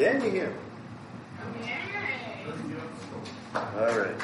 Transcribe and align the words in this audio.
Can 0.00 0.34
you? 0.34 0.48
All 3.54 3.98
right. 3.98 4.16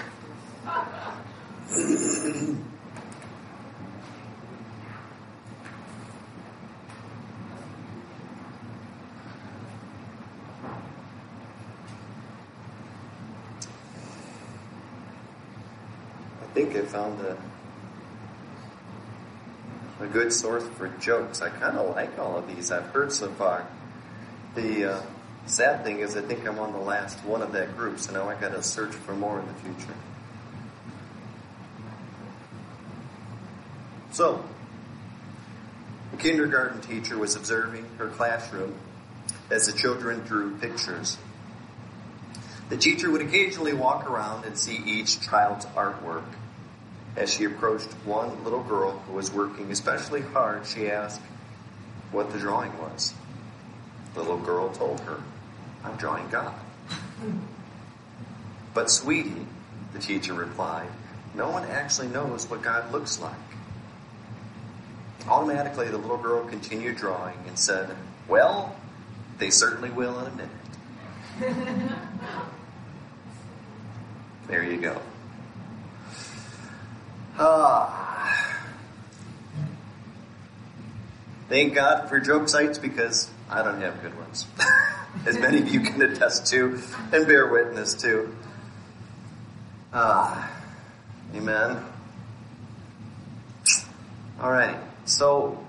I 16.40 16.46
think 16.54 16.74
I 16.74 16.80
found 16.86 17.20
a 17.20 17.36
a 20.00 20.06
good 20.06 20.32
source 20.32 20.66
for 20.78 20.88
jokes. 21.00 21.42
I 21.42 21.50
kind 21.50 21.76
of 21.76 21.94
like 21.94 22.18
all 22.18 22.38
of 22.38 22.48
these 22.48 22.72
I've 22.72 22.86
heard 22.86 23.12
so 23.12 23.28
far. 23.32 23.66
The 24.54 24.94
uh, 24.94 25.02
sad 25.46 25.84
thing 25.84 26.00
is, 26.00 26.16
I 26.16 26.22
think 26.22 26.46
I'm 26.46 26.58
on 26.58 26.72
the 26.72 26.78
last 26.78 27.18
one 27.24 27.42
of 27.42 27.52
that 27.52 27.76
group, 27.76 27.98
so 27.98 28.12
now 28.12 28.28
I 28.28 28.34
got 28.34 28.52
to 28.52 28.62
search 28.62 28.92
for 28.92 29.14
more 29.14 29.40
in 29.40 29.46
the 29.46 29.54
future. 29.54 29.94
So, 34.12 34.44
a 36.12 36.16
kindergarten 36.16 36.80
teacher 36.80 37.18
was 37.18 37.36
observing 37.36 37.86
her 37.98 38.08
classroom 38.08 38.74
as 39.50 39.66
the 39.66 39.78
children 39.78 40.20
drew 40.20 40.56
pictures. 40.56 41.18
The 42.68 42.76
teacher 42.76 43.10
would 43.10 43.20
occasionally 43.20 43.74
walk 43.74 44.10
around 44.10 44.44
and 44.44 44.58
see 44.58 44.76
each 44.84 45.20
child's 45.20 45.66
artwork. 45.66 46.24
As 47.14 47.32
she 47.32 47.44
approached 47.44 47.92
one 48.04 48.42
little 48.42 48.62
girl 48.62 48.98
who 49.06 49.14
was 49.14 49.30
working 49.30 49.70
especially 49.70 50.20
hard, 50.20 50.66
she 50.66 50.90
asked 50.90 51.20
what 52.10 52.32
the 52.32 52.38
drawing 52.38 52.76
was. 52.78 53.14
The 54.14 54.20
little 54.20 54.38
girl 54.38 54.70
told 54.70 55.00
her, 55.00 55.22
I'm 55.86 55.96
drawing 55.96 56.28
God. 56.28 56.54
But 58.74 58.90
sweetie, 58.90 59.46
the 59.92 59.98
teacher 59.98 60.34
replied, 60.34 60.88
no 61.34 61.50
one 61.50 61.64
actually 61.68 62.08
knows 62.08 62.48
what 62.48 62.62
God 62.62 62.90
looks 62.92 63.20
like. 63.20 63.34
Automatically, 65.28 65.88
the 65.88 65.98
little 65.98 66.16
girl 66.16 66.44
continued 66.46 66.96
drawing 66.96 67.36
and 67.46 67.58
said, 67.58 67.94
Well, 68.28 68.74
they 69.38 69.50
certainly 69.50 69.90
will 69.90 70.18
in 70.20 70.26
a 70.26 70.36
minute. 70.36 71.92
there 74.46 74.62
you 74.62 74.80
go. 74.80 75.02
Ah. 77.38 78.62
Thank 81.48 81.74
God 81.74 82.08
for 82.08 82.18
joke 82.18 82.48
sites 82.48 82.78
because 82.78 83.30
I 83.50 83.62
don't 83.62 83.80
have 83.80 84.00
good 84.02 84.16
ones. 84.16 84.46
As 85.26 85.38
many 85.38 85.58
of 85.58 85.68
you 85.68 85.80
can 85.80 86.02
attest 86.02 86.46
to 86.48 86.80
and 87.12 87.26
bear 87.26 87.46
witness 87.46 87.94
to. 87.94 88.34
Ah. 89.92 90.52
Amen. 91.34 91.82
All 94.40 94.50
right. 94.50 94.78
So, 95.04 95.62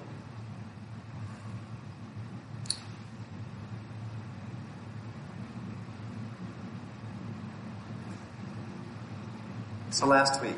so 9.90 10.06
last 10.06 10.42
week, 10.42 10.52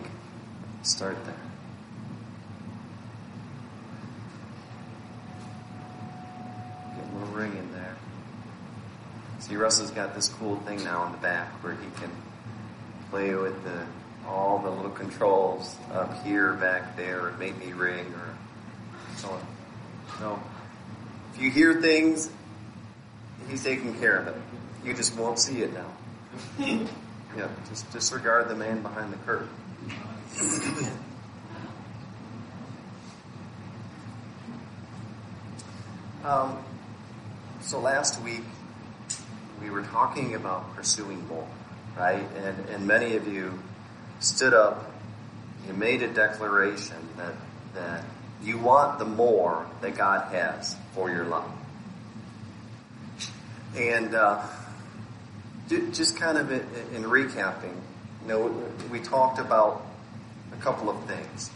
start 0.84 1.18
there. 1.26 1.36
Get 6.96 7.04
a 7.04 7.18
little 7.18 7.34
ring 7.34 7.56
in 7.56 7.72
there. 7.72 7.96
See, 9.40 9.49
Russell's 9.60 9.92
got 9.92 10.16
this 10.16 10.30
cool 10.30 10.56
thing 10.62 10.84
now 10.84 11.06
in 11.06 11.12
the 11.12 11.18
back 11.18 11.50
where 11.64 11.74
he 11.74 11.86
can 12.00 12.10
play 13.12 13.36
with 13.36 13.64
the 13.64 13.86
all 14.28 14.60
the 14.60 14.70
little 14.70 14.92
controls 14.92 15.76
up 15.92 16.24
here, 16.24 16.54
back 16.54 16.96
there, 16.96 17.30
and 17.30 17.40
make 17.40 17.58
me 17.58 17.74
ring 17.74 18.06
or 18.14 18.36
so 19.18 19.30
on. 19.30 19.42
No. 20.20 20.40
If 21.34 21.42
you 21.42 21.50
hear 21.52 21.82
things, 21.82 22.30
he's 23.50 23.64
taking 23.64 23.98
care 24.00 24.18
of 24.18 24.28
it. 24.28 24.36
You 24.86 24.94
just 24.94 25.18
won't 25.18 25.40
see 25.40 25.62
it 25.62 25.74
now. 25.74 25.92
yeah, 26.60 27.48
just 27.70 27.92
disregard 27.92 28.50
the 28.50 28.56
man 28.56 28.82
behind 28.82 29.12
the 29.12 29.18
curtain. 29.18 29.50
um, 36.24 36.58
so 37.62 37.80
last 37.80 38.22
week 38.22 38.44
we 39.70 39.76
were 39.76 39.88
talking 39.88 40.34
about 40.34 40.76
pursuing 40.76 41.28
more, 41.28 41.48
right? 41.96 42.26
And, 42.44 42.70
and 42.70 42.88
many 42.88 43.16
of 43.16 43.28
you 43.28 43.60
stood 44.20 44.54
up, 44.54 44.92
you 45.68 45.74
made 45.74 46.02
a 46.02 46.12
declaration 46.12 46.98
that, 47.18 47.36
that 47.76 48.04
you 48.42 48.58
want 48.58 48.98
the 48.98 49.06
more 49.06 49.68
that 49.82 49.96
God 49.96 50.34
has 50.34 50.76
for 50.94 51.12
your 51.12 51.26
life. 51.26 51.52
And 53.76 54.16
uh, 54.16 54.44
just 55.68 56.18
kind 56.18 56.40
of 56.40 56.52
in, 56.52 56.66
in 56.96 57.04
recapping, 57.04 57.76
you 58.24 58.28
know, 58.28 58.66
we 58.92 59.00
talked 59.00 59.38
about 59.38 59.86
a 60.52 60.58
couple 60.58 60.90
of 60.90 61.04
things. 61.06 61.52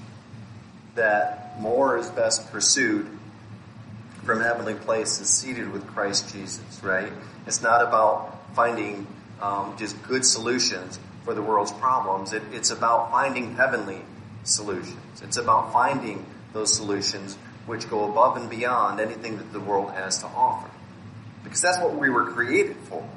That 0.94 1.60
more 1.60 1.98
is 1.98 2.08
best 2.10 2.52
pursued 2.52 3.08
from 4.26 4.42
heavenly 4.42 4.76
places 4.76 5.28
seated 5.28 5.72
with 5.72 5.86
Christ 5.88 6.32
Jesus, 6.34 6.82
right? 6.82 7.12
It's 7.46 7.62
not 7.62 7.82
about 7.82 8.56
finding 8.56 9.06
um, 9.42 9.76
just 9.78 10.02
good 10.04 10.26
solutions 10.26 11.00
for 11.26 11.34
the 11.34 11.42
world's 11.42 11.72
problems. 11.74 12.34
It, 12.34 12.44
it's 12.52 12.72
about 12.72 13.12
finding 13.12 13.56
heavenly 13.56 14.02
solutions. 14.44 15.22
It's 15.22 15.38
about 15.38 15.74
finding 15.74 16.26
those 16.54 16.74
solutions 16.74 17.38
which 17.66 17.90
go 17.90 18.10
above 18.10 18.38
and 18.38 18.50
beyond 18.50 19.00
anything 19.00 19.38
that 19.38 19.52
the 19.54 19.60
world 19.60 19.92
has 19.92 20.20
to 20.20 20.28
offer. 20.28 20.70
Because 21.44 21.62
that's 21.62 21.80
what 21.80 21.96
we 21.96 22.10
were 22.10 22.32
created 22.32 22.78
for. 22.90 23.08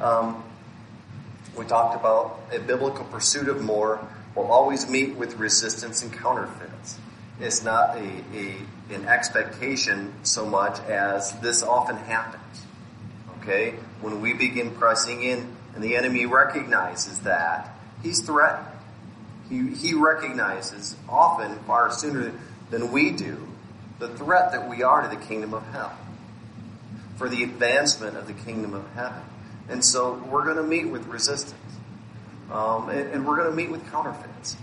Um, 0.00 0.42
we 1.56 1.64
talked 1.64 1.96
about 1.96 2.40
a 2.52 2.58
biblical 2.58 3.04
pursuit 3.04 3.48
of 3.48 3.62
more 3.62 4.06
will 4.34 4.50
always 4.50 4.88
meet 4.88 5.14
with 5.16 5.36
resistance 5.36 6.02
and 6.02 6.12
counterfeits. 6.12 6.71
It's 7.42 7.64
not 7.64 7.96
a, 7.96 8.24
a 8.34 8.56
an 8.94 9.06
expectation 9.06 10.12
so 10.22 10.46
much 10.46 10.78
as 10.80 11.32
this 11.40 11.62
often 11.62 11.96
happens. 11.96 12.42
Okay? 13.40 13.74
When 14.00 14.20
we 14.20 14.32
begin 14.32 14.70
pressing 14.72 15.22
in 15.22 15.56
and 15.74 15.82
the 15.82 15.96
enemy 15.96 16.26
recognizes 16.26 17.20
that, 17.20 17.74
he's 18.02 18.20
threatened. 18.20 18.66
He, 19.48 19.70
he 19.74 19.94
recognizes 19.94 20.96
often 21.08 21.58
far 21.60 21.90
sooner 21.90 22.32
than 22.70 22.92
we 22.92 23.10
do 23.10 23.48
the 23.98 24.08
threat 24.08 24.52
that 24.52 24.68
we 24.68 24.82
are 24.82 25.02
to 25.02 25.08
the 25.08 25.22
kingdom 25.24 25.54
of 25.54 25.64
hell 25.68 25.96
for 27.16 27.28
the 27.28 27.42
advancement 27.42 28.16
of 28.16 28.26
the 28.26 28.32
kingdom 28.32 28.74
of 28.74 28.84
heaven. 28.94 29.22
And 29.68 29.84
so 29.84 30.14
we're 30.30 30.44
going 30.44 30.56
to 30.56 30.62
meet 30.62 30.88
with 30.88 31.06
resistance. 31.06 31.54
Um, 32.50 32.88
and, 32.88 33.10
and 33.10 33.26
we're 33.26 33.36
going 33.36 33.50
to 33.50 33.56
meet 33.56 33.70
with 33.70 33.88
counterfeits. 33.90 34.56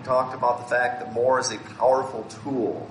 We 0.00 0.06
talked 0.06 0.34
about 0.34 0.60
the 0.60 0.74
fact 0.74 1.00
that 1.00 1.12
more 1.12 1.38
is 1.40 1.52
a 1.52 1.58
powerful 1.58 2.22
tool 2.42 2.90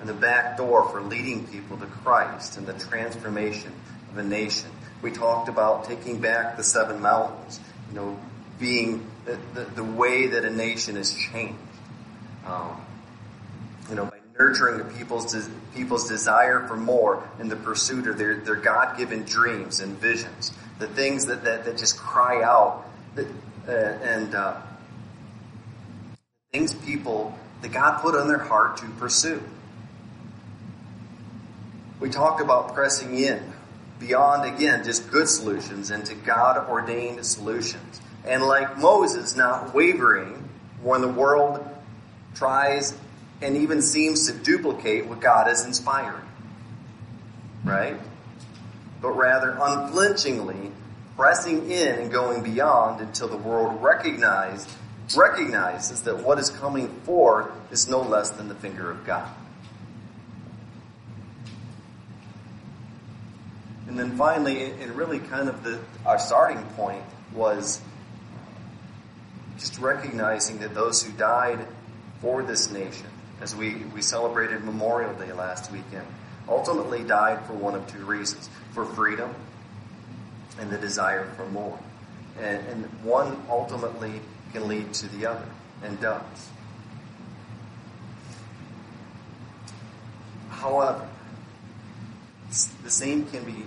and 0.00 0.08
the 0.08 0.14
back 0.14 0.56
door 0.56 0.88
for 0.88 1.00
leading 1.00 1.46
people 1.46 1.76
to 1.76 1.86
Christ 1.86 2.56
and 2.56 2.66
the 2.66 2.72
transformation 2.72 3.72
of 4.10 4.18
a 4.18 4.24
nation. 4.24 4.68
We 5.00 5.12
talked 5.12 5.48
about 5.48 5.84
taking 5.84 6.20
back 6.20 6.56
the 6.56 6.64
seven 6.64 7.00
mountains, 7.00 7.60
you 7.88 7.94
know, 7.94 8.18
being 8.58 9.08
the, 9.26 9.38
the, 9.54 9.64
the 9.76 9.84
way 9.84 10.26
that 10.26 10.44
a 10.44 10.50
nation 10.50 10.96
is 10.96 11.14
changed. 11.14 11.54
Um, 12.44 12.84
you 13.88 13.94
know, 13.94 14.06
by 14.06 14.18
nurturing 14.36 14.78
the 14.78 14.92
people's 14.92 15.48
people's 15.72 16.08
desire 16.08 16.66
for 16.66 16.76
more 16.76 17.28
in 17.38 17.48
the 17.48 17.56
pursuit 17.56 18.08
of 18.08 18.18
their, 18.18 18.40
their 18.40 18.56
God 18.56 18.98
given 18.98 19.22
dreams 19.22 19.78
and 19.78 19.96
visions, 20.00 20.50
the 20.80 20.88
things 20.88 21.26
that, 21.26 21.44
that, 21.44 21.64
that 21.64 21.78
just 21.78 21.96
cry 21.96 22.42
out, 22.42 22.84
that, 23.14 23.28
uh, 23.68 23.70
and 23.70 24.34
uh, 24.34 24.60
things 26.54 26.72
people 26.72 27.36
that 27.62 27.72
God 27.72 28.00
put 28.00 28.14
on 28.14 28.28
their 28.28 28.38
heart 28.38 28.76
to 28.76 28.86
pursue. 28.90 29.42
We 31.98 32.10
talk 32.10 32.40
about 32.40 32.74
pressing 32.74 33.18
in 33.18 33.42
beyond, 33.98 34.44
again, 34.54 34.84
just 34.84 35.10
good 35.10 35.28
solutions 35.28 35.90
into 35.90 36.14
God 36.14 36.68
ordained 36.68 37.26
solutions. 37.26 38.00
And 38.24 38.44
like 38.44 38.78
Moses, 38.78 39.34
not 39.34 39.74
wavering 39.74 40.48
when 40.80 41.00
the 41.00 41.08
world 41.08 41.66
tries 42.36 42.96
and 43.42 43.56
even 43.56 43.82
seems 43.82 44.28
to 44.28 44.32
duplicate 44.32 45.06
what 45.06 45.20
God 45.20 45.50
is 45.50 45.64
inspiring. 45.64 46.24
Right? 47.64 47.96
But 49.02 49.10
rather 49.10 49.58
unflinchingly 49.60 50.70
pressing 51.16 51.68
in 51.68 51.98
and 51.98 52.12
going 52.12 52.44
beyond 52.44 53.00
until 53.00 53.26
the 53.26 53.36
world 53.36 53.82
recognized, 53.82 54.70
recognizes 55.16 56.02
that 56.02 56.18
what 56.18 56.38
is 56.38 56.50
coming 56.50 56.88
forth 57.02 57.50
is 57.70 57.88
no 57.88 58.00
less 58.00 58.30
than 58.30 58.48
the 58.48 58.54
finger 58.54 58.90
of 58.90 59.04
God. 59.04 59.28
And 63.86 63.98
then 63.98 64.16
finally, 64.16 64.64
and 64.64 64.96
really 64.96 65.18
kind 65.18 65.48
of 65.48 65.62
the, 65.62 65.78
our 66.06 66.18
starting 66.18 66.62
point 66.74 67.04
was 67.32 67.80
just 69.58 69.78
recognizing 69.78 70.58
that 70.58 70.74
those 70.74 71.02
who 71.02 71.12
died 71.12 71.66
for 72.20 72.42
this 72.42 72.70
nation, 72.70 73.06
as 73.40 73.54
we, 73.54 73.76
we 73.94 74.02
celebrated 74.02 74.64
Memorial 74.64 75.14
Day 75.14 75.32
last 75.32 75.70
weekend, 75.70 76.06
ultimately 76.48 77.04
died 77.04 77.44
for 77.46 77.52
one 77.52 77.74
of 77.74 77.86
two 77.86 78.04
reasons 78.04 78.48
for 78.72 78.84
freedom 78.84 79.32
and 80.58 80.70
the 80.70 80.78
desire 80.78 81.26
for 81.36 81.46
more. 81.46 81.78
And, 82.40 82.66
and 82.66 82.84
one 83.04 83.36
ultimately 83.48 84.20
can 84.54 84.68
lead 84.68 84.94
to 84.94 85.08
the 85.08 85.26
other, 85.26 85.44
and 85.82 86.00
does. 86.00 86.22
However, 90.48 91.08
the 92.84 92.90
same 92.90 93.26
can 93.26 93.44
be, 93.44 93.66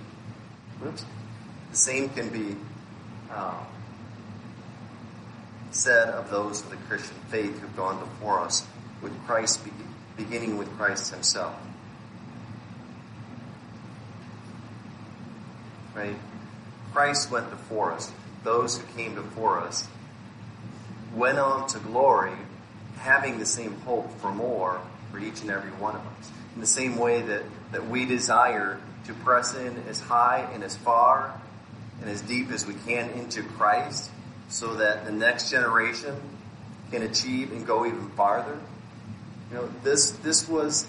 the 0.80 1.76
same 1.76 2.08
can 2.08 2.30
be 2.30 2.56
um, 3.30 3.66
said 5.70 6.08
of 6.08 6.30
those 6.30 6.62
of 6.62 6.70
the 6.70 6.76
Christian 6.76 7.16
faith 7.28 7.60
who've 7.60 7.76
gone 7.76 8.00
before 8.00 8.40
us, 8.40 8.66
with 9.02 9.12
Christ, 9.26 9.60
beginning 10.16 10.56
with 10.56 10.74
Christ 10.78 11.12
Himself. 11.12 11.54
Right? 15.94 16.16
Christ 16.94 17.30
went 17.30 17.50
before 17.50 17.92
us. 17.92 18.10
Those 18.42 18.78
who 18.78 18.86
came 18.96 19.14
before 19.14 19.58
us 19.58 19.86
went 21.18 21.38
on 21.38 21.68
to 21.68 21.78
glory, 21.80 22.32
having 22.98 23.38
the 23.38 23.46
same 23.46 23.74
hope 23.80 24.10
for 24.20 24.32
more 24.32 24.80
for 25.10 25.18
each 25.18 25.40
and 25.40 25.50
every 25.50 25.70
one 25.72 25.94
of 25.94 26.00
us. 26.00 26.30
In 26.54 26.60
the 26.60 26.66
same 26.66 26.98
way 26.98 27.22
that, 27.22 27.42
that 27.72 27.88
we 27.88 28.04
desire 28.04 28.78
to 29.06 29.14
press 29.14 29.54
in 29.54 29.76
as 29.88 30.00
high 30.00 30.48
and 30.52 30.62
as 30.62 30.76
far 30.76 31.40
and 32.00 32.10
as 32.10 32.20
deep 32.22 32.50
as 32.50 32.66
we 32.66 32.74
can 32.74 33.10
into 33.10 33.42
Christ 33.42 34.10
so 34.48 34.74
that 34.76 35.04
the 35.04 35.12
next 35.12 35.50
generation 35.50 36.14
can 36.90 37.02
achieve 37.02 37.52
and 37.52 37.66
go 37.66 37.86
even 37.86 38.08
farther. 38.10 38.58
You 39.50 39.56
know, 39.56 39.68
this, 39.82 40.10
this 40.10 40.48
was, 40.48 40.86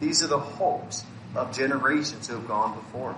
these 0.00 0.22
are 0.22 0.26
the 0.26 0.38
hopes 0.38 1.04
of 1.34 1.56
generations 1.56 2.28
who 2.28 2.34
have 2.34 2.48
gone 2.48 2.74
before 2.74 3.10
us. 3.10 3.16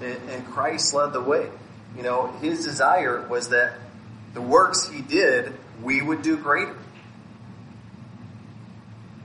And, 0.00 0.30
and 0.30 0.46
Christ 0.46 0.94
led 0.94 1.12
the 1.12 1.20
way. 1.20 1.48
You 1.96 2.02
know, 2.02 2.28
his 2.40 2.64
desire 2.64 3.26
was 3.28 3.48
that 3.50 3.74
the 4.34 4.42
works 4.42 4.88
he 4.88 5.00
did, 5.02 5.52
we 5.82 6.00
would 6.00 6.22
do 6.22 6.36
greater. 6.36 6.76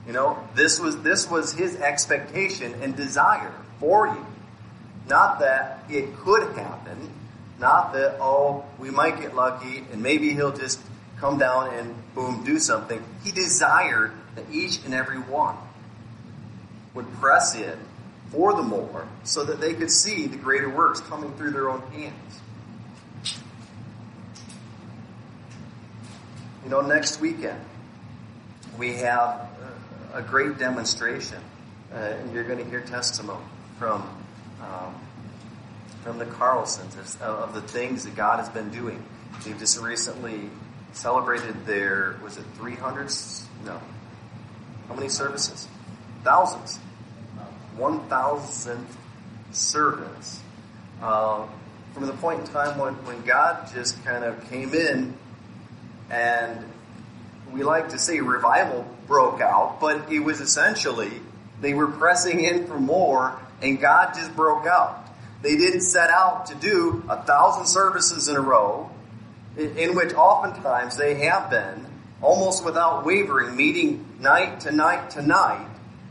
You 0.06 0.12
know, 0.12 0.38
this 0.54 0.78
was, 0.78 1.02
this 1.02 1.28
was 1.28 1.52
his 1.52 1.76
expectation 1.76 2.74
and 2.82 2.96
desire 2.96 3.52
for 3.80 4.06
you. 4.06 4.26
Not 5.08 5.40
that 5.40 5.84
it 5.88 6.16
could 6.16 6.56
happen, 6.56 7.10
not 7.58 7.92
that, 7.94 8.18
oh, 8.20 8.64
we 8.78 8.90
might 8.90 9.20
get 9.20 9.34
lucky 9.34 9.84
and 9.92 10.02
maybe 10.02 10.32
he'll 10.32 10.56
just 10.56 10.80
come 11.18 11.38
down 11.38 11.74
and 11.74 11.94
boom, 12.14 12.44
do 12.44 12.58
something. 12.58 13.02
He 13.24 13.32
desired 13.32 14.12
that 14.34 14.44
each 14.50 14.84
and 14.84 14.94
every 14.94 15.18
one 15.18 15.56
would 16.94 17.10
press 17.14 17.54
in 17.54 17.78
for 18.30 18.54
the 18.54 18.62
more 18.62 19.06
so 19.24 19.44
that 19.44 19.60
they 19.60 19.74
could 19.74 19.90
see 19.90 20.26
the 20.26 20.36
greater 20.36 20.68
works 20.68 21.00
coming 21.00 21.32
through 21.34 21.52
their 21.52 21.70
own 21.70 21.82
hands. 21.92 22.40
You 26.66 26.70
know, 26.70 26.80
next 26.80 27.20
weekend 27.20 27.60
we 28.76 28.94
have 28.94 29.48
a 30.12 30.20
great 30.20 30.58
demonstration, 30.58 31.38
uh, 31.94 31.96
and 31.96 32.34
you're 32.34 32.42
going 32.42 32.58
to 32.58 32.64
hear 32.68 32.80
testimony 32.80 33.44
from 33.78 34.02
um, 34.60 34.96
from 36.02 36.18
the 36.18 36.24
Carlsons 36.24 37.20
of 37.20 37.54
the 37.54 37.60
things 37.60 38.02
that 38.04 38.16
God 38.16 38.40
has 38.40 38.48
been 38.48 38.70
doing. 38.70 39.00
They've 39.44 39.56
just 39.56 39.80
recently 39.80 40.50
celebrated 40.92 41.66
their 41.66 42.16
was 42.20 42.36
it 42.36 42.44
300? 42.56 43.12
No, 43.64 43.80
how 44.88 44.94
many 44.96 45.08
services? 45.08 45.68
Thousands. 46.24 46.80
1,000th 47.78 48.78
service. 49.52 50.42
Uh, 51.00 51.46
from 51.94 52.06
the 52.06 52.12
point 52.14 52.40
in 52.40 52.46
time 52.48 52.76
when, 52.76 52.94
when 53.04 53.22
God 53.22 53.70
just 53.72 54.04
kind 54.04 54.24
of 54.24 54.50
came 54.50 54.74
in 54.74 55.16
and 56.10 56.64
we 57.52 57.62
like 57.62 57.90
to 57.90 57.98
say 57.98 58.20
revival 58.20 58.86
broke 59.06 59.40
out, 59.40 59.80
but 59.80 60.12
it 60.12 60.20
was 60.20 60.40
essentially 60.40 61.12
they 61.60 61.74
were 61.74 61.86
pressing 61.86 62.44
in 62.44 62.66
for 62.66 62.78
more 62.78 63.38
and 63.62 63.80
God 63.80 64.14
just 64.14 64.34
broke 64.36 64.66
out. 64.66 65.06
They 65.42 65.56
didn't 65.56 65.82
set 65.82 66.10
out 66.10 66.46
to 66.46 66.54
do 66.54 67.04
a 67.08 67.22
thousand 67.22 67.66
services 67.66 68.28
in 68.28 68.36
a 68.36 68.40
row, 68.40 68.90
in 69.56 69.94
which 69.94 70.12
oftentimes 70.14 70.96
they 70.96 71.14
have 71.26 71.50
been 71.50 71.86
almost 72.20 72.64
without 72.64 73.04
wavering, 73.04 73.56
meeting 73.56 74.04
night 74.20 74.60
to 74.60 74.72
night 74.72 75.10
to 75.10 75.22
night. 75.22 75.68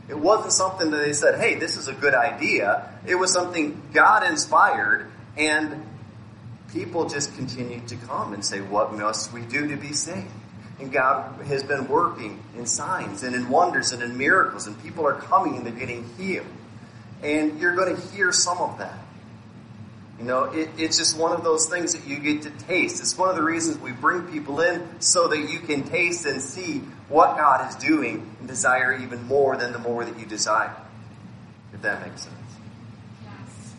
It 0.08 0.18
wasn't 0.18 0.52
something 0.52 0.90
that 0.90 0.98
they 0.98 1.12
said, 1.12 1.38
hey, 1.38 1.56
this 1.56 1.76
is 1.76 1.88
a 1.88 1.92
good 1.92 2.14
idea. 2.14 2.92
It 3.06 3.16
was 3.16 3.32
something 3.32 3.82
God 3.92 4.24
inspired, 4.24 5.10
and 5.36 5.84
people 6.76 7.08
just 7.08 7.34
continued 7.36 7.88
to 7.88 7.96
come 7.96 8.34
and 8.34 8.44
say, 8.44 8.60
what 8.60 8.92
must 8.92 9.32
we 9.32 9.40
do 9.40 9.68
to 9.68 9.76
be 9.76 9.92
saved? 9.94 10.28
And 10.78 10.92
God 10.92 11.40
has 11.46 11.62
been 11.62 11.88
working 11.88 12.42
in 12.56 12.66
signs 12.66 13.22
and 13.22 13.34
in 13.34 13.48
wonders 13.48 13.92
and 13.92 14.02
in 14.02 14.18
miracles, 14.18 14.66
and 14.66 14.80
people 14.82 15.06
are 15.06 15.14
coming 15.14 15.56
and 15.56 15.64
they're 15.64 15.72
getting 15.72 16.06
healed. 16.18 16.46
And 17.22 17.58
you're 17.58 17.74
going 17.74 17.96
to 17.96 18.02
hear 18.08 18.30
some 18.30 18.58
of 18.58 18.78
that. 18.78 18.98
You 20.18 20.24
know, 20.24 20.44
it, 20.44 20.68
it's 20.76 20.98
just 20.98 21.16
one 21.18 21.32
of 21.32 21.44
those 21.44 21.66
things 21.66 21.94
that 21.94 22.06
you 22.06 22.18
get 22.18 22.42
to 22.42 22.50
taste. 22.66 23.00
It's 23.00 23.16
one 23.16 23.30
of 23.30 23.36
the 23.36 23.42
reasons 23.42 23.78
we 23.78 23.92
bring 23.92 24.22
people 24.22 24.60
in 24.60 25.00
so 25.00 25.28
that 25.28 25.50
you 25.50 25.58
can 25.60 25.84
taste 25.84 26.26
and 26.26 26.42
see 26.42 26.78
what 27.08 27.38
God 27.38 27.68
is 27.70 27.76
doing 27.76 28.30
and 28.38 28.48
desire 28.48 28.98
even 28.98 29.22
more 29.24 29.56
than 29.56 29.72
the 29.72 29.78
more 29.78 30.04
that 30.04 30.18
you 30.18 30.26
desire. 30.26 30.74
If 31.72 31.82
that 31.82 32.06
makes 32.06 32.22
sense. 32.22 32.34
Yes. 33.22 33.74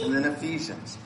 And 0.00 0.14
then 0.14 0.24
Ephesians. 0.24 0.96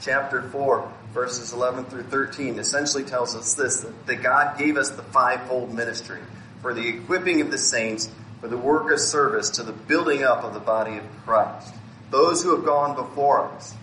Chapter 0.00 0.42
4 0.42 0.92
verses 1.12 1.52
11 1.52 1.84
through 1.86 2.04
13 2.04 2.58
essentially 2.58 3.04
tells 3.04 3.34
us 3.36 3.54
this 3.54 3.86
that 4.06 4.22
God 4.22 4.58
gave 4.58 4.76
us 4.76 4.90
the 4.90 5.02
fivefold 5.02 5.74
ministry 5.74 6.20
for 6.60 6.74
the 6.74 6.88
equipping 6.88 7.40
of 7.40 7.50
the 7.50 7.58
saints, 7.58 8.08
for 8.40 8.48
the 8.48 8.56
work 8.56 8.90
of 8.92 9.00
service, 9.00 9.50
to 9.50 9.62
the 9.62 9.72
building 9.72 10.22
up 10.22 10.44
of 10.44 10.54
the 10.54 10.60
body 10.60 10.96
of 10.96 11.04
Christ. 11.24 11.74
Those 12.10 12.42
who 12.42 12.54
have 12.54 12.64
gone 12.64 12.94
before 12.94 13.46
us. 13.46 13.74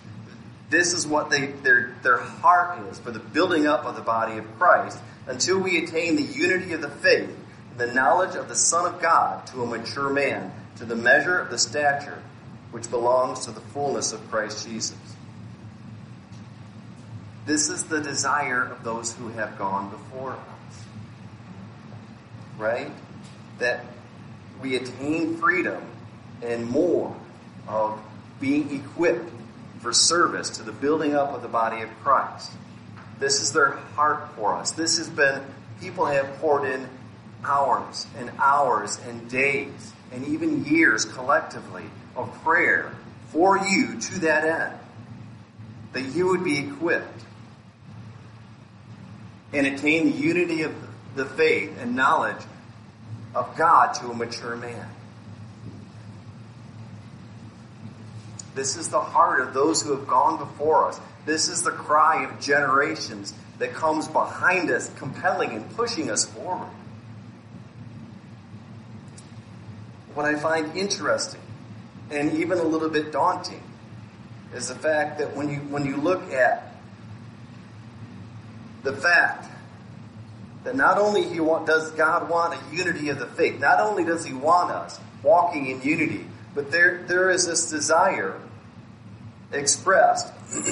This 0.70 0.92
is 0.92 1.06
what 1.06 1.30
they, 1.30 1.46
their, 1.48 1.94
their 2.02 2.18
heart 2.18 2.78
is 2.88 2.98
for 2.98 3.10
the 3.10 3.18
building 3.18 3.66
up 3.66 3.84
of 3.84 3.96
the 3.96 4.02
body 4.02 4.38
of 4.38 4.58
Christ 4.58 4.98
until 5.26 5.58
we 5.58 5.82
attain 5.82 6.16
the 6.16 6.22
unity 6.22 6.72
of 6.72 6.80
the 6.80 6.88
faith, 6.88 7.36
the 7.76 7.92
knowledge 7.92 8.36
of 8.36 8.48
the 8.48 8.54
Son 8.54 8.92
of 8.92 9.02
God 9.02 9.46
to 9.48 9.62
a 9.62 9.66
mature 9.66 10.10
man, 10.10 10.52
to 10.80 10.86
the 10.86 10.96
measure 10.96 11.38
of 11.38 11.50
the 11.50 11.58
stature 11.58 12.22
which 12.70 12.90
belongs 12.90 13.44
to 13.44 13.50
the 13.50 13.60
fullness 13.60 14.12
of 14.14 14.30
Christ 14.30 14.66
Jesus. 14.66 14.96
This 17.44 17.68
is 17.68 17.84
the 17.84 18.00
desire 18.00 18.64
of 18.64 18.82
those 18.82 19.12
who 19.12 19.28
have 19.28 19.58
gone 19.58 19.90
before 19.90 20.32
us. 20.32 20.84
Right? 22.56 22.90
That 23.58 23.84
we 24.62 24.76
attain 24.76 25.36
freedom 25.36 25.82
and 26.42 26.66
more 26.70 27.14
of 27.68 28.00
being 28.40 28.74
equipped 28.74 29.30
for 29.80 29.92
service 29.92 30.48
to 30.50 30.62
the 30.62 30.72
building 30.72 31.14
up 31.14 31.34
of 31.34 31.42
the 31.42 31.48
body 31.48 31.82
of 31.82 31.90
Christ. 32.02 32.52
This 33.18 33.42
is 33.42 33.52
their 33.52 33.72
heart 33.72 34.30
for 34.34 34.54
us. 34.54 34.70
This 34.70 34.96
has 34.96 35.10
been, 35.10 35.42
people 35.78 36.06
have 36.06 36.26
poured 36.38 36.64
in 36.70 36.88
hours 37.44 38.06
and 38.18 38.30
hours 38.38 38.98
and 39.06 39.28
days 39.28 39.92
and 40.12 40.26
even 40.28 40.64
years 40.64 41.04
collectively 41.04 41.84
of 42.16 42.32
prayer 42.42 42.92
for 43.28 43.58
you 43.58 43.98
to 44.00 44.20
that 44.20 44.44
end. 44.44 44.78
That 45.92 46.14
you 46.14 46.28
would 46.28 46.44
be 46.44 46.58
equipped 46.58 47.24
and 49.52 49.66
attain 49.66 50.10
the 50.12 50.16
unity 50.16 50.62
of 50.62 50.74
the 51.16 51.24
faith 51.24 51.76
and 51.80 51.96
knowledge 51.96 52.42
of 53.34 53.56
God 53.56 53.92
to 53.94 54.10
a 54.10 54.14
mature 54.14 54.56
man. 54.56 54.88
This 58.54 58.76
is 58.76 58.88
the 58.88 59.00
heart 59.00 59.40
of 59.40 59.54
those 59.54 59.82
who 59.82 59.96
have 59.96 60.06
gone 60.06 60.38
before 60.38 60.88
us. 60.88 61.00
This 61.24 61.48
is 61.48 61.62
the 61.62 61.70
cry 61.70 62.24
of 62.24 62.40
generations 62.40 63.32
that 63.58 63.74
comes 63.74 64.08
behind 64.08 64.70
us, 64.70 64.90
compelling 64.96 65.50
and 65.50 65.76
pushing 65.76 66.10
us 66.10 66.24
forward. 66.24 66.68
What 70.14 70.26
I 70.26 70.36
find 70.36 70.76
interesting 70.76 71.40
and 72.10 72.32
even 72.38 72.58
a 72.58 72.64
little 72.64 72.88
bit 72.88 73.12
daunting 73.12 73.62
is 74.54 74.68
the 74.68 74.74
fact 74.74 75.18
that 75.18 75.36
when 75.36 75.48
you 75.48 75.58
when 75.58 75.86
you 75.86 75.96
look 75.96 76.32
at 76.32 76.74
the 78.82 78.92
fact 78.92 79.46
that 80.64 80.76
not 80.76 80.98
only 80.98 81.22
he 81.22 81.40
want, 81.40 81.66
does 81.66 81.90
God 81.92 82.28
want 82.28 82.54
a 82.54 82.74
unity 82.74 83.08
of 83.08 83.18
the 83.18 83.26
faith, 83.26 83.60
not 83.60 83.80
only 83.80 84.04
does 84.04 84.24
he 84.24 84.32
want 84.32 84.70
us 84.70 85.00
walking 85.22 85.66
in 85.66 85.82
unity, 85.82 86.26
but 86.54 86.70
there, 86.70 87.02
there 87.06 87.30
is 87.30 87.46
this 87.46 87.70
desire 87.70 88.38
expressed 89.52 90.32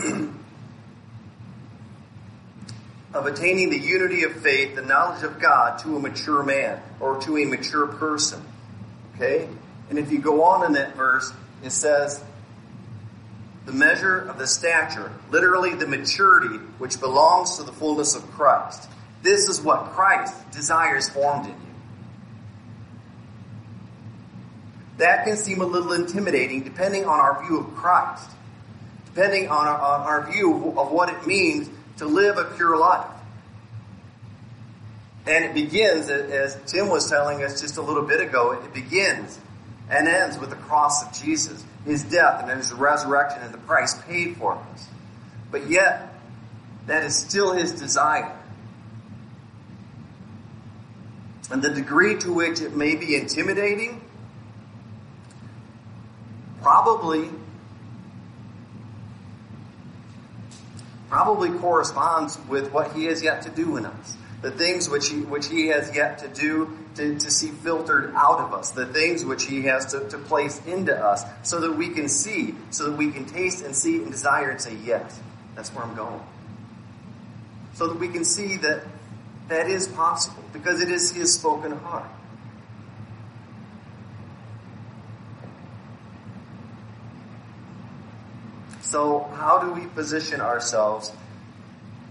of 3.14 3.26
attaining 3.26 3.70
the 3.70 3.78
unity 3.78 4.24
of 4.24 4.32
faith, 4.32 4.74
the 4.74 4.82
knowledge 4.82 5.22
of 5.22 5.40
God 5.40 5.78
to 5.80 5.96
a 5.96 6.00
mature 6.00 6.42
man 6.42 6.80
or 7.00 7.20
to 7.22 7.38
a 7.38 7.44
mature 7.44 7.86
person. 7.86 8.42
Okay? 9.18 9.48
And 9.90 9.98
if 9.98 10.12
you 10.12 10.20
go 10.20 10.44
on 10.44 10.64
in 10.64 10.72
that 10.72 10.94
verse, 10.94 11.32
it 11.64 11.70
says, 11.70 12.22
the 13.66 13.72
measure 13.72 14.18
of 14.20 14.38
the 14.38 14.46
stature, 14.46 15.12
literally 15.30 15.74
the 15.74 15.86
maturity 15.86 16.56
which 16.78 17.00
belongs 17.00 17.56
to 17.58 17.64
the 17.64 17.72
fullness 17.72 18.14
of 18.14 18.22
Christ. 18.30 18.88
This 19.22 19.48
is 19.48 19.60
what 19.60 19.86
Christ 19.86 20.50
desires 20.52 21.08
formed 21.10 21.46
in 21.46 21.52
you. 21.52 21.56
That 24.98 25.24
can 25.24 25.36
seem 25.36 25.60
a 25.60 25.66
little 25.66 25.92
intimidating 25.92 26.62
depending 26.62 27.04
on 27.04 27.20
our 27.20 27.44
view 27.44 27.58
of 27.58 27.74
Christ, 27.74 28.30
depending 29.06 29.48
on 29.48 29.66
our, 29.66 29.78
on 29.78 30.00
our 30.00 30.32
view 30.32 30.74
of 30.76 30.90
what 30.90 31.10
it 31.10 31.26
means 31.26 31.68
to 31.98 32.06
live 32.06 32.38
a 32.38 32.44
pure 32.56 32.76
life. 32.76 33.06
And 35.28 35.44
it 35.44 35.52
begins, 35.52 36.08
as 36.08 36.58
Tim 36.66 36.88
was 36.88 37.10
telling 37.10 37.44
us 37.44 37.60
just 37.60 37.76
a 37.76 37.82
little 37.82 38.04
bit 38.04 38.22
ago, 38.22 38.52
it 38.52 38.72
begins 38.72 39.38
and 39.90 40.08
ends 40.08 40.38
with 40.38 40.48
the 40.48 40.56
cross 40.56 41.04
of 41.04 41.22
Jesus, 41.22 41.62
his 41.84 42.02
death 42.04 42.48
and 42.48 42.58
his 42.58 42.72
resurrection 42.72 43.42
and 43.42 43.52
the 43.52 43.58
price 43.58 43.94
paid 44.04 44.38
for 44.38 44.54
us. 44.54 44.88
But 45.50 45.68
yet, 45.68 46.14
that 46.86 47.04
is 47.04 47.14
still 47.14 47.52
his 47.52 47.72
desire. 47.72 48.34
And 51.50 51.60
the 51.60 51.70
degree 51.70 52.16
to 52.20 52.32
which 52.32 52.62
it 52.62 52.74
may 52.74 52.96
be 52.96 53.14
intimidating, 53.14 54.00
probably 56.62 57.28
probably 61.10 61.50
corresponds 61.58 62.38
with 62.48 62.70
what 62.72 62.92
he 62.92 63.06
has 63.06 63.22
yet 63.22 63.42
to 63.42 63.50
do 63.50 63.76
in 63.76 63.86
us. 63.86 64.16
The 64.40 64.50
things 64.50 64.88
which 64.88 65.08
he, 65.08 65.20
which 65.20 65.48
he 65.48 65.68
has 65.68 65.94
yet 65.94 66.18
to 66.18 66.28
do 66.28 66.78
to, 66.94 67.18
to 67.18 67.30
see 67.30 67.48
filtered 67.48 68.12
out 68.14 68.38
of 68.38 68.52
us. 68.52 68.70
The 68.70 68.86
things 68.86 69.24
which 69.24 69.44
he 69.44 69.62
has 69.62 69.86
to, 69.86 70.08
to 70.10 70.18
place 70.18 70.64
into 70.66 70.96
us 70.96 71.24
so 71.42 71.60
that 71.60 71.72
we 71.72 71.88
can 71.88 72.08
see, 72.08 72.54
so 72.70 72.90
that 72.90 72.96
we 72.96 73.10
can 73.10 73.24
taste 73.24 73.64
and 73.64 73.74
see 73.74 73.96
and 73.96 74.10
desire 74.10 74.50
and 74.50 74.60
say, 74.60 74.76
yes, 74.84 75.20
that's 75.54 75.70
where 75.74 75.84
I'm 75.84 75.96
going. 75.96 76.20
So 77.74 77.88
that 77.88 77.98
we 77.98 78.08
can 78.08 78.24
see 78.24 78.56
that 78.58 78.84
that 79.48 79.68
is 79.68 79.88
possible 79.88 80.44
because 80.52 80.80
it 80.80 80.90
is 80.90 81.10
his 81.10 81.34
spoken 81.34 81.72
heart. 81.72 82.08
So, 88.82 89.30
how 89.34 89.58
do 89.58 89.72
we 89.72 89.86
position 89.86 90.40
ourselves 90.40 91.12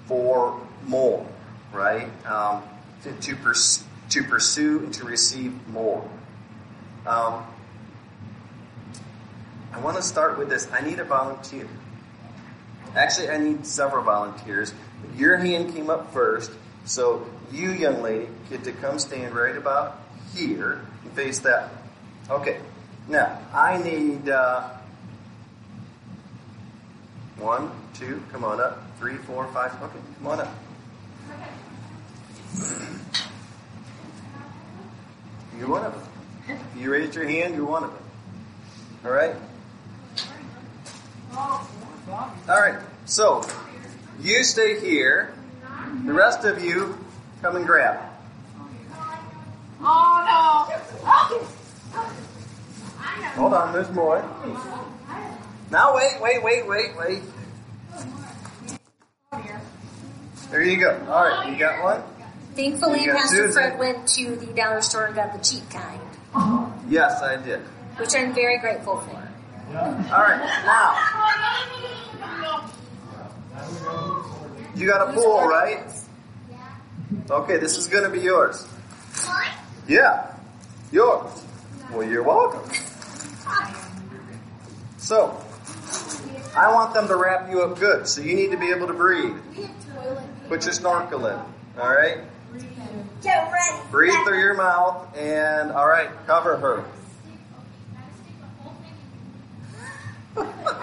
for 0.05 0.62
more, 0.86 1.25
right? 1.74 2.09
Um, 2.25 2.63
to, 3.03 3.12
to, 3.12 3.36
pers- 3.36 3.83
to 4.09 4.24
pursue 4.24 4.79
and 4.79 4.93
to 4.95 5.05
receive 5.05 5.67
more. 5.67 6.07
Um, 7.05 7.45
I 9.74 9.79
want 9.79 9.97
to 9.97 10.03
start 10.03 10.38
with 10.38 10.50
this. 10.50 10.67
I 10.71 10.81
need 10.81 11.00
a 11.00 11.03
volunteer. 11.03 11.67
Actually, 12.95 13.29
I 13.29 13.38
need 13.38 13.65
several 13.65 14.03
volunteers. 14.03 14.74
Your 15.15 15.38
hand 15.38 15.74
came 15.74 15.89
up 15.89 16.12
first, 16.13 16.51
so 16.86 17.27
you, 17.51 17.71
young 17.71 18.01
lady, 18.01 18.27
get 18.50 18.63
to 18.63 18.71
come 18.71 18.97
stand 18.97 19.36
right 19.36 19.55
about 19.55 20.01
here 20.33 20.81
and 21.03 21.13
face 21.13 21.39
that. 21.39 21.69
Okay. 22.29 22.59
Now, 23.07 23.39
I 23.53 23.77
need. 23.77 24.29
Uh, 24.29 24.69
one, 27.38 27.71
two, 27.93 28.24
come 28.31 28.43
on 28.43 28.59
up. 28.59 28.81
Three, 29.00 29.15
four, 29.15 29.47
five. 29.53 29.71
Okay, 29.81 30.00
come 30.17 30.27
on 30.27 30.39
up. 30.39 30.53
You're 35.58 35.70
one 35.70 35.86
of 35.86 35.94
them. 35.94 36.04
You 36.77 36.92
raised 36.92 37.16
your 37.16 37.27
hand, 37.27 37.56
you're 37.56 37.66
one 37.66 37.84
of 37.84 37.92
them. 37.92 38.04
All 39.06 39.12
right? 39.12 39.36
All 42.50 42.62
right, 42.62 42.80
so 43.06 43.44
you 44.22 44.44
stay 44.44 44.80
here. 44.80 45.34
The 46.06 46.13
rest 46.13 46.46
of 46.46 46.63
you 46.63 46.98
come 47.42 47.56
and 47.56 47.66
grab. 47.66 48.00
Oh 49.82 50.24
no! 50.25 50.77
Hold 53.36 53.54
on, 53.54 53.74
there's 53.74 53.92
more. 53.92 54.24
Now 55.70 55.96
wait, 55.96 56.20
wait, 56.22 56.42
wait, 56.44 56.68
wait, 56.68 56.98
wait. 56.98 57.22
There 60.50 60.63
you 60.63 60.77
go. 60.80 60.98
All 61.10 61.25
right, 61.27 61.51
you 61.51 61.58
got 61.60 61.84
one? 61.84 62.01
Thankfully, 62.58 63.06
Pastor 63.06 63.48
Susan. 63.48 63.54
Fred 63.54 63.78
went 63.78 64.08
to 64.08 64.36
the 64.36 64.48
dollar 64.48 64.82
store 64.82 65.06
and 65.06 65.16
got 65.16 65.32
the 65.32 65.38
cheap 65.40 65.70
kind, 65.70 66.02
uh-huh. 66.34 66.66
Yes, 66.90 67.22
I 67.22 67.38
did. 67.38 67.60
which 67.98 68.16
I'm 68.16 68.34
very 68.34 68.58
grateful 68.58 69.00
for. 69.00 69.30
All 69.78 70.24
right, 70.24 70.40
now 70.66 70.98
you 74.76 74.88
got 74.88 75.08
a 75.08 75.14
pool, 75.14 75.46
right? 75.46 75.84
Okay, 77.30 77.58
this 77.58 77.78
is 77.78 77.88
going 77.88 78.04
to 78.06 78.10
be 78.10 78.22
yours. 78.22 78.68
Yeah, 79.88 80.34
yours. 80.92 81.44
Well, 81.92 82.08
you're 82.08 82.24
welcome. 82.24 82.68
So, 84.98 85.40
I 86.56 86.74
want 86.74 86.96
them 86.96 87.08
to 87.08 87.16
wrap 87.16 87.52
you 87.52 87.62
up 87.62 87.80
good, 87.80 88.08
so 88.08 88.22
you 88.22 88.36
need 88.36 88.50
to 88.50 88.58
be 88.58 88.72
able 88.72 88.88
to 88.88 88.94
breathe. 88.94 89.38
Put 90.50 90.66
your 90.66 90.74
snorkel 90.74 91.28
in, 91.28 91.40
all 91.80 91.90
right? 91.96 92.18
Get 93.22 93.51
ready. 93.51 93.81
Breathe 93.91 94.13
through 94.25 94.39
your 94.39 94.53
mouth, 94.53 95.15
and 95.17 95.72
all 95.72 95.88
right, 95.88 96.10
cover 96.25 96.57
her. 96.57 96.86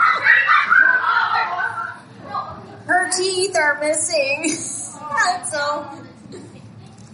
Her 2.86 3.10
teeth 3.16 3.56
are 3.56 3.80
missing. 3.80 4.48
so 4.48 5.88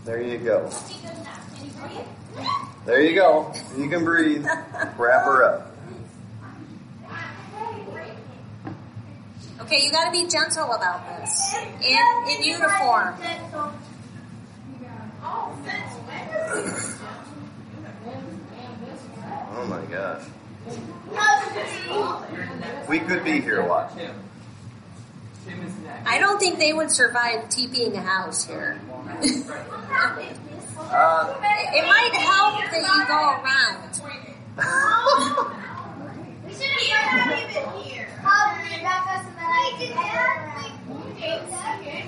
There 0.04 0.20
you 0.20 0.38
go. 0.38 0.68
There 2.87 3.02
you 3.02 3.14
go. 3.14 3.52
You 3.76 3.88
can 3.88 4.04
breathe. 4.04 4.44
Wrap 4.96 5.25
her 5.25 5.44
up. 5.44 5.66
okay, 9.60 9.84
you 9.84 9.92
got 9.92 10.06
to 10.06 10.10
be 10.10 10.26
gentle 10.26 10.72
about 10.72 11.06
this. 11.20 11.54
In 11.54 12.30
in 12.30 12.42
uniform. 12.42 13.14
Oh 19.52 19.67
my 19.69 19.83
gosh. 19.87 20.23
We 22.88 22.99
could 23.00 23.25
be 23.25 23.40
here 23.40 23.62
watching. 23.67 24.11
I 26.07 26.19
don't 26.19 26.38
think 26.38 26.59
they 26.59 26.73
would 26.73 26.90
survive 26.90 27.45
TPing 27.49 27.95
a 27.95 28.00
house 28.00 28.47
here. 28.47 28.81
Uh, 30.93 31.37
it 31.73 31.87
might 31.87 32.12
help 32.14 32.59
that 32.73 32.83
you 32.83 33.07
go 33.07 33.21
around. 33.45 34.00
We 36.45 36.52
should 36.52 36.67
have 36.90 37.29
been 37.55 37.71
here. 37.85 38.09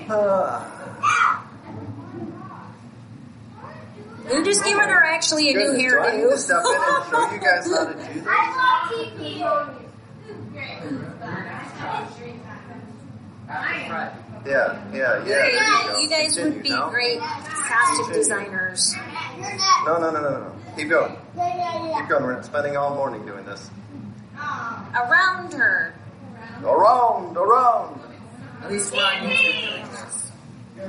uh, 0.09 0.63
We're 4.25 4.43
just 4.43 4.63
giving 4.63 4.79
her 4.79 5.03
actually 5.03 5.49
a 5.49 5.53
new 5.53 5.71
goodness, 5.71 5.91
do 5.91 5.99
I 5.99 6.17
need 6.17 6.23
to 6.23 6.37
step 6.37 6.63
in 6.65 6.75
and 6.75 6.83
hairdo. 6.83 7.09
show 7.11 7.33
you 7.33 7.41
guys 7.41 7.71
how 7.71 7.85
to 7.85 7.93
do 7.93 7.97
this? 7.97 8.33
Yeah, 14.45 14.83
yeah, 14.93 14.93
yeah. 14.93 15.23
There 15.23 15.51
you, 15.51 15.59
go. 15.59 15.99
You 15.99 16.09
guys 16.09 16.37
would 16.37 16.63
be 16.63 16.69
no? 16.69 16.89
great 16.89 17.19
costume 17.19 18.13
designers. 18.13 18.93
No, 19.85 19.99
no, 19.99 20.11
no, 20.11 20.21
no, 20.21 20.29
no. 20.29 20.51
Keep 20.75 20.89
going. 20.89 21.15
Keep 21.35 22.09
going. 22.09 22.23
We're 22.23 22.43
spending 22.43 22.75
all 22.75 22.95
morning 22.95 23.25
doing 23.25 23.45
this. 23.45 23.69
Around 24.35 25.53
her. 25.53 25.95
Around, 26.63 27.37
around. 27.37 27.99
At 28.63 28.71
least 28.71 28.91
when 28.91 29.05
I'm 29.05 29.23
doing 29.23 29.85
this. 29.91 30.31
I 30.79 30.87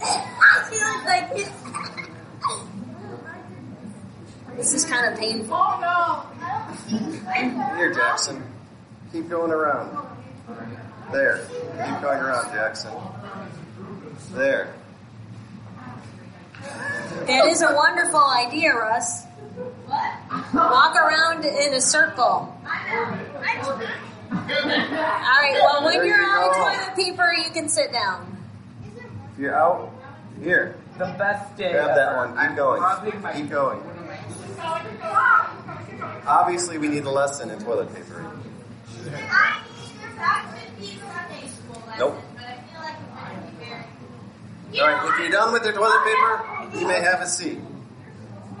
feel 0.00 1.04
like 1.04 1.30
it. 1.32 1.52
This 4.56 4.74
is 4.74 4.84
kind 4.84 5.12
of 5.12 5.18
painful. 5.18 5.56
Here, 7.76 7.92
Jackson. 7.94 8.42
Keep 9.12 9.28
going 9.28 9.50
around. 9.50 9.96
There. 11.12 11.38
Keep 11.48 12.00
going 12.02 12.20
around, 12.20 12.52
Jackson. 12.52 12.92
There. 14.32 14.74
That 17.26 17.46
is 17.46 17.62
a 17.62 17.74
wonderful 17.74 18.20
idea, 18.20 18.74
Russ. 18.74 19.24
What? 19.86 20.54
Walk 20.54 20.94
around 20.96 21.44
in 21.44 21.74
a 21.74 21.80
circle. 21.80 22.22
All 22.22 22.58
right. 22.62 23.60
Well, 25.62 25.84
when 25.84 25.94
you're 26.06 26.06
you 26.06 26.14
out 26.14 26.50
of 26.50 26.56
toilet 26.56 26.94
paper, 26.96 27.32
you 27.32 27.50
can 27.50 27.68
sit 27.68 27.92
down. 27.92 28.39
If 29.32 29.38
you're 29.38 29.54
out, 29.54 29.92
here. 30.42 30.76
The 30.98 31.14
best 31.18 31.56
day. 31.56 31.72
Grab 31.72 31.96
that 31.96 32.16
one. 32.16 32.30
Keep 32.30 32.38
I'm 32.38 32.56
going. 32.56 33.34
Keep 33.34 33.50
going. 33.50 33.80
Obviously, 36.26 36.78
we 36.78 36.88
need 36.88 37.04
a 37.04 37.10
lesson 37.10 37.50
in 37.50 37.58
toilet 37.60 37.94
paper. 37.94 38.24
I 38.24 38.28
need 39.06 40.00
to 40.02 40.08
practice 40.16 40.70
be 40.78 40.98
Sunday 41.00 41.48
school 41.48 41.82
lesson, 41.86 41.98
Nope. 41.98 42.18
but 42.34 42.44
I 42.44 42.46
feel 42.70 42.80
like 42.80 42.94
it 42.94 43.14
might 43.14 43.58
be 43.58 43.64
very. 43.64 44.82
All 44.82 44.88
right, 44.88 45.12
if 45.12 45.18
you're 45.20 45.30
done 45.30 45.52
with 45.52 45.64
your 45.64 45.72
toilet 45.72 46.04
paper, 46.04 46.78
you 46.78 46.86
may 46.86 47.00
have 47.00 47.20
a 47.20 47.26
seat. 47.26 47.58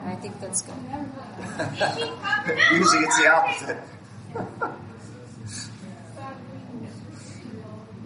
I 0.04 0.14
think 0.16 0.40
that's 0.40 0.62
good. 0.62 0.74
Usually 2.72 3.04
it's 3.04 3.18
the 3.18 3.28
opposite. 3.30 3.78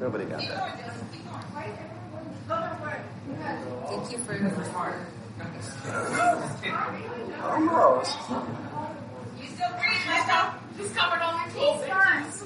Nobody 0.00 0.24
got 0.24 0.40
that. 0.40 0.93
Thank 2.46 4.12
you 4.12 4.18
for. 4.18 4.34
Almost. 7.42 8.18
You 9.40 9.46
still 9.48 9.70
breathe 9.70 10.06
myself. 10.06 10.54
Just 10.76 10.94
covered 10.94 11.22
all 11.22 11.32
your 11.32 11.48
teeth. 11.54 11.88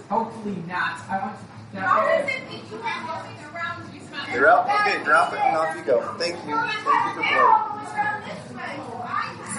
Hopefully 0.09 0.63
not. 0.69 1.01
I 1.09 1.19
want 1.19 1.37
to. 1.39 1.81
How 1.81 2.07
does 2.07 2.29
it 2.29 2.43
make 2.49 2.71
you 2.71 2.79
have 2.79 3.07
going 3.07 3.37
around 3.55 3.93
you 3.93 4.01
smell? 4.01 4.25
You're 4.33 4.49
out? 4.49 4.65
Okay, 4.67 5.05
drop 5.05 5.33
it 5.33 5.41
and 5.41 5.57
off 5.57 5.77
you 5.77 5.83
go. 5.85 6.01
Thank 6.19 6.35
you. 6.47 6.55
Thank 6.55 6.73
you 6.73 6.83
for 6.85 7.23
playing. 7.23 7.69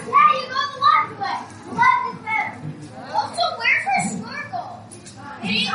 Yeah, 0.08 0.32
you 0.34 0.46
go 0.48 0.60
the 0.74 0.80
left 0.80 1.14
way. 1.20 1.40
The 1.66 1.74
left 1.76 2.04
is 2.10 2.20
better. 2.24 2.54
Oh, 2.98 3.20
also, 3.20 3.44
where's 3.60 3.86
her 3.86 4.02
snorkel? 4.18 4.68
Hey, 5.42 5.68
I 5.70 5.74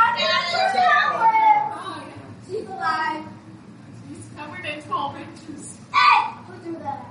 She's 2.46 2.68
alive. 2.68 3.33
He's 4.52 4.84
12 4.84 5.16
inches. 5.16 5.78
Hey, 5.92 6.32
who 6.46 6.58
threw 6.62 6.78
that? 6.82 7.04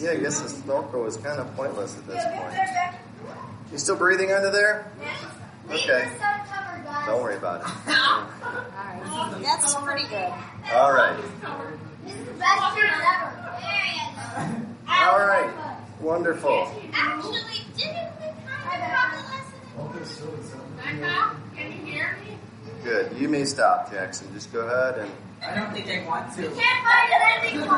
Yeah, 0.00 0.10
I 0.12 0.16
guess 0.16 0.40
the 0.40 0.48
snorkel 0.48 1.06
is 1.06 1.16
kind 1.18 1.38
of 1.40 1.54
pointless 1.54 1.96
at 1.96 2.06
this 2.06 2.24
point. 2.24 2.54
You 3.72 3.78
still 3.78 3.96
breathing 3.96 4.32
under 4.32 4.50
there? 4.50 4.90
Okay. 5.70 6.08
Don't 7.06 7.22
worry 7.22 7.36
about 7.36 7.60
it. 7.60 7.66
All 7.88 8.28
right. 9.30 9.42
That's 9.42 9.74
pretty 9.76 10.08
good. 10.08 10.32
All 10.72 10.92
right. 10.92 11.16
This 12.04 12.14
is 12.14 12.24
the 12.26 12.32
best 12.32 12.76
year 12.76 12.86
ever. 12.86 13.58
There 13.60 13.86
you 13.94 14.00
go. 14.86 14.92
All 14.92 15.18
right. 15.18 15.50
Wonderful. 16.00 16.72
Actually, 16.92 17.40
didn't 17.76 18.10
we 18.20 18.26
kind 18.46 18.82
of 18.82 18.88
have 18.88 19.12
a 19.12 19.22
lesson? 19.28 20.16
Can 21.56 21.72
you 21.72 21.78
hear 21.92 22.16
me? 22.24 22.38
Good. 22.84 23.16
You 23.18 23.28
may 23.28 23.44
stop, 23.44 23.90
Jackson. 23.90 24.32
Just 24.32 24.52
go 24.52 24.60
ahead 24.60 24.98
and 25.00 25.10
I 25.46 25.54
don't 25.54 25.72
think 25.72 25.88
I 25.88 26.06
want 26.06 26.32
to. 26.34 26.42
Can't 26.42 26.56
find 26.56 27.12
an 27.12 27.20
ending 27.36 27.68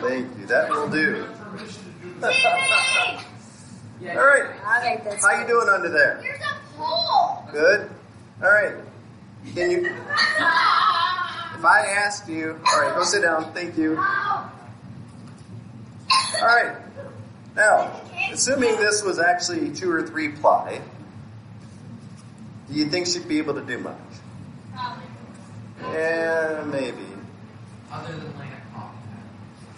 thank 0.00 0.38
you. 0.38 0.46
That 0.46 0.70
will 0.70 0.88
do. 0.88 1.26
TV! 2.20 3.22
Yeah. 4.00 4.18
All 4.18 4.26
right. 4.26 4.44
All 4.64 4.80
right. 4.80 5.04
That's 5.04 5.24
How 5.24 5.40
you 5.40 5.46
doing 5.46 5.68
under 5.68 5.88
there? 5.90 6.20
Here's 6.22 6.40
a 6.40 6.76
pole. 6.76 7.44
Good. 7.52 7.90
All 8.42 8.50
right. 8.50 8.74
Can 9.54 9.70
you? 9.70 9.86
If 9.86 11.64
I 11.64 11.84
asked 11.98 12.28
you, 12.28 12.58
all 12.72 12.80
right, 12.80 12.94
go 12.94 13.04
sit 13.04 13.22
down. 13.22 13.52
Thank 13.52 13.76
you. 13.76 13.98
All 13.98 14.50
right. 16.42 16.76
Now, 17.54 18.00
assuming 18.32 18.76
this 18.76 19.02
was 19.02 19.18
actually 19.18 19.70
two 19.72 19.90
or 19.90 20.06
three 20.06 20.28
ply, 20.30 20.80
do 22.68 22.74
you 22.74 22.86
think 22.86 23.06
she'd 23.08 23.28
be 23.28 23.38
able 23.38 23.54
to 23.54 23.62
do 23.62 23.78
much? 23.78 23.99
Probably. 25.80 25.98
Yeah, 25.98 26.64
maybe. 26.66 27.06
Other 27.90 28.12
than 28.12 28.38
laying 28.38 28.52
a 28.52 28.74
cloth. 28.74 28.94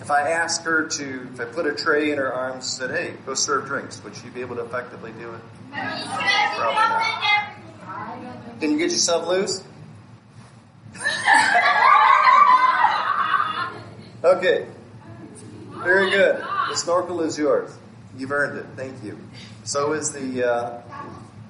If 0.00 0.10
I 0.10 0.30
asked 0.30 0.64
her 0.64 0.86
to, 0.86 1.28
if 1.32 1.40
I 1.40 1.44
put 1.44 1.66
a 1.66 1.74
tray 1.74 2.10
in 2.10 2.18
her 2.18 2.32
arms, 2.32 2.54
and 2.80 2.90
said, 2.90 2.90
"Hey, 2.90 3.14
go 3.24 3.34
serve 3.34 3.66
drinks," 3.66 4.02
would 4.04 4.14
she 4.16 4.28
be 4.28 4.40
able 4.40 4.56
to 4.56 4.62
effectively 4.62 5.12
do 5.12 5.32
it? 5.34 5.40
Probably 5.70 6.74
not. 6.74 8.60
Can 8.60 8.72
you 8.72 8.78
get 8.78 8.90
yourself 8.90 9.26
loose? 9.26 9.62
Okay. 14.24 14.66
Very 15.82 16.10
good. 16.10 16.36
The 16.68 16.76
snorkel 16.76 17.22
is 17.22 17.36
yours. 17.36 17.76
You've 18.16 18.30
earned 18.30 18.56
it. 18.56 18.66
Thank 18.76 19.02
you. 19.02 19.18
So 19.64 19.94
is 19.94 20.12
the, 20.12 20.48
uh, 20.48 20.82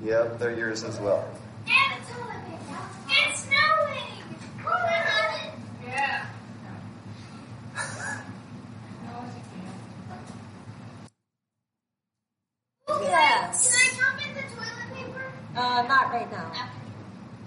yep, 0.02 0.38
they're 0.38 0.56
yours 0.56 0.82
as 0.82 0.98
well. 0.98 1.28
It's 1.66 3.40
snowing! 3.40 4.22
Yeah. 5.86 6.26
Yes. 12.88 13.68
Can 13.68 13.80
I 13.80 14.00
come 14.00 14.18
in 14.28 14.34
the 14.34 14.42
toilet 14.54 14.88
paper? 14.94 15.32
Uh, 15.82 15.88
not 15.88 16.12
right 16.12 16.30
now. 16.30 16.52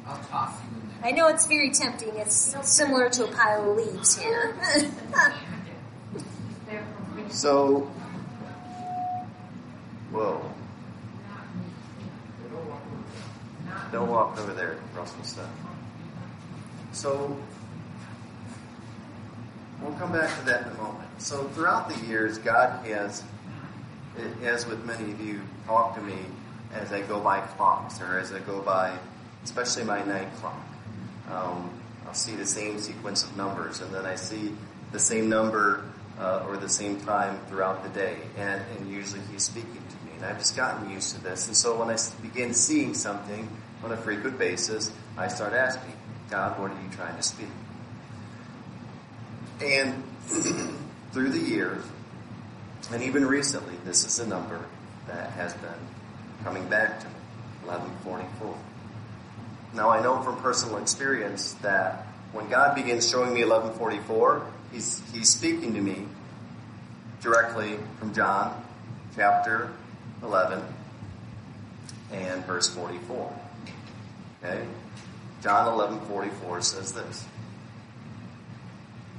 I'll 0.08 0.18
toss 0.26 0.60
you 0.62 0.82
in 0.82 0.90
there. 0.90 1.10
I 1.10 1.12
know 1.12 1.28
it's 1.28 1.48
very 1.48 1.72
tempting. 1.72 2.16
It's 2.16 2.56
similar 2.64 3.10
to 3.10 3.26
a 3.26 3.28
pile 3.32 3.72
of 3.72 3.78
leaves 3.78 4.18
here. 4.18 4.56
So, 7.30 7.92
whoa. 10.12 10.42
Don't 13.92 14.10
walk 14.10 14.40
over 14.40 14.54
there, 14.54 14.78
Russell 14.96 15.24
stuff. 15.24 15.50
So, 16.94 17.36
we'll 19.82 19.92
come 19.94 20.14
back 20.14 20.38
to 20.40 20.46
that 20.46 20.62
in 20.62 20.68
a 20.70 20.74
moment. 20.76 21.10
So, 21.18 21.46
throughout 21.50 21.90
the 21.90 22.06
years, 22.06 22.38
God 22.38 22.86
has, 22.86 23.24
as 24.44 24.66
with 24.66 24.86
many 24.86 25.12
of 25.12 25.20
you, 25.20 25.42
talked 25.66 25.98
to 25.98 26.04
me 26.04 26.20
as 26.74 26.92
I 26.92 27.02
go 27.02 27.20
by 27.20 27.42
clocks 27.42 28.02
or 28.02 28.20
as 28.20 28.32
I 28.32 28.40
go 28.40 28.62
by, 28.62 28.98
especially 29.44 29.84
my 29.84 30.04
night 30.04 30.34
clock. 30.36 30.62
Um, 31.30 31.70
I'll 32.06 32.14
see 32.14 32.36
the 32.36 32.46
same 32.46 32.80
sequence 32.80 33.24
of 33.24 33.36
numbers, 33.36 33.82
and 33.82 33.94
then 33.94 34.06
I 34.06 34.16
see 34.16 34.54
the 34.92 35.00
same 35.00 35.30
number 35.30 35.84
uh, 36.20 36.46
or 36.48 36.58
the 36.58 36.70
same 36.70 37.00
time 37.02 37.40
throughout 37.48 37.84
the 37.84 37.90
day, 37.90 38.18
and, 38.38 38.62
and 38.78 38.90
usually 38.90 39.22
He's 39.32 39.44
speaking 39.44 39.74
to 39.74 40.06
me. 40.06 40.12
And 40.18 40.26
I've 40.26 40.38
just 40.38 40.56
gotten 40.56 40.90
used 40.90 41.16
to 41.16 41.24
this. 41.24 41.48
And 41.48 41.56
so 41.56 41.78
when 41.80 41.90
I 41.90 41.98
begin 42.22 42.54
seeing 42.54 42.94
something 42.94 43.48
on 43.84 43.92
a 43.92 43.98
frequent 43.98 44.38
basis, 44.38 44.92
I 45.18 45.28
start 45.28 45.54
asking, 45.54 45.94
God, 46.30 46.60
what 46.60 46.72
are 46.72 46.82
you 46.82 46.90
trying 46.92 47.16
to 47.16 47.24
speak? 47.24 47.48
And 49.62 50.04
through 51.12 51.30
the 51.30 51.40
years, 51.40 51.84
and 52.92 53.04
even 53.04 53.26
recently, 53.26 53.76
this 53.84 54.06
is 54.06 54.20
a 54.20 54.28
number 54.28 54.60
that 55.08 55.32
has 55.32 55.54
been 55.56 55.72
coming 56.44 56.68
back 56.68 57.00
to 57.00 57.06
me 57.08 57.14
1144. 57.66 58.56
Now, 59.74 59.90
I 59.90 60.02
know 60.02 60.22
from 60.22 60.38
personal 60.38 60.78
experience 60.78 61.54
that 61.62 62.06
when 62.32 62.50
God 62.50 62.76
begins 62.76 63.10
showing 63.10 63.34
me 63.34 63.44
1144, 63.44 64.46
He's, 64.76 65.02
he's 65.14 65.30
speaking 65.30 65.74
to 65.76 65.80
me 65.82 66.06
directly 67.22 67.78
from 67.98 68.14
John 68.14 68.62
chapter 69.16 69.72
11 70.22 70.62
and 72.12 72.46
verse 72.46 72.68
44. 72.76 73.40
Okay? 74.44 74.66
John 75.42 75.68
11:44 75.80 76.62
says 76.62 76.92
this. 76.92 77.26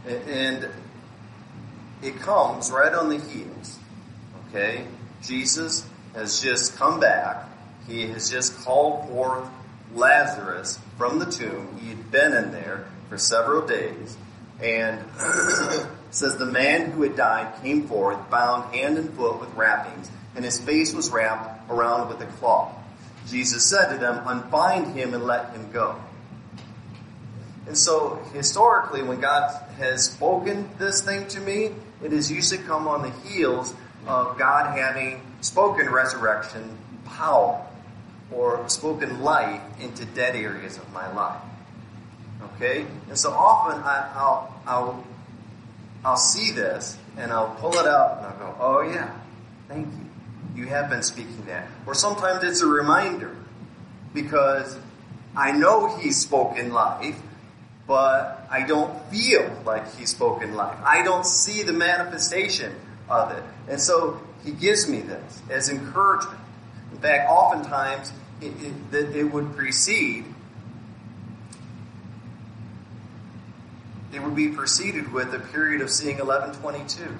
And 0.07 0.69
it 2.03 2.17
comes 2.21 2.71
right 2.71 2.93
on 2.93 3.09
the 3.09 3.19
heels. 3.19 3.79
Okay? 4.51 4.87
Jesus 5.23 5.87
has 6.17 6.41
just 6.41 6.77
come 6.77 6.99
back. 6.99 7.45
He 7.87 8.09
has 8.09 8.31
just 8.31 8.59
called 8.65 9.09
forth 9.09 9.49
Lazarus 9.95 10.79
from 10.99 11.19
the 11.19 11.27
tomb. 11.27 11.79
He 11.81 11.91
had 11.91 12.11
been 12.11 12.33
in 12.33 12.51
there 12.51 12.87
for 13.09 13.19
several 13.19 13.67
days. 13.67 14.17
And 14.61 14.99
says 16.11 16.39
the 16.39 16.47
man 16.47 16.91
who 16.91 17.03
had 17.03 17.15
died 17.17 17.63
came 17.63 17.87
forth, 17.87 18.31
bound 18.31 18.75
hand 18.75 18.97
and 18.97 19.13
foot 19.15 19.39
with 19.39 19.53
wrappings, 19.55 20.11
and 20.35 20.45
his 20.45 20.59
face 20.59 20.95
was 20.95 21.11
wrapped 21.11 21.71
around 21.71 22.09
with 22.09 22.21
a 22.23 22.27
cloth. 22.39 22.75
Jesus 23.29 23.69
said 23.69 23.93
to 23.93 23.99
them, 23.99 24.27
Unbind 24.27 24.95
him 24.97 25.13
and 25.13 25.25
let 25.25 25.51
him 25.51 25.71
go. 25.73 25.97
And 27.67 27.77
so, 27.77 28.23
historically, 28.33 29.03
when 29.03 29.21
God 29.21 29.61
has 29.79 30.07
spoken 30.07 30.71
this 30.79 31.03
thing 31.03 31.27
to 31.29 31.41
me, 31.41 31.71
it 32.03 32.13
has 32.13 32.31
usually 32.31 32.63
come 32.63 32.87
on 32.87 33.03
the 33.03 33.11
heels 33.29 33.75
of 34.07 34.39
God 34.39 34.79
having 34.79 35.21
spoken 35.41 35.91
resurrection 35.91 36.77
power 37.05 37.65
or 38.33 38.69
spoken 38.69 39.23
life 39.23 39.63
into 39.81 40.05
dead 40.05 40.35
areas 40.37 40.77
of 40.77 40.93
my 40.93 41.13
life. 41.15 41.41
Okay? 42.55 42.87
And 43.09 43.19
so 43.19 43.31
often 43.31 43.83
I, 43.83 44.11
I'll, 44.15 44.55
I'll 44.67 45.05
I'll 46.07 46.17
see 46.17 46.53
this 46.53 46.97
and 47.17 47.33
I'll 47.33 47.57
pull 47.57 47.73
it 47.75 47.87
out 47.87 48.19
and 48.19 48.27
I'll 48.27 48.39
go, 48.39 48.57
oh 48.61 48.81
yeah, 48.83 49.11
thank 49.67 49.89
you. 49.89 50.63
You 50.63 50.69
have 50.69 50.89
been 50.89 51.03
speaking 51.03 51.43
that. 51.47 51.67
Or 51.85 51.95
sometimes 51.95 52.45
it's 52.45 52.63
a 52.63 52.67
reminder 52.67 53.37
because 54.15 54.79
I 55.37 55.51
know 55.51 55.97
he's 55.97 56.17
spoken 56.17 56.73
life, 56.73 57.21
but 57.89 58.47
I 58.49 58.65
don't 58.65 59.05
feel 59.07 59.51
like 59.67 59.97
he's 59.97 60.11
spoken 60.11 60.55
life. 60.55 60.79
I 60.85 61.03
don't 61.03 61.27
see 61.27 61.65
the 61.65 61.73
manifestation 61.73 62.73
of 63.09 63.33
it. 63.33 63.43
And 63.69 63.81
so 63.81 64.21
he 64.45 64.53
gives 64.53 64.89
me 64.89 65.01
this 65.01 65.43
as 65.51 65.69
encouragement. 65.69 66.41
In 66.93 66.99
fact, 66.99 67.29
oftentimes 67.29 68.13
it, 68.41 68.53
it, 68.93 69.17
it 69.17 69.25
would 69.25 69.57
precede, 69.57 70.25
it 74.13 74.23
would 74.23 74.37
be 74.37 74.49
preceded 74.49 75.13
with 75.13 75.35
a 75.35 75.41
period 75.41 75.81
of 75.81 75.91
seeing 75.91 76.19
1122. 76.19 77.19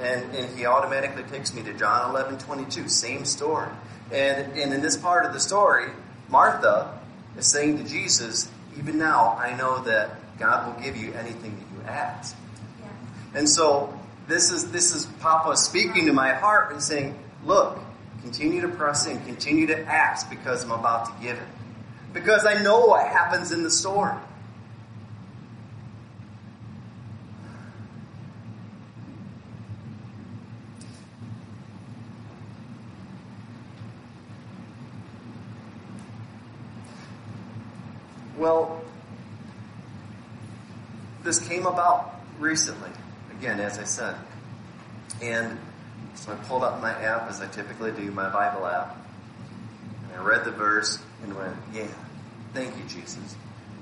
And, 0.00 0.34
and 0.34 0.58
he 0.58 0.66
automatically 0.66 1.22
takes 1.24 1.54
me 1.54 1.62
to 1.62 1.74
John 1.74 2.10
11 2.10 2.38
22, 2.38 2.88
same 2.88 3.24
story. 3.24 3.68
And, 4.10 4.58
and 4.58 4.72
in 4.72 4.82
this 4.82 4.96
part 4.96 5.26
of 5.26 5.32
the 5.32 5.40
story, 5.40 5.90
Martha 6.28 6.98
is 7.36 7.46
saying 7.46 7.78
to 7.78 7.84
Jesus, 7.84 8.50
Even 8.78 8.98
now, 8.98 9.36
I 9.38 9.54
know 9.54 9.82
that 9.84 10.16
God 10.38 10.66
will 10.66 10.82
give 10.82 10.96
you 10.96 11.12
anything 11.12 11.56
that 11.56 11.76
you 11.76 11.88
ask. 11.88 12.36
Yeah. 12.80 13.38
And 13.38 13.48
so 13.48 13.98
this 14.32 14.50
is 14.50 14.70
this 14.70 14.94
is 14.94 15.04
Papa 15.20 15.56
speaking 15.58 16.06
to 16.06 16.12
my 16.12 16.32
heart 16.32 16.72
and 16.72 16.82
saying, 16.82 17.18
Look, 17.44 17.78
continue 18.22 18.62
to 18.62 18.68
press 18.68 19.06
in, 19.06 19.22
continue 19.26 19.66
to 19.66 19.78
ask 19.84 20.30
because 20.30 20.64
I'm 20.64 20.70
about 20.70 21.06
to 21.06 21.12
give 21.22 21.36
it. 21.36 21.48
Because 22.14 22.46
I 22.46 22.62
know 22.62 22.86
what 22.86 23.06
happens 23.06 23.52
in 23.52 23.62
the 23.62 23.70
storm." 23.70 24.18
Well, 38.38 38.82
this 41.22 41.38
came 41.46 41.66
about 41.66 42.14
recently, 42.40 42.90
again, 43.42 43.58
as 43.58 43.76
I 43.76 43.82
said. 43.82 44.14
And 45.20 45.58
so 46.14 46.32
I 46.32 46.36
pulled 46.36 46.62
up 46.62 46.80
my 46.80 46.92
app, 46.92 47.28
as 47.28 47.40
I 47.40 47.48
typically 47.48 47.90
do, 47.90 48.12
my 48.12 48.28
Bible 48.28 48.64
app. 48.64 48.96
And 50.04 50.20
I 50.20 50.24
read 50.24 50.44
the 50.44 50.52
verse 50.52 51.00
and 51.24 51.36
went, 51.36 51.56
yeah, 51.74 51.88
thank 52.54 52.76
you, 52.76 52.84
Jesus. 52.84 53.34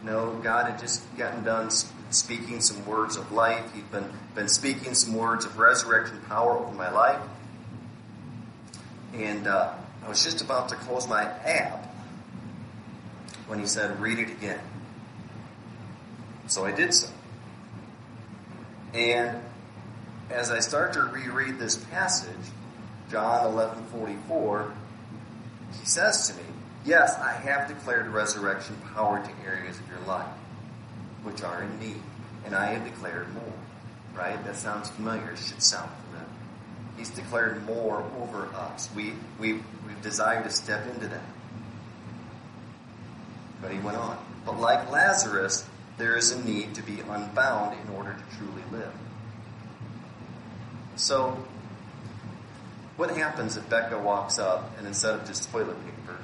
No, 0.02 0.32
God 0.42 0.70
had 0.70 0.80
just 0.80 1.02
gotten 1.18 1.44
done 1.44 1.68
speaking 2.08 2.62
some 2.62 2.86
words 2.86 3.16
of 3.16 3.32
life. 3.32 3.70
He'd 3.74 3.90
been, 3.92 4.10
been 4.34 4.48
speaking 4.48 4.94
some 4.94 5.14
words 5.14 5.44
of 5.44 5.58
resurrection 5.58 6.18
power 6.26 6.52
over 6.56 6.74
my 6.74 6.90
life. 6.90 7.20
And 9.12 9.46
uh, 9.46 9.74
I 10.02 10.08
was 10.08 10.24
just 10.24 10.40
about 10.40 10.70
to 10.70 10.76
close 10.76 11.06
my 11.06 11.24
app 11.24 11.84
when 13.46 13.58
he 13.58 13.66
said, 13.66 14.00
read 14.00 14.18
it 14.18 14.30
again. 14.30 14.60
So 16.46 16.64
I 16.64 16.72
did 16.72 16.94
so. 16.94 17.10
And 18.94 19.40
as 20.30 20.50
I 20.50 20.60
start 20.60 20.92
to 20.94 21.02
reread 21.02 21.58
this 21.58 21.76
passage, 21.76 22.34
John 23.10 23.46
11:44, 23.46 24.72
he 25.78 25.86
says 25.86 26.28
to 26.28 26.34
me, 26.34 26.44
"Yes, 26.84 27.18
I 27.18 27.32
have 27.32 27.68
declared 27.68 28.08
resurrection 28.08 28.76
power 28.94 29.20
to 29.24 29.30
areas 29.46 29.78
of 29.78 29.88
your 29.88 30.00
life 30.00 30.26
which 31.22 31.42
are 31.42 31.62
in 31.62 31.78
need, 31.78 32.02
and 32.44 32.54
I 32.54 32.66
have 32.66 32.84
declared 32.84 33.32
more." 33.34 33.52
Right? 34.14 34.42
That 34.44 34.56
sounds 34.56 34.88
familiar. 34.90 35.30
It 35.30 35.38
should 35.38 35.62
sound 35.62 35.90
familiar. 36.04 36.28
He's 36.96 37.10
declared 37.10 37.64
more 37.64 38.04
over 38.20 38.46
us. 38.54 38.88
We 38.94 39.14
we 39.38 39.54
we've 39.86 40.02
desired 40.02 40.44
to 40.44 40.50
step 40.50 40.86
into 40.86 41.08
that. 41.08 41.22
But 43.62 43.72
he 43.72 43.78
went 43.78 43.98
on. 43.98 44.18
But 44.44 44.58
like 44.58 44.90
Lazarus, 44.90 45.64
there 46.00 46.16
is 46.16 46.32
a 46.32 46.44
need 46.44 46.74
to 46.74 46.82
be 46.82 47.00
unbound 47.00 47.76
in 47.78 47.94
order 47.94 48.14
to 48.14 48.36
truly 48.36 48.62
live. 48.72 48.92
So, 50.96 51.44
what 52.96 53.10
happens 53.10 53.56
if 53.56 53.68
Becca 53.68 53.98
walks 53.98 54.38
up 54.38 54.76
and 54.78 54.86
instead 54.86 55.14
of 55.14 55.26
just 55.26 55.50
toilet 55.50 55.76
paper, 55.84 56.16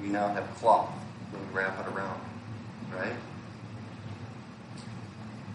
we 0.00 0.08
now 0.08 0.28
have 0.28 0.48
cloth 0.56 0.90
and 1.32 1.46
we 1.46 1.52
wrap 1.52 1.78
it 1.80 1.92
around, 1.92 2.20
right? 2.94 3.14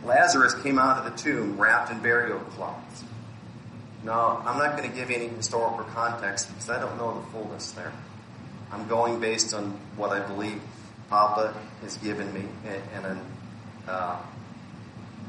Lazarus 0.03 0.53
came 0.61 0.77
out 0.77 0.97
of 0.97 1.11
the 1.11 1.17
tomb 1.17 1.59
wrapped 1.59 1.91
in 1.91 1.99
burial 1.99 2.39
cloths. 2.39 3.03
Now, 4.03 4.43
I'm 4.45 4.57
not 4.57 4.77
going 4.77 4.89
to 4.89 4.95
give 4.95 5.09
any 5.09 5.27
historical 5.27 5.85
context 5.85 6.49
because 6.49 6.69
I 6.69 6.79
don't 6.79 6.97
know 6.97 7.19
the 7.19 7.27
fullness 7.31 7.71
there. 7.71 7.91
I'm 8.71 8.87
going 8.87 9.19
based 9.19 9.53
on 9.53 9.71
what 9.95 10.11
I 10.11 10.19
believe 10.19 10.61
Papa 11.09 11.53
has 11.81 11.97
given 11.97 12.33
me, 12.33 12.43
and, 12.65 13.05
and 13.05 13.19
uh, 13.87 14.17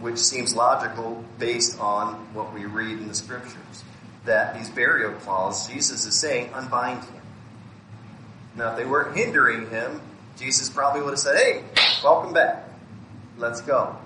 which 0.00 0.18
seems 0.18 0.54
logical 0.54 1.24
based 1.38 1.78
on 1.80 2.14
what 2.34 2.52
we 2.52 2.64
read 2.64 2.98
in 2.98 3.08
the 3.08 3.14
scriptures. 3.14 3.84
That 4.24 4.56
these 4.56 4.68
burial 4.68 5.12
cloths, 5.12 5.68
Jesus 5.68 6.04
is 6.04 6.14
saying, 6.14 6.52
unbind 6.52 7.02
him. 7.04 7.22
Now, 8.56 8.72
if 8.72 8.76
they 8.76 8.84
weren't 8.84 9.16
hindering 9.16 9.70
him, 9.70 10.00
Jesus 10.36 10.68
probably 10.68 11.02
would 11.02 11.10
have 11.10 11.18
said, 11.18 11.36
hey, 11.36 11.64
welcome 12.02 12.32
back. 12.32 12.68
Let's 13.38 13.60
go. 13.60 13.96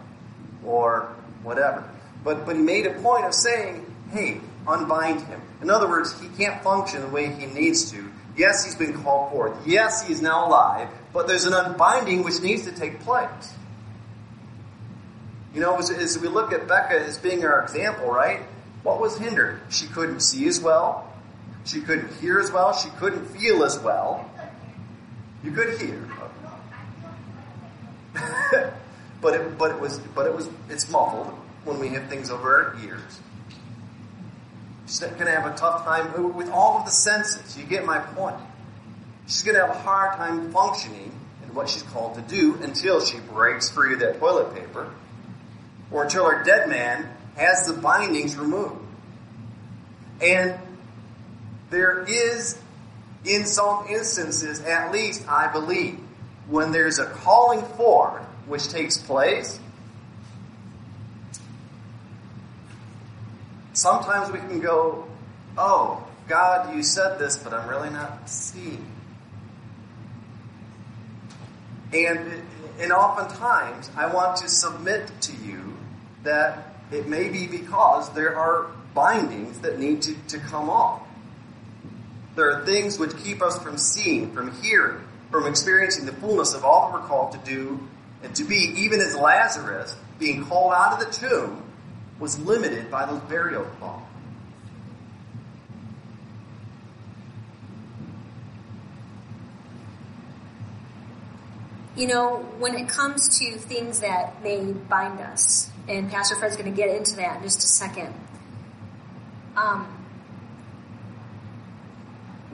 Or 0.64 1.14
whatever. 1.42 1.88
But, 2.24 2.46
but 2.46 2.56
he 2.56 2.62
made 2.62 2.86
a 2.86 2.92
point 3.00 3.24
of 3.24 3.34
saying, 3.34 3.84
hey, 4.12 4.40
unbind 4.66 5.22
him. 5.22 5.40
In 5.60 5.70
other 5.70 5.88
words, 5.88 6.18
he 6.20 6.28
can't 6.28 6.62
function 6.62 7.00
the 7.00 7.08
way 7.08 7.32
he 7.32 7.46
needs 7.46 7.90
to. 7.92 8.10
Yes, 8.36 8.64
he's 8.64 8.74
been 8.74 9.02
called 9.02 9.30
forth. 9.30 9.66
Yes, 9.66 10.06
he 10.06 10.12
is 10.12 10.22
now 10.22 10.46
alive, 10.46 10.88
but 11.12 11.26
there's 11.26 11.44
an 11.44 11.52
unbinding 11.52 12.22
which 12.24 12.40
needs 12.40 12.64
to 12.64 12.72
take 12.72 13.00
place. 13.00 13.54
You 15.54 15.60
know, 15.60 15.76
as, 15.76 15.90
as 15.90 16.18
we 16.18 16.28
look 16.28 16.52
at 16.52 16.66
Becca 16.66 16.94
as 16.94 17.18
being 17.18 17.44
our 17.44 17.62
example, 17.62 18.10
right? 18.10 18.40
What 18.82 19.00
was 19.00 19.18
hindered? 19.18 19.60
She 19.70 19.86
couldn't 19.86 20.20
see 20.20 20.46
as 20.48 20.60
well. 20.60 21.12
She 21.64 21.80
couldn't 21.80 22.12
hear 22.20 22.40
as 22.40 22.50
well. 22.50 22.72
She 22.72 22.88
couldn't 22.90 23.26
feel 23.26 23.62
as 23.62 23.78
well. 23.78 24.28
You 25.44 25.52
could 25.52 25.78
hear. 25.80 26.08
but 29.20 29.34
it, 29.34 29.58
but 29.58 29.70
it 29.72 29.80
was, 29.80 29.98
but 30.14 30.26
it 30.26 30.34
was, 30.34 30.48
it's 30.68 30.90
muffled 30.90 31.32
when 31.64 31.78
we 31.78 31.88
have 31.90 32.08
things 32.08 32.30
over 32.30 32.74
our 32.74 32.84
ears. 32.84 33.20
She's 34.86 35.00
going 35.00 35.26
to 35.26 35.30
have 35.30 35.46
a 35.46 35.56
tough 35.56 35.84
time 35.84 36.34
with 36.34 36.50
all 36.50 36.78
of 36.78 36.84
the 36.84 36.90
senses. 36.90 37.56
You 37.56 37.64
get 37.64 37.84
my 37.84 37.98
point. 37.98 38.36
She's 39.26 39.42
going 39.42 39.54
to 39.54 39.66
have 39.66 39.74
a 39.74 39.78
hard 39.78 40.16
time 40.16 40.50
functioning 40.52 41.12
in 41.44 41.54
what 41.54 41.68
she's 41.68 41.82
called 41.82 42.16
to 42.16 42.20
do 42.22 42.56
until 42.62 43.00
she 43.00 43.18
breaks 43.18 43.70
free 43.70 43.94
of 43.94 44.00
that 44.00 44.18
toilet 44.18 44.54
paper 44.54 44.92
or 45.92 46.04
until 46.04 46.24
our 46.24 46.42
dead 46.42 46.68
man 46.68 47.08
has 47.36 47.66
the 47.66 47.74
bindings 47.74 48.36
removed. 48.36 48.80
And 50.20 50.58
there 51.70 52.04
is, 52.04 52.58
in 53.24 53.46
some 53.46 53.86
instances, 53.88 54.60
at 54.62 54.92
least 54.92 55.28
I 55.28 55.52
believe, 55.52 55.98
when 56.48 56.72
there's 56.72 56.98
a 56.98 57.06
calling 57.06 57.62
forward 57.76 58.22
which 58.46 58.68
takes 58.68 58.98
place, 58.98 59.58
sometimes 63.72 64.30
we 64.32 64.38
can 64.38 64.60
go, 64.60 65.06
oh, 65.56 66.06
God, 66.28 66.74
you 66.74 66.82
said 66.82 67.18
this, 67.18 67.36
but 67.36 67.52
I'm 67.52 67.68
really 67.68 67.90
not 67.90 68.28
seeing. 68.28 68.86
And, 71.92 72.42
and 72.80 72.92
oftentimes, 72.92 73.90
I 73.96 74.12
want 74.12 74.38
to 74.38 74.48
submit 74.48 75.10
to 75.22 75.32
you 75.36 75.61
that 76.24 76.74
it 76.90 77.08
may 77.08 77.28
be 77.28 77.46
because 77.46 78.12
there 78.14 78.36
are 78.36 78.66
bindings 78.94 79.60
that 79.60 79.78
need 79.78 80.02
to, 80.02 80.14
to 80.28 80.38
come 80.38 80.68
off. 80.68 81.02
There 82.36 82.50
are 82.50 82.64
things 82.64 82.98
which 82.98 83.16
keep 83.18 83.42
us 83.42 83.62
from 83.62 83.78
seeing, 83.78 84.32
from 84.32 84.52
hearing, 84.62 85.00
from 85.30 85.46
experiencing 85.46 86.06
the 86.06 86.12
fullness 86.12 86.54
of 86.54 86.64
all 86.64 86.90
that 86.90 87.00
we're 87.00 87.06
called 87.06 87.32
to 87.32 87.38
do 87.38 87.80
and 88.22 88.34
to 88.36 88.44
be, 88.44 88.72
even 88.76 89.00
as 89.00 89.16
Lazarus, 89.16 89.96
being 90.18 90.44
called 90.44 90.72
out 90.72 90.92
of 90.92 91.00
the 91.00 91.12
tomb, 91.12 91.62
was 92.20 92.38
limited 92.38 92.90
by 92.90 93.04
those 93.04 93.20
burial 93.22 93.64
cloths. 93.78 94.06
You 101.94 102.06
know, 102.06 102.36
when 102.58 102.74
it 102.74 102.88
comes 102.88 103.38
to 103.38 103.58
things 103.58 104.00
that 104.00 104.42
may 104.42 104.72
bind 104.72 105.20
us, 105.20 105.71
and 105.88 106.10
Pastor 106.10 106.36
Fred's 106.36 106.56
going 106.56 106.70
to 106.70 106.76
get 106.76 106.94
into 106.94 107.16
that 107.16 107.38
in 107.38 107.42
just 107.42 107.58
a 107.58 107.66
second. 107.66 108.14
Um, 109.56 110.06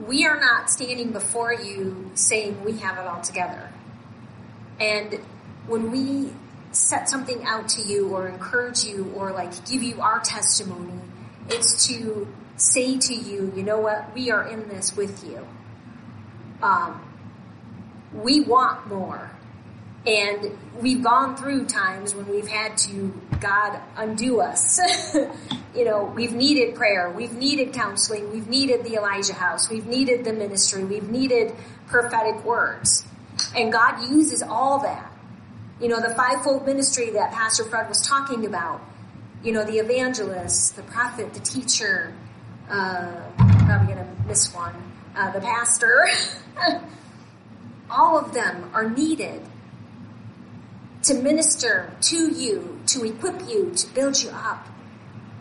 we 0.07 0.27
are 0.27 0.41
not 0.41 0.71
standing 0.71 1.13
before 1.13 1.53
you 1.53 2.11
saying 2.15 2.65
we 2.65 2.79
have 2.79 2.99
it 2.99 3.07
all 3.07 3.21
together. 3.21 3.71
And 4.81 5.15
when 5.67 5.91
we 5.91 6.31
set 6.73 7.09
something 7.09 7.45
out 7.45 7.69
to 7.69 7.83
you 7.83 8.09
or 8.09 8.29
encourage 8.29 8.85
you 8.85 9.13
or 9.17 9.33
like 9.33 9.53
give 9.67 9.83
you 9.83 10.01
our 10.01 10.21
testimony. 10.21 11.01
It's 11.49 11.87
to 11.89 12.29
say 12.57 12.99
to 12.99 13.15
you, 13.15 13.53
you 13.57 13.63
know 13.63 13.79
what, 13.79 14.15
we 14.15 14.31
are 14.31 14.47
in 14.47 14.69
this 14.69 14.97
with 14.97 15.25
you. 15.25 15.47
Um, 16.63 17.05
we 18.13 18.41
want 18.41 18.87
more. 18.89 19.31
And 20.09 20.57
we've 20.81 21.03
gone 21.03 21.37
through 21.37 21.67
times 21.67 22.15
when 22.15 22.27
we've 22.29 22.49
had 22.49 22.79
to, 22.79 23.13
God, 23.41 23.79
undo 23.95 24.41
us. 24.41 24.81
you 25.75 25.85
know, 25.85 26.05
we've 26.17 26.33
needed 26.33 26.77
prayer, 26.77 27.11
we've 27.11 27.35
needed 27.35 27.75
counseling, 27.75 28.33
we've 28.33 28.49
needed 28.49 28.85
the 28.85 28.95
Elijah 28.95 29.35
house, 29.35 29.69
we've 29.69 29.87
needed 29.87 30.25
the 30.25 30.33
ministry, 30.33 30.83
we've 30.83 31.11
needed 31.11 31.55
prophetic 31.89 32.43
words. 32.43 33.05
And 33.55 33.71
God 33.71 34.01
uses 34.11 34.41
all 34.41 34.79
that. 34.79 35.13
You 35.79 35.89
know, 35.89 36.01
the 36.01 36.15
fivefold 36.15 36.65
ministry 36.65 37.11
that 37.11 37.33
Pastor 37.33 37.65
Fred 37.65 37.87
was 37.91 38.01
talking 38.01 38.47
about. 38.47 38.81
You 39.45 39.53
know, 39.53 39.63
the 39.63 39.77
evangelist, 39.77 40.75
the 40.77 40.85
prophet, 40.85 41.35
the 41.35 41.41
teacher, 41.41 42.15
uh, 42.71 43.13
probably 43.37 43.89
gonna 43.95 44.09
miss 44.27 44.55
one, 44.55 44.75
uh, 45.15 45.33
the 45.33 45.41
pastor. 45.43 46.09
all 47.91 48.19
of 48.19 48.33
them 48.33 48.71
are 48.73 48.89
needed 48.89 49.43
to 51.09 51.15
minister 51.15 51.91
to 52.03 52.31
you, 52.31 52.79
to 52.87 53.03
equip 53.03 53.49
you, 53.49 53.73
to 53.75 53.87
build 53.95 54.23
you 54.23 54.29
up, 54.29 54.67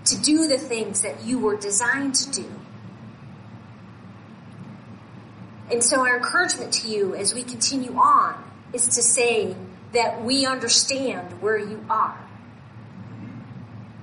to 0.05 0.17
do 0.21 0.47
the 0.47 0.57
things 0.57 1.01
that 1.01 1.25
you 1.25 1.37
were 1.39 1.57
designed 1.57 2.15
to 2.15 2.31
do. 2.31 2.49
And 5.69 5.83
so 5.83 5.99
our 5.99 6.15
encouragement 6.15 6.71
to 6.75 6.87
you 6.87 7.15
as 7.15 7.33
we 7.33 7.43
continue 7.43 7.93
on 7.97 8.41
is 8.71 8.87
to 8.95 9.01
say 9.01 9.57
that 9.91 10.23
we 10.23 10.45
understand 10.45 11.41
where 11.41 11.57
you 11.57 11.85
are. 11.89 12.17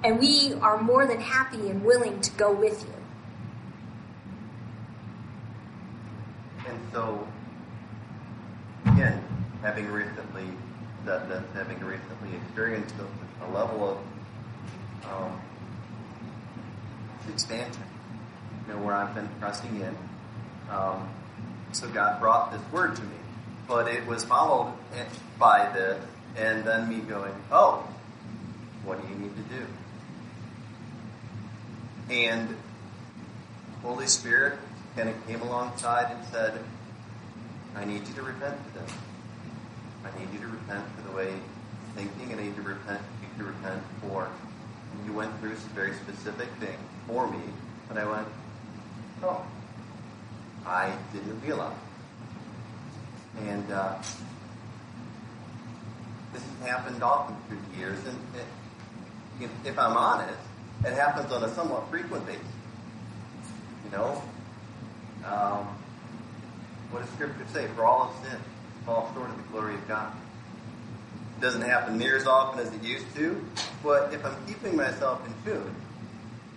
And 0.02 0.18
we 0.18 0.52
are 0.60 0.82
more 0.82 1.06
than 1.06 1.20
happy 1.20 1.70
and 1.70 1.82
willing 1.82 2.20
to 2.20 2.30
go 2.32 2.52
with 2.52 2.82
you. 2.82 2.92
And 6.68 6.78
so, 6.92 7.26
again, 8.84 9.22
having 9.62 9.90
recently 9.90 10.44
that, 11.04 11.42
having 11.54 11.78
recently 11.80 12.36
experienced 12.36 12.94
a, 12.98 13.44
a 13.44 13.48
level 13.50 13.90
of 13.90 13.98
um, 15.10 15.40
expansion, 17.32 17.82
you 18.66 18.74
know, 18.74 18.80
where 18.80 18.94
I've 18.94 19.14
been 19.14 19.28
pressing 19.40 19.80
in. 19.80 19.96
Um, 20.70 21.08
so 21.72 21.88
God 21.88 22.20
brought 22.20 22.52
this 22.52 22.62
word 22.72 22.96
to 22.96 23.02
me, 23.02 23.16
but 23.68 23.88
it 23.88 24.06
was 24.06 24.24
followed 24.24 24.72
by 25.38 25.70
this, 25.72 26.02
and 26.36 26.64
then 26.64 26.88
me 26.88 27.00
going, 27.00 27.34
"Oh, 27.50 27.86
what 28.84 29.00
do 29.02 29.08
you 29.08 29.18
need 29.18 29.34
to 29.36 29.42
do?" 29.42 29.66
And 32.10 32.56
Holy 33.82 34.06
Spirit 34.06 34.58
kind 34.96 35.08
of 35.08 35.26
came 35.26 35.40
alongside 35.42 36.12
and 36.12 36.24
said, 36.28 36.60
"I 37.74 37.84
need 37.84 38.06
you 38.06 38.14
to 38.14 38.22
repent 38.22 38.56
to 38.66 38.78
them." 38.78 38.86
I 40.04 40.18
need 40.18 40.32
you 40.32 40.40
to 40.40 40.46
repent 40.46 40.84
for 40.96 41.08
the 41.08 41.16
way 41.16 41.30
you're 41.30 41.40
thinking, 41.94 42.38
I 42.38 42.42
need 42.42 42.56
to 42.56 42.62
repent, 42.62 43.00
you 43.22 43.44
to 43.44 43.50
repent 43.50 43.82
for. 44.02 44.28
And 44.92 45.06
you 45.06 45.12
went 45.12 45.38
through 45.40 45.56
some 45.56 45.70
very 45.70 45.94
specific 45.94 46.48
things 46.60 46.78
for 47.06 47.30
me, 47.30 47.40
but 47.88 47.98
I 47.98 48.04
went, 48.04 48.28
oh, 49.22 49.44
I 50.66 50.94
didn't 51.12 51.40
feel 51.40 51.56
realize. 51.56 51.76
And 53.40 53.72
uh, 53.72 53.96
this 56.32 56.42
has 56.42 56.68
happened 56.68 57.02
often 57.02 57.36
through 57.48 57.58
the 57.72 57.78
years, 57.78 57.98
and 58.06 58.18
it, 59.40 59.50
if 59.64 59.78
I'm 59.78 59.96
honest, 59.96 60.38
it 60.84 60.92
happens 60.92 61.32
on 61.32 61.42
a 61.42 61.54
somewhat 61.54 61.88
frequent 61.90 62.26
basis. 62.26 62.42
You 63.84 63.90
know, 63.96 64.22
um, 65.26 65.66
what 66.90 67.00
does 67.00 67.10
Scripture 67.10 67.44
say? 67.52 67.66
For 67.74 67.84
all 67.84 68.10
of 68.10 68.28
sin, 68.28 68.38
fall 68.84 69.10
short 69.14 69.30
of 69.30 69.36
the 69.36 69.42
glory 69.44 69.74
of 69.74 69.88
God. 69.88 70.12
It 71.36 71.40
doesn't 71.40 71.62
happen 71.62 71.98
near 71.98 72.16
as 72.16 72.26
often 72.26 72.60
as 72.60 72.72
it 72.72 72.82
used 72.82 73.06
to, 73.16 73.42
but 73.82 74.12
if 74.12 74.24
I'm 74.24 74.36
keeping 74.46 74.76
myself 74.76 75.20
in 75.26 75.52
tune 75.52 75.74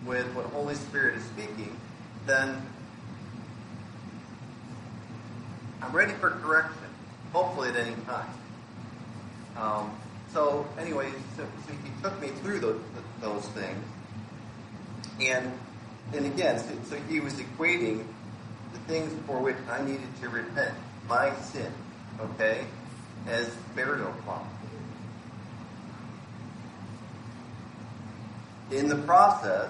with 0.05 0.27
what 0.33 0.45
the 0.45 0.51
Holy 0.51 0.75
Spirit 0.75 1.17
is 1.17 1.23
speaking, 1.23 1.75
then 2.25 2.61
I'm 5.81 5.91
ready 5.95 6.13
for 6.13 6.31
correction, 6.31 6.77
hopefully 7.33 7.69
at 7.69 7.75
any 7.75 7.95
time. 8.05 8.29
Um, 9.57 9.97
so, 10.33 10.67
anyway, 10.77 11.11
so, 11.35 11.45
so, 11.65 11.73
he 11.73 11.89
took 12.03 12.19
me 12.21 12.27
through 12.27 12.59
those, 12.59 12.81
those 13.21 13.47
things, 13.49 13.83
and 15.21 15.51
and 16.13 16.25
again, 16.25 16.59
so, 16.59 16.73
so 16.89 16.95
he 17.09 17.19
was 17.19 17.33
equating 17.33 18.05
the 18.71 18.79
things 18.87 19.13
for 19.25 19.39
which 19.39 19.57
I 19.69 19.83
needed 19.83 20.07
to 20.21 20.29
repent, 20.29 20.73
my 21.09 21.35
sin, 21.41 21.71
okay, 22.19 22.65
as 23.27 23.47
burial 23.75 24.12
cloth. 24.23 24.45
In 28.71 28.89
the 28.89 28.95
process, 28.95 29.69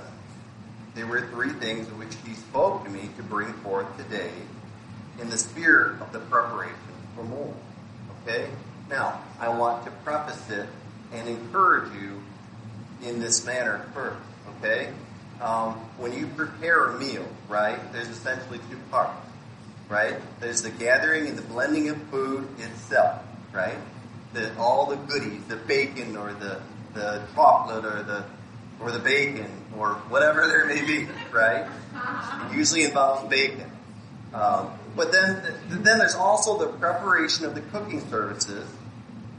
there 0.95 1.05
were 1.05 1.27
three 1.27 1.51
things 1.51 1.87
which 1.93 2.15
he 2.25 2.33
spoke 2.33 2.83
to 2.83 2.89
me 2.89 3.09
to 3.17 3.23
bring 3.23 3.53
forth 3.53 3.85
today 3.97 4.31
in 5.19 5.29
the 5.29 5.37
spirit 5.37 6.01
of 6.01 6.11
the 6.11 6.19
preparation 6.19 6.75
for 7.15 7.23
more. 7.23 7.53
Okay? 8.23 8.49
Now, 8.89 9.21
I 9.39 9.49
want 9.49 9.85
to 9.85 9.91
preface 10.03 10.49
it 10.49 10.67
and 11.13 11.27
encourage 11.27 11.93
you 11.93 12.21
in 13.07 13.19
this 13.19 13.45
manner 13.45 13.85
first. 13.93 14.19
Okay? 14.57 14.91
Um, 15.39 15.73
when 15.99 16.13
you 16.13 16.25
prepare 16.27 16.85
a 16.85 16.99
meal, 16.99 17.27
right, 17.47 17.79
there's 17.93 18.09
essentially 18.09 18.59
two 18.69 18.79
parts 18.89 19.26
right? 19.89 20.15
There's 20.39 20.61
the 20.61 20.69
gathering 20.69 21.27
and 21.27 21.37
the 21.37 21.43
blending 21.43 21.89
of 21.89 22.01
food 22.03 22.47
itself, 22.59 23.21
right? 23.53 23.77
The, 24.33 24.55
all 24.57 24.87
the 24.87 24.95
goodies, 24.95 25.43
the 25.47 25.55
bacon 25.55 26.17
or 26.17 26.33
the, 26.33 26.61
the 26.93 27.23
chocolate 27.33 27.85
or 27.85 28.03
the, 28.03 28.25
or 28.79 28.91
the 28.91 28.99
bacon 28.99 29.49
or 29.77 29.93
whatever 30.09 30.47
there 30.47 30.65
may 30.65 30.85
be, 30.85 31.07
right? 31.31 31.67
It 32.49 32.55
usually 32.55 32.83
involves 32.83 33.27
bacon. 33.29 33.71
Um, 34.33 34.71
but 34.95 35.11
then, 35.11 35.41
then 35.69 35.99
there's 35.99 36.15
also 36.15 36.57
the 36.57 36.67
preparation 36.77 37.45
of 37.45 37.55
the 37.55 37.61
cooking 37.61 38.01
services, 38.09 38.69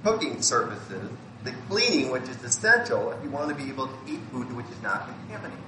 cooking 0.02 0.40
services, 0.40 1.10
the 1.44 1.52
cleaning, 1.68 2.10
which 2.10 2.24
is 2.24 2.42
essential 2.42 3.10
if 3.12 3.22
you 3.22 3.30
want 3.30 3.48
to 3.50 3.54
be 3.54 3.68
able 3.68 3.86
to 3.86 3.94
eat 4.06 4.20
food 4.32 4.54
which 4.56 4.66
is 4.66 4.82
not 4.82 5.06
contaminated. 5.06 5.64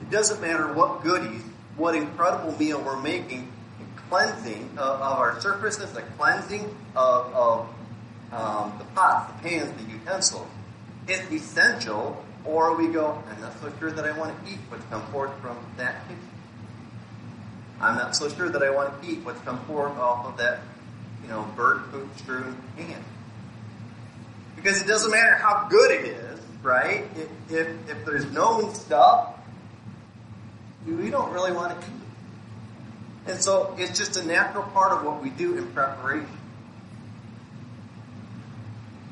It 0.00 0.10
doesn't 0.10 0.40
matter 0.40 0.72
what 0.72 1.02
goodies, 1.02 1.42
what 1.76 1.94
incredible 1.94 2.56
meal 2.58 2.80
we're 2.80 3.00
making, 3.00 3.50
cleansing 4.08 4.70
of, 4.72 5.00
of 5.00 5.18
our 5.18 5.40
surfaces, 5.40 5.92
the 5.92 6.02
cleansing 6.16 6.64
of, 6.96 7.32
of 7.34 7.68
um, 8.32 8.72
the 8.78 8.84
pots, 8.94 9.32
the 9.32 9.48
pans, 9.48 9.72
the 9.82 9.90
utensils. 9.90 10.46
It's 11.06 11.30
essential, 11.32 12.22
or 12.44 12.76
we 12.76 12.88
go, 12.88 13.22
I'm 13.30 13.40
not 13.40 13.58
so 13.60 13.72
sure 13.78 13.90
that 13.90 14.04
I 14.04 14.16
want 14.18 14.44
to 14.44 14.52
eat 14.52 14.58
what's 14.68 14.84
come 14.86 15.02
forth 15.06 15.38
from 15.40 15.56
that 15.76 16.06
kitchen. 16.06 16.20
I'm 17.80 17.96
not 17.96 18.16
so 18.16 18.28
sure 18.28 18.48
that 18.48 18.62
I 18.62 18.70
want 18.70 19.02
to 19.02 19.08
eat 19.08 19.24
what's 19.24 19.40
come 19.42 19.58
forth 19.64 19.96
off 19.98 20.26
of 20.26 20.36
that, 20.38 20.60
you 21.22 21.28
know, 21.28 21.46
bird 21.56 21.84
food 21.90 22.08
strewn 22.16 22.56
pan. 22.76 23.02
Because 24.56 24.82
it 24.82 24.88
doesn't 24.88 25.10
matter 25.10 25.36
how 25.36 25.68
good 25.70 25.92
it 25.92 26.04
is, 26.04 26.40
right? 26.62 27.04
If, 27.16 27.52
if, 27.52 27.68
if 27.88 28.04
there's 28.04 28.30
known 28.32 28.74
stuff, 28.74 29.34
we 30.86 31.10
don't 31.10 31.32
really 31.32 31.52
want 31.52 31.80
to 31.80 31.86
eat 31.86 32.07
and 33.28 33.42
so 33.42 33.74
it's 33.78 33.96
just 33.98 34.16
a 34.16 34.26
natural 34.26 34.64
part 34.64 34.92
of 34.92 35.04
what 35.04 35.22
we 35.22 35.30
do 35.30 35.56
in 35.58 35.66
preparation. 35.72 36.28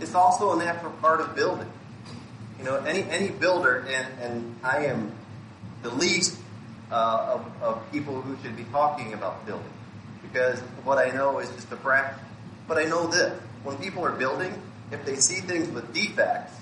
It's 0.01 0.15
also 0.15 0.59
a 0.59 0.65
natural 0.65 0.93
part 0.93 1.21
of 1.21 1.35
building. 1.37 1.71
You 2.59 2.65
know, 2.65 2.77
any 2.77 3.03
any 3.11 3.29
builder, 3.29 3.87
and, 3.89 4.07
and 4.21 4.57
I 4.63 4.87
am 4.87 5.13
the 5.83 5.91
least 5.91 6.39
uh, 6.91 7.35
of, 7.35 7.63
of 7.63 7.93
people 7.93 8.21
who 8.23 8.37
should 8.43 8.57
be 8.57 8.65
talking 8.65 9.13
about 9.13 9.45
building 9.47 9.73
because 10.23 10.61
what 10.85 10.99
I 10.99 11.11
know 11.11 11.39
is 11.39 11.51
just 11.51 11.71
a 11.73 11.77
fraction. 11.77 12.19
But 12.67 12.79
I 12.79 12.85
know 12.85 13.07
this: 13.07 13.39
when 13.65 13.77
people 13.77 14.05
are 14.05 14.13
building, 14.13 14.55
if 14.91 15.05
they 15.05 15.17
see 15.17 15.41
things 15.41 15.69
with 15.69 15.93
defects, 15.93 16.55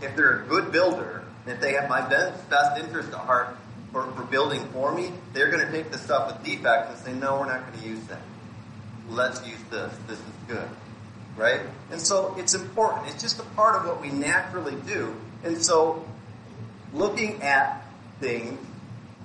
if 0.00 0.16
they're 0.16 0.42
a 0.42 0.46
good 0.46 0.72
builder, 0.72 1.22
if 1.46 1.60
they 1.60 1.74
have 1.74 1.88
my 1.88 2.00
best, 2.08 2.48
best 2.50 2.80
interest 2.80 3.10
at 3.10 3.18
heart, 3.18 3.56
for, 3.92 4.10
for 4.12 4.24
building 4.24 4.64
for 4.72 4.94
me, 4.94 5.12
they're 5.32 5.50
going 5.50 5.64
to 5.64 5.70
take 5.70 5.90
the 5.90 5.98
stuff 5.98 6.32
with 6.32 6.44
defects 6.44 6.90
and 6.90 6.98
say, 6.98 7.12
no, 7.12 7.38
we're 7.38 7.46
not 7.46 7.66
going 7.68 7.80
to 7.80 7.88
use 7.88 8.02
that. 8.04 8.22
Let's 9.08 9.46
use 9.46 9.62
this. 9.70 9.92
This 10.08 10.18
is 10.18 10.24
good. 10.48 10.68
Right? 11.36 11.60
And 11.90 12.00
so 12.00 12.34
it's 12.38 12.54
important. 12.54 13.08
It's 13.08 13.22
just 13.22 13.38
a 13.38 13.44
part 13.54 13.76
of 13.76 13.86
what 13.86 14.00
we 14.00 14.10
naturally 14.10 14.76
do. 14.86 15.14
And 15.44 15.62
so 15.62 16.04
looking 16.92 17.42
at 17.42 17.86
things 18.20 18.58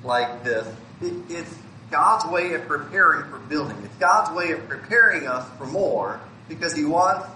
like 0.03 0.43
this, 0.43 0.67
it, 1.01 1.13
it's 1.30 1.53
God's 1.89 2.25
way 2.25 2.53
of 2.53 2.67
preparing 2.67 3.30
for 3.30 3.39
building. 3.39 3.77
It's 3.84 3.95
God's 3.95 4.36
way 4.36 4.51
of 4.51 4.67
preparing 4.67 5.27
us 5.27 5.47
for 5.58 5.65
more 5.65 6.19
because 6.49 6.75
He 6.75 6.86
wants 6.86 7.27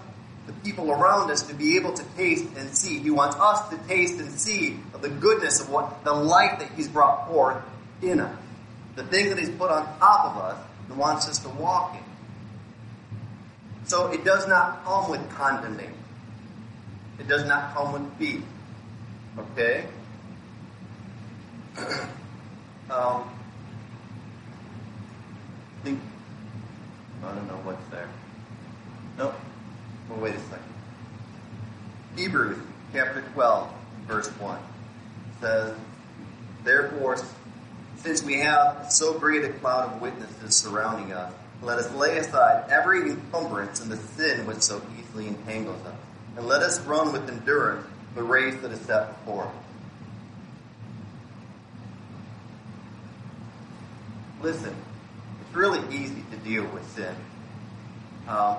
the 0.46 0.52
people 0.64 0.90
around 0.90 1.30
us 1.30 1.42
to 1.42 1.54
be 1.54 1.76
able 1.76 1.92
to 1.92 2.04
taste 2.16 2.44
and 2.56 2.76
see. 2.76 2.98
He 2.98 3.10
wants 3.10 3.36
us 3.36 3.68
to 3.68 3.76
taste 3.88 4.18
and 4.18 4.30
see 4.30 4.78
of 4.92 5.02
the 5.02 5.08
goodness 5.08 5.60
of 5.60 5.70
what 5.70 6.04
the 6.04 6.12
light 6.12 6.58
that 6.58 6.70
He's 6.72 6.88
brought 6.88 7.28
forth 7.28 7.62
in 8.00 8.20
us. 8.20 8.36
The 8.96 9.04
thing 9.04 9.28
that 9.30 9.38
He's 9.38 9.50
put 9.50 9.70
on 9.70 9.84
top 9.98 10.36
of 10.36 10.42
us 10.42 10.58
and 10.88 10.98
wants 10.98 11.28
us 11.28 11.38
to 11.40 11.48
walk 11.48 11.94
in. 11.94 12.02
So 13.84 14.10
it 14.12 14.24
does 14.24 14.48
not 14.48 14.84
come 14.84 15.10
with 15.10 15.28
condemnation. 15.30 15.94
It 17.18 17.28
does 17.28 17.44
not 17.44 17.74
come 17.74 17.92
with 17.92 18.18
fear. 18.18 18.42
Okay? 19.38 19.86
um, 22.90 23.28
I 25.78 25.84
think, 25.84 26.00
I 27.24 27.34
don't 27.34 27.46
know 27.46 27.60
what's 27.64 27.86
there. 27.90 28.08
Nope. 29.18 29.34
Well, 30.12 30.20
wait 30.24 30.34
a 30.34 30.40
second. 30.40 30.58
Hebrews 32.16 32.58
chapter 32.92 33.22
12, 33.32 33.72
verse 34.06 34.28
1 34.28 34.58
says, 35.40 35.74
Therefore, 36.64 37.16
since 37.96 38.22
we 38.22 38.34
have 38.40 38.92
so 38.92 39.18
great 39.18 39.42
a 39.44 39.48
cloud 39.54 39.94
of 39.94 40.02
witnesses 40.02 40.54
surrounding 40.54 41.14
us, 41.14 41.32
let 41.62 41.78
us 41.78 41.90
lay 41.94 42.18
aside 42.18 42.68
every 42.70 43.10
encumbrance 43.10 43.80
and 43.80 43.90
the 43.90 43.96
sin 43.96 44.46
which 44.46 44.60
so 44.60 44.82
easily 44.98 45.28
entangles 45.28 45.80
us, 45.86 45.94
and 46.36 46.46
let 46.46 46.62
us 46.62 46.78
run 46.80 47.12
with 47.12 47.28
endurance 47.30 47.86
the 48.14 48.22
race 48.22 48.60
that 48.60 48.70
is 48.70 48.80
set 48.80 49.24
before 49.24 49.44
us. 49.44 49.54
Listen, 54.42 54.76
it's 55.40 55.56
really 55.56 55.80
easy 55.96 56.22
to 56.30 56.36
deal 56.38 56.66
with 56.66 56.86
sin. 56.90 57.14
Um, 58.28 58.56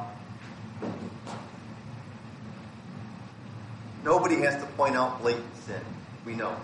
nobody 4.03 4.41
has 4.41 4.61
to 4.61 4.67
point 4.71 4.95
out 4.95 5.21
blatant 5.21 5.55
sin. 5.65 5.81
We 6.25 6.35
know. 6.35 6.55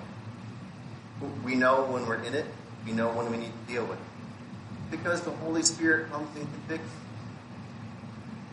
We 1.44 1.56
know 1.56 1.86
when 1.86 2.08
we're 2.08 2.24
in 2.24 2.34
it. 2.34 2.46
We 2.86 2.94
know 2.94 3.10
when 3.10 3.30
we 3.32 3.38
need 3.38 3.52
to 3.52 3.74
deal 3.74 3.86
with 3.86 3.98
it. 3.98 4.92
Because 4.92 5.22
the 5.22 5.32
Holy 5.32 5.64
Spirit 5.64 6.12
comes 6.12 6.34
in 6.36 6.44
and 6.44 6.54
convicts. 6.54 6.92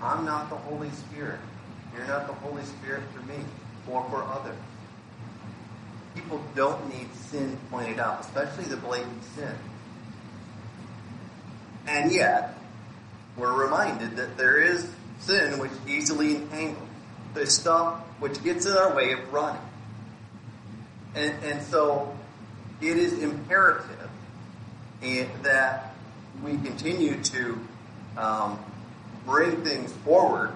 I'm 0.02 0.24
not 0.24 0.50
the 0.50 0.56
Holy 0.56 0.90
Spirit. 0.90 1.40
You're 1.94 2.06
not 2.06 2.26
the 2.26 2.34
Holy 2.34 2.62
Spirit 2.64 3.04
for 3.14 3.22
me 3.22 3.38
or 3.88 4.04
for 4.10 4.22
others. 4.22 4.56
People 6.14 6.42
don't 6.54 6.88
need 6.88 7.14
sin 7.14 7.58
pointed 7.70 7.98
out, 7.98 8.20
especially 8.20 8.64
the 8.64 8.76
blatant 8.76 9.22
sin. 9.34 9.54
And 11.86 12.10
yet, 12.10 12.58
we're 13.36 13.52
reminded 13.52 14.16
that 14.16 14.36
there 14.36 14.58
is 14.60 14.90
sin 15.20 15.58
which 15.58 15.70
easily 15.86 16.36
entangles. 16.36 16.88
There's 17.34 17.54
stuff 17.54 18.02
which 18.18 18.42
gets 18.42 18.66
in 18.66 18.72
our 18.76 18.94
way 18.94 19.12
of 19.12 19.32
running. 19.32 19.60
And, 21.14 21.34
and 21.44 21.62
so 21.62 22.16
it 22.80 22.96
is 22.96 23.22
imperative 23.22 24.10
that 25.42 25.94
we 26.42 26.52
continue 26.52 27.22
to 27.22 27.58
um, 28.16 28.58
bring 29.24 29.62
things 29.62 29.92
forward. 30.04 30.52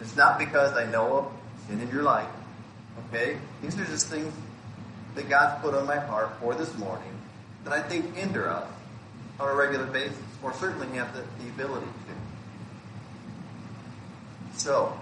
It's 0.00 0.16
not 0.16 0.38
because 0.38 0.76
I 0.76 0.84
know 0.90 1.16
of 1.16 1.32
sin 1.68 1.80
in 1.80 1.88
your 1.90 2.02
life. 2.02 2.28
Okay? 3.08 3.38
These 3.62 3.78
are 3.78 3.84
just 3.84 4.08
things 4.08 4.32
that 5.14 5.28
God's 5.28 5.60
put 5.62 5.74
on 5.74 5.86
my 5.86 5.98
heart 5.98 6.36
for 6.40 6.54
this 6.54 6.76
morning 6.76 7.12
that 7.64 7.72
I 7.72 7.80
think 7.82 8.14
hinder 8.14 8.48
us 8.50 8.68
on 9.40 9.48
a 9.48 9.54
regular 9.54 9.86
basis, 9.86 10.18
or 10.42 10.52
certainly 10.54 10.86
have 10.96 11.12
the, 11.14 11.24
the 11.42 11.48
ability 11.50 11.86
to. 11.86 12.14
So, 14.58 15.00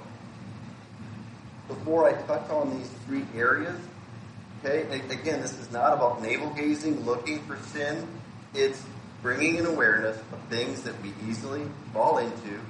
before 1.74 2.08
I 2.08 2.12
touch 2.22 2.48
on 2.50 2.76
these 2.78 2.88
three 3.06 3.24
areas, 3.34 3.78
okay, 4.64 4.82
again, 5.10 5.40
this 5.40 5.58
is 5.58 5.70
not 5.72 5.92
about 5.92 6.22
navel 6.22 6.50
gazing, 6.50 7.04
looking 7.04 7.40
for 7.42 7.56
sin. 7.68 8.06
It's 8.54 8.82
bringing 9.22 9.58
an 9.58 9.66
awareness 9.66 10.16
of 10.16 10.40
things 10.50 10.82
that 10.82 11.00
we 11.02 11.12
easily 11.28 11.62
fall 11.92 12.18
into 12.18 12.60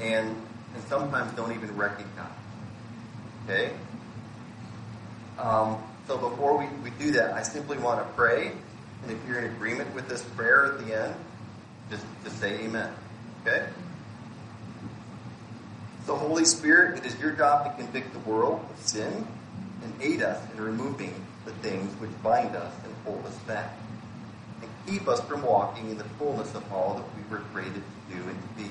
and, 0.00 0.28
and 0.74 0.84
sometimes 0.88 1.32
don't 1.32 1.52
even 1.52 1.76
recognize. 1.76 2.26
Okay? 3.44 3.72
Um, 5.38 5.82
so 6.06 6.16
before 6.16 6.58
we, 6.58 6.66
we 6.82 6.90
do 6.98 7.12
that, 7.12 7.34
I 7.34 7.42
simply 7.42 7.78
want 7.78 8.00
to 8.00 8.14
pray 8.14 8.52
and 9.02 9.12
if 9.12 9.18
you're 9.28 9.38
in 9.38 9.44
agreement 9.44 9.94
with 9.94 10.08
this 10.08 10.22
prayer 10.22 10.66
at 10.66 10.84
the 10.84 11.00
end, 11.00 11.14
just, 11.90 12.04
just 12.24 12.40
say 12.40 12.64
amen. 12.64 12.92
Okay? 13.42 13.66
So, 16.06 16.14
Holy 16.14 16.44
Spirit, 16.44 16.98
it 16.98 17.06
is 17.06 17.18
your 17.18 17.32
job 17.32 17.64
to 17.64 17.82
convict 17.82 18.12
the 18.12 18.20
world 18.20 18.64
of 18.70 18.78
sin 18.78 19.26
and 19.82 19.92
aid 20.00 20.22
us 20.22 20.40
in 20.52 20.62
removing 20.62 21.12
the 21.44 21.50
things 21.50 21.92
which 22.00 22.12
bind 22.22 22.54
us 22.54 22.72
and 22.84 22.94
hold 23.04 23.26
us 23.26 23.36
back. 23.38 23.76
And 24.62 24.70
keep 24.86 25.08
us 25.08 25.20
from 25.22 25.42
walking 25.42 25.90
in 25.90 25.98
the 25.98 26.04
fullness 26.04 26.54
of 26.54 26.72
all 26.72 26.94
that 26.94 27.04
we 27.16 27.28
were 27.28 27.42
created 27.52 27.82
to 27.82 28.14
do 28.14 28.22
and 28.22 28.40
to 28.40 28.48
be. 28.62 28.70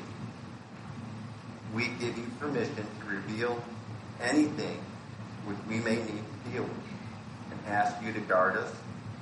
We 1.74 1.90
give 2.00 2.18
you 2.18 2.26
permission 2.40 2.88
to 3.02 3.06
reveal 3.06 3.62
anything 4.22 4.80
which 5.44 5.58
we 5.68 5.80
may 5.80 5.98
need 5.98 6.24
to 6.46 6.50
deal 6.50 6.64
with 6.64 7.52
and 7.52 7.60
ask 7.68 8.02
you 8.02 8.14
to 8.14 8.22
guard 8.22 8.56
us 8.56 8.72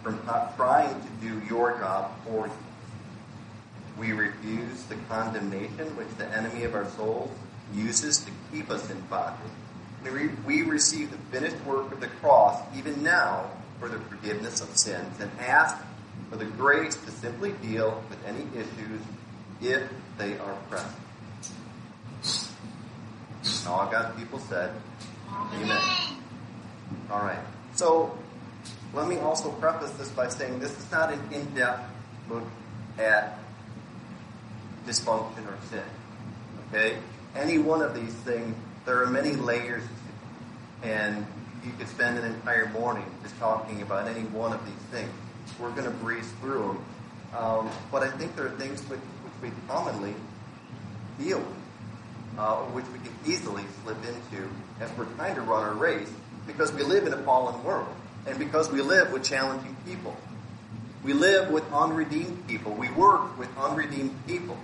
from 0.03 0.23
not 0.27 0.55
trying 0.55 1.01
to 1.01 1.07
do 1.19 1.41
your 1.47 1.79
job 1.79 2.11
for 2.27 2.45
you. 2.45 2.53
We 3.97 4.11
refuse 4.11 4.83
the 4.83 4.97
condemnation 5.09 5.95
which 5.97 6.09
the 6.19 6.27
enemy 6.27 6.63
of 6.63 6.75
our 6.75 6.87
souls 6.91 7.31
uses 7.73 8.19
to 8.19 8.31
keep 8.51 8.69
us 8.69 8.89
in 8.89 8.99
bondage. 9.01 9.39
We 10.45 10.63
receive 10.63 11.11
the 11.11 11.17
finished 11.31 11.63
work 11.65 11.91
of 11.91 12.01
the 12.01 12.07
cross 12.07 12.61
even 12.75 13.03
now 13.03 13.49
for 13.79 13.89
the 13.89 13.99
forgiveness 13.99 14.61
of 14.61 14.75
sins 14.77 15.19
and 15.19 15.31
ask 15.39 15.77
for 16.29 16.37
the 16.37 16.45
grace 16.45 16.95
to 16.95 17.11
simply 17.11 17.51
deal 17.61 18.03
with 18.09 18.19
any 18.25 18.45
issues 18.55 19.01
if 19.61 19.83
they 20.17 20.37
are 20.37 20.55
present. 20.69 20.93
And 23.43 23.67
all 23.67 23.89
God's 23.89 24.17
people 24.19 24.39
said, 24.39 24.73
Amen. 25.29 25.81
All 27.09 27.21
right. 27.21 27.39
So 27.75 28.17
let 28.93 29.07
me 29.07 29.17
also 29.17 29.51
preface 29.51 29.91
this 29.91 30.09
by 30.09 30.29
saying 30.29 30.59
this 30.59 30.77
is 30.77 30.91
not 30.91 31.11
an 31.11 31.19
in-depth 31.31 31.89
look 32.29 32.43
at 32.99 33.39
dysfunction 34.85 35.47
or 35.47 35.57
sin. 35.69 35.83
Okay? 36.69 36.97
Any 37.35 37.57
one 37.57 37.81
of 37.81 37.95
these 37.95 38.13
things, 38.13 38.55
there 38.85 39.01
are 39.01 39.07
many 39.07 39.33
layers 39.33 39.83
and 40.83 41.25
you 41.63 41.71
could 41.77 41.87
spend 41.87 42.17
an 42.17 42.25
entire 42.25 42.67
morning 42.69 43.05
just 43.23 43.37
talking 43.39 43.81
about 43.81 44.07
any 44.07 44.23
one 44.27 44.51
of 44.53 44.63
these 44.65 44.75
things. 44.91 45.09
We're 45.59 45.71
going 45.71 45.85
to 45.85 45.91
breeze 45.91 46.29
through 46.41 46.67
them. 46.67 46.85
Um, 47.37 47.69
but 47.91 48.03
I 48.03 48.09
think 48.11 48.35
there 48.35 48.45
are 48.45 48.51
things 48.51 48.81
which, 48.89 48.99
which 48.99 49.33
we 49.41 49.57
commonly 49.67 50.13
deal 51.17 51.39
with, 51.39 52.37
uh, 52.37 52.57
which 52.65 52.85
we 52.87 52.99
can 52.99 53.15
easily 53.25 53.63
slip 53.83 53.97
into 54.05 54.49
as 54.79 54.91
we're 54.97 55.05
trying 55.15 55.35
to 55.35 55.41
run 55.41 55.63
our 55.63 55.73
race 55.73 56.11
because 56.45 56.71
we 56.73 56.83
live 56.83 57.07
in 57.07 57.13
a 57.13 57.23
fallen 57.23 57.63
world 57.63 57.87
and 58.27 58.37
because 58.37 58.71
we 58.71 58.81
live 58.81 59.11
with 59.11 59.23
challenging 59.23 59.75
people. 59.85 60.15
We 61.03 61.13
live 61.13 61.49
with 61.51 61.69
unredeemed 61.71 62.47
people. 62.47 62.73
We 62.73 62.89
work 62.91 63.37
with 63.37 63.49
unredeemed 63.57 64.25
people. 64.25 64.57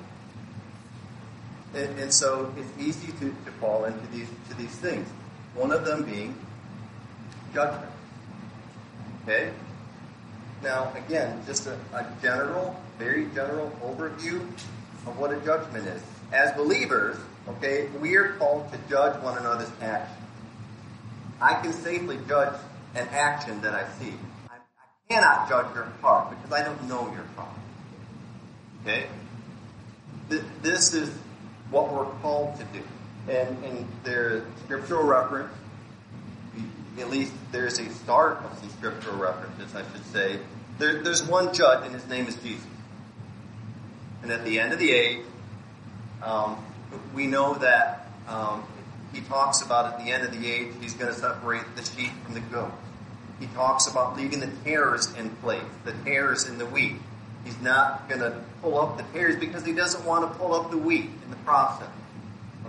And, 1.73 1.99
and 1.99 2.13
so 2.13 2.53
it's 2.57 2.71
easy 2.79 3.11
to, 3.13 3.29
to 3.29 3.51
fall 3.59 3.85
into 3.85 4.05
these, 4.07 4.27
to 4.49 4.55
these 4.55 4.75
things. 4.75 5.07
One 5.53 5.71
of 5.71 5.85
them 5.85 6.03
being 6.03 6.35
judgment. 7.53 7.91
Okay? 9.23 9.51
Now, 10.63 10.91
again, 10.93 11.41
just 11.45 11.67
a, 11.67 11.77
a 11.93 12.07
general, 12.21 12.81
very 12.97 13.27
general 13.35 13.71
overview 13.83 14.41
of 15.07 15.17
what 15.17 15.31
a 15.31 15.39
judgment 15.41 15.87
is. 15.87 16.01
As 16.31 16.51
believers, 16.55 17.17
okay, 17.47 17.87
we 18.01 18.15
are 18.17 18.33
called 18.33 18.71
to 18.71 18.79
judge 18.89 19.21
one 19.21 19.37
another's 19.37 19.71
actions. 19.81 20.17
I 21.41 21.61
can 21.61 21.71
safely 21.71 22.19
judge 22.27 22.53
an 22.95 23.07
action 23.11 23.61
that 23.61 23.73
I 23.73 23.87
see. 23.99 24.13
I, 24.49 24.55
I 24.55 25.13
cannot 25.13 25.47
judge 25.47 25.73
your 25.73 25.85
heart 26.01 26.31
because 26.31 26.51
I 26.51 26.63
don't 26.63 26.83
know 26.87 27.05
your 27.13 27.25
heart. 27.35 27.49
Okay? 28.81 29.07
Th- 30.29 30.43
this 30.61 30.93
is 30.93 31.09
what 31.71 31.91
we're 31.93 32.05
called 32.21 32.57
to 32.57 32.63
do. 32.65 32.83
And, 33.27 33.63
and 33.63 33.87
there's 34.03 34.43
scriptural 34.63 35.03
reference, 35.03 35.53
at 36.99 37.09
least 37.09 37.33
there's 37.51 37.79
a 37.79 37.89
start 37.89 38.37
of 38.43 38.57
some 38.59 38.69
scriptural 38.69 39.17
references, 39.17 39.75
I 39.75 39.83
should 39.91 40.05
say. 40.07 40.39
There, 40.77 41.01
there's 41.03 41.23
one 41.23 41.53
judge, 41.53 41.85
and 41.85 41.93
his 41.93 42.07
name 42.07 42.27
is 42.27 42.35
Jesus. 42.37 42.65
And 44.21 44.31
at 44.31 44.43
the 44.43 44.59
end 44.59 44.73
of 44.73 44.79
the 44.79 44.91
age, 44.91 45.21
um, 46.23 46.63
we 47.13 47.27
know 47.27 47.53
that 47.55 48.07
um, 48.27 48.63
he 49.13 49.21
talks 49.21 49.61
about 49.61 49.93
at 49.93 50.03
the 50.03 50.11
end 50.11 50.23
of 50.23 50.31
the 50.31 50.49
age, 50.49 50.73
he's 50.81 50.93
going 50.93 51.13
to 51.13 51.17
separate 51.17 51.63
the 51.75 51.83
sheep 51.83 52.11
from 52.25 52.33
the 52.33 52.41
goat. 52.41 52.71
He 53.39 53.47
talks 53.47 53.87
about 53.87 54.17
leaving 54.17 54.41
the 54.41 54.51
tares 54.65 55.13
in 55.13 55.29
place, 55.37 55.63
the 55.85 55.93
tares 56.03 56.47
in 56.47 56.57
the 56.57 56.65
wheat. 56.65 56.95
He's 57.45 57.59
not 57.61 58.09
going 58.09 58.19
to 58.19 58.41
pull 58.61 58.77
up 58.77 58.97
the 58.97 59.03
tares 59.17 59.39
because 59.39 59.65
he 59.65 59.71
doesn't 59.71 60.03
want 60.03 60.29
to 60.29 60.37
pull 60.37 60.53
up 60.53 60.71
the 60.71 60.77
wheat 60.77 61.09
in 61.29 61.37
the 61.37 61.43
process. 61.43 61.89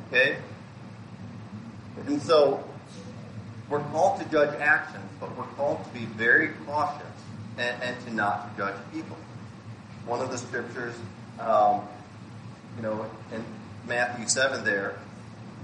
Okay? 0.06 0.36
And 2.06 2.20
so 2.20 2.62
we're 3.68 3.80
called 3.80 4.20
to 4.20 4.28
judge 4.30 4.58
actions, 4.60 5.04
but 5.18 5.36
we're 5.36 5.44
called 5.44 5.84
to 5.84 5.90
be 5.90 6.04
very 6.04 6.48
cautious 6.66 7.06
and, 7.58 7.82
and 7.82 8.06
to 8.06 8.14
not 8.14 8.56
judge 8.56 8.74
people. 8.92 9.16
One 10.06 10.20
of 10.20 10.30
the 10.30 10.38
scriptures, 10.38 10.94
um, 11.38 11.82
you 12.76 12.82
know, 12.82 13.06
in 13.32 13.44
Matthew 13.86 14.28
7 14.28 14.64
there, 14.64 14.98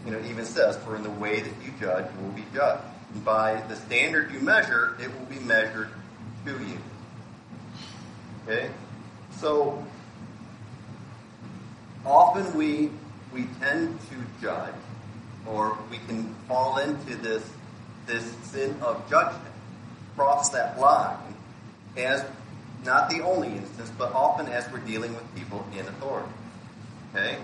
you 0.05 0.13
know, 0.13 0.21
even 0.29 0.45
says, 0.45 0.77
For 0.79 0.97
in 0.97 1.03
the 1.03 1.11
way 1.11 1.41
that 1.41 1.53
you 1.65 1.73
judge, 1.81 2.07
you 2.15 2.25
will 2.25 2.33
be 2.33 2.45
judged. 2.55 2.83
And 3.13 3.25
by 3.25 3.61
the 3.63 3.77
standard 3.77 4.33
you 4.33 4.41
measure, 4.41 4.97
it 5.01 5.09
will 5.09 5.27
be 5.27 5.41
measured 5.41 5.89
to 6.45 6.53
you. 6.53 6.79
Okay? 8.45 8.71
So, 9.33 9.85
often 12.07 12.57
we, 12.57 12.91
we 13.33 13.47
tend 13.61 13.99
to 14.09 14.17
judge, 14.41 14.75
or 15.47 15.77
we 15.91 15.99
can 16.07 16.35
fall 16.49 16.79
into 16.79 17.17
this, 17.17 17.43
this 18.07 18.25
sin 18.45 18.77
of 18.81 19.09
judgment, 19.11 19.53
cross 20.15 20.51
that 20.51 20.79
line, 20.79 21.19
as 21.97 22.25
not 22.85 23.11
the 23.11 23.21
only 23.21 23.49
instance, 23.49 23.91
but 23.99 24.13
often 24.13 24.47
as 24.47 24.71
we're 24.71 24.79
dealing 24.79 25.15
with 25.15 25.35
people 25.35 25.67
in 25.73 25.81
authority. 25.81 26.33
Okay? 27.15 27.39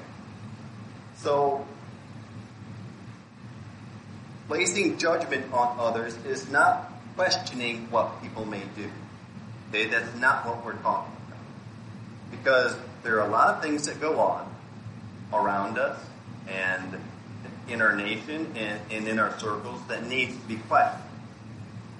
So, 1.16 1.66
placing 4.46 4.98
judgment 4.98 5.52
on 5.52 5.76
others 5.78 6.16
is 6.24 6.48
not 6.50 6.92
questioning 7.16 7.90
what 7.90 8.22
people 8.22 8.44
may 8.44 8.62
do. 8.76 8.88
Okay? 9.70 9.86
That's 9.86 10.14
not 10.18 10.46
what 10.46 10.64
we're 10.64 10.74
talking 10.74 11.12
about. 11.26 11.38
Because 12.30 12.76
there 13.02 13.20
are 13.20 13.26
a 13.26 13.30
lot 13.30 13.54
of 13.56 13.62
things 13.62 13.86
that 13.86 14.00
go 14.00 14.20
on 14.20 14.51
around 15.32 15.78
us 15.78 15.98
and 16.48 16.98
in 17.68 17.80
our 17.80 17.94
nation 17.94 18.52
and, 18.56 18.80
and 18.90 19.08
in 19.08 19.18
our 19.18 19.38
circles 19.38 19.80
that 19.88 20.06
needs 20.06 20.36
to 20.36 20.48
be 20.48 20.56
questioned. 20.56 21.08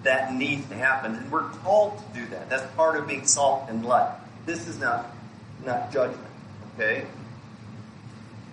That 0.03 0.35
needs 0.35 0.69
to 0.69 0.75
happen, 0.75 1.15
and 1.15 1.31
we're 1.31 1.49
called 1.49 1.99
to 1.99 2.21
do 2.21 2.27
that. 2.31 2.51
That's 2.51 2.69
part 2.75 2.97
of 2.97 3.07
being 3.07 3.25
salt 3.25 3.67
and 3.69 3.85
light. 3.85 4.13
This 4.47 4.67
is 4.67 4.79
not 4.79 5.15
not 5.65 5.93
judgment, 5.93 6.27
okay? 6.75 7.07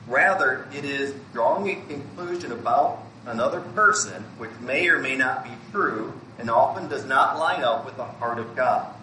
Rather, 0.08 0.68
it 0.74 0.86
is 0.86 1.16
drawing 1.34 1.70
a 1.70 1.76
conclusion 1.88 2.52
about 2.52 3.04
another 3.26 3.62
person 3.62 4.24
which 4.38 4.52
may 4.60 4.88
or 4.88 5.00
may 5.00 5.16
not 5.16 5.44
be 5.44 5.52
true 5.72 6.14
and 6.38 6.50
often 6.50 6.88
does 6.88 7.06
not 7.06 7.38
line 7.38 7.64
up 7.64 7.86
with 7.86 7.98
the 7.98 8.04
heart 8.04 8.40
of 8.40 8.56
God. 8.56 8.94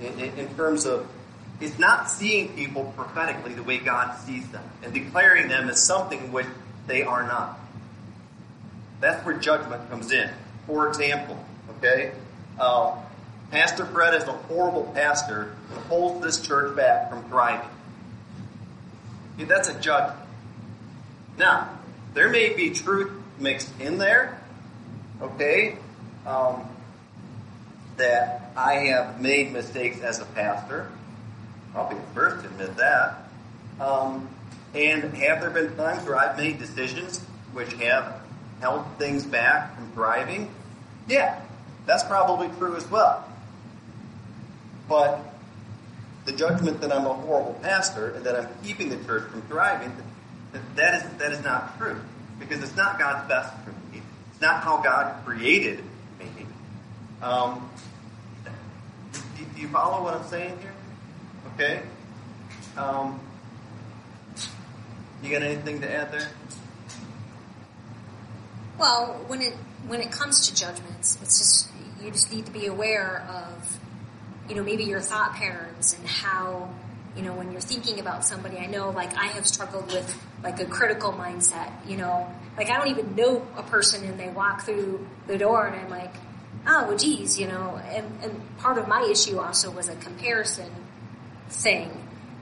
In, 0.00 0.18
in, 0.20 0.38
in 0.38 0.54
terms 0.54 0.86
of, 0.86 1.06
it's 1.60 1.78
not 1.78 2.10
seeing 2.10 2.48
people 2.54 2.92
prophetically 2.96 3.54
the 3.54 3.62
way 3.62 3.78
God 3.78 4.16
sees 4.18 4.46
them 4.48 4.64
and 4.82 4.92
declaring 4.92 5.48
them 5.48 5.68
as 5.68 5.82
something 5.82 6.32
which 6.32 6.46
they 6.86 7.02
are 7.02 7.22
not. 7.22 7.58
That's 9.00 9.24
where 9.24 9.36
judgment 9.38 9.88
comes 9.90 10.12
in. 10.12 10.30
For 10.66 10.88
example, 10.88 11.42
okay, 11.78 12.12
uh, 12.58 12.96
Pastor 13.50 13.86
Fred 13.86 14.14
is 14.14 14.24
a 14.24 14.32
horrible 14.32 14.90
pastor 14.94 15.54
and 15.70 15.84
holds 15.84 16.24
this 16.24 16.40
church 16.40 16.74
back 16.76 17.10
from 17.10 17.24
thriving. 17.24 17.68
That's 19.38 19.68
a 19.68 19.78
judgment. 19.80 20.18
Now, 21.38 21.68
there 22.14 22.28
may 22.28 22.54
be 22.54 22.70
truth 22.70 23.12
mixed 23.38 23.68
in 23.78 23.98
there, 23.98 24.40
okay, 25.20 25.76
um, 26.26 26.66
that 27.98 28.50
I 28.56 28.74
have 28.86 29.20
made 29.20 29.52
mistakes 29.52 30.00
as 30.00 30.20
a 30.20 30.24
pastor. 30.24 30.90
I'll 31.74 31.88
be 31.88 31.94
the 31.94 32.02
first 32.14 32.44
to 32.44 32.50
admit 32.50 32.76
that. 32.76 33.28
Um, 33.80 34.28
and 34.74 35.02
have 35.14 35.40
there 35.40 35.50
been 35.50 35.76
times 35.76 36.06
where 36.06 36.16
I've 36.16 36.36
made 36.36 36.58
decisions 36.58 37.18
which 37.52 37.72
have 37.74 38.20
held 38.60 38.84
things 38.98 39.24
back 39.24 39.74
from 39.74 39.90
thriving? 39.92 40.50
Yeah, 41.08 41.40
that's 41.86 42.02
probably 42.04 42.48
true 42.58 42.76
as 42.76 42.88
well. 42.90 43.24
But 44.88 45.20
the 46.24 46.32
judgment 46.32 46.80
that 46.80 46.92
I'm 46.92 47.06
a 47.06 47.14
horrible 47.14 47.58
pastor 47.62 48.10
and 48.10 48.24
that 48.24 48.36
I'm 48.36 48.48
keeping 48.62 48.88
the 48.88 49.02
church 49.04 49.30
from 49.30 49.42
thriving, 49.42 49.92
that 50.74 50.94
is, 50.94 51.18
that 51.18 51.32
is 51.32 51.42
not 51.44 51.78
true. 51.78 52.00
Because 52.38 52.62
it's 52.62 52.76
not 52.76 52.98
God's 52.98 53.28
best 53.28 53.54
for 53.64 53.70
me. 53.92 54.02
It's 54.30 54.40
not 54.40 54.62
how 54.62 54.78
God 54.82 55.24
created 55.24 55.82
me. 56.18 56.26
Um, 57.22 57.70
do, 59.12 59.44
do 59.54 59.60
you 59.60 59.68
follow 59.68 60.02
what 60.02 60.14
I'm 60.14 60.26
saying 60.26 60.58
here? 60.60 60.72
Okay? 61.56 61.80
Um, 62.76 63.18
you 65.22 65.30
got 65.30 65.42
anything 65.42 65.80
to 65.80 65.90
add 65.90 66.12
there? 66.12 66.28
Well, 68.78 69.24
when 69.26 69.40
it 69.40 69.54
when 69.86 70.02
it 70.02 70.12
comes 70.12 70.48
to 70.48 70.54
judgments, 70.54 71.18
it's 71.22 71.38
just 71.38 71.68
you 72.02 72.10
just 72.10 72.30
need 72.30 72.44
to 72.44 72.52
be 72.52 72.66
aware 72.66 73.26
of, 73.30 73.78
you 74.50 74.54
know, 74.54 74.62
maybe 74.62 74.84
your 74.84 75.00
thought 75.00 75.32
patterns 75.32 75.94
and 75.94 76.06
how, 76.06 76.68
you 77.16 77.22
know, 77.22 77.32
when 77.32 77.52
you're 77.52 77.62
thinking 77.62 78.00
about 78.00 78.22
somebody. 78.22 78.58
I 78.58 78.66
know, 78.66 78.90
like 78.90 79.16
I 79.16 79.28
have 79.28 79.46
struggled 79.46 79.86
with 79.86 80.22
like 80.44 80.60
a 80.60 80.66
critical 80.66 81.14
mindset. 81.14 81.72
You 81.88 81.96
know, 81.96 82.30
like 82.58 82.68
I 82.68 82.76
don't 82.76 82.88
even 82.88 83.16
know 83.16 83.48
a 83.56 83.62
person 83.62 84.04
and 84.04 84.20
they 84.20 84.28
walk 84.28 84.66
through 84.66 85.08
the 85.26 85.38
door 85.38 85.66
and 85.66 85.74
I'm 85.74 85.88
like, 85.88 86.12
oh, 86.66 86.88
well, 86.88 86.98
geez, 86.98 87.40
you 87.40 87.48
know. 87.48 87.80
And 87.88 88.06
and 88.22 88.58
part 88.58 88.76
of 88.76 88.88
my 88.88 89.08
issue 89.10 89.38
also 89.38 89.70
was 89.70 89.88
a 89.88 89.96
comparison 89.96 90.70
thing. 91.48 91.90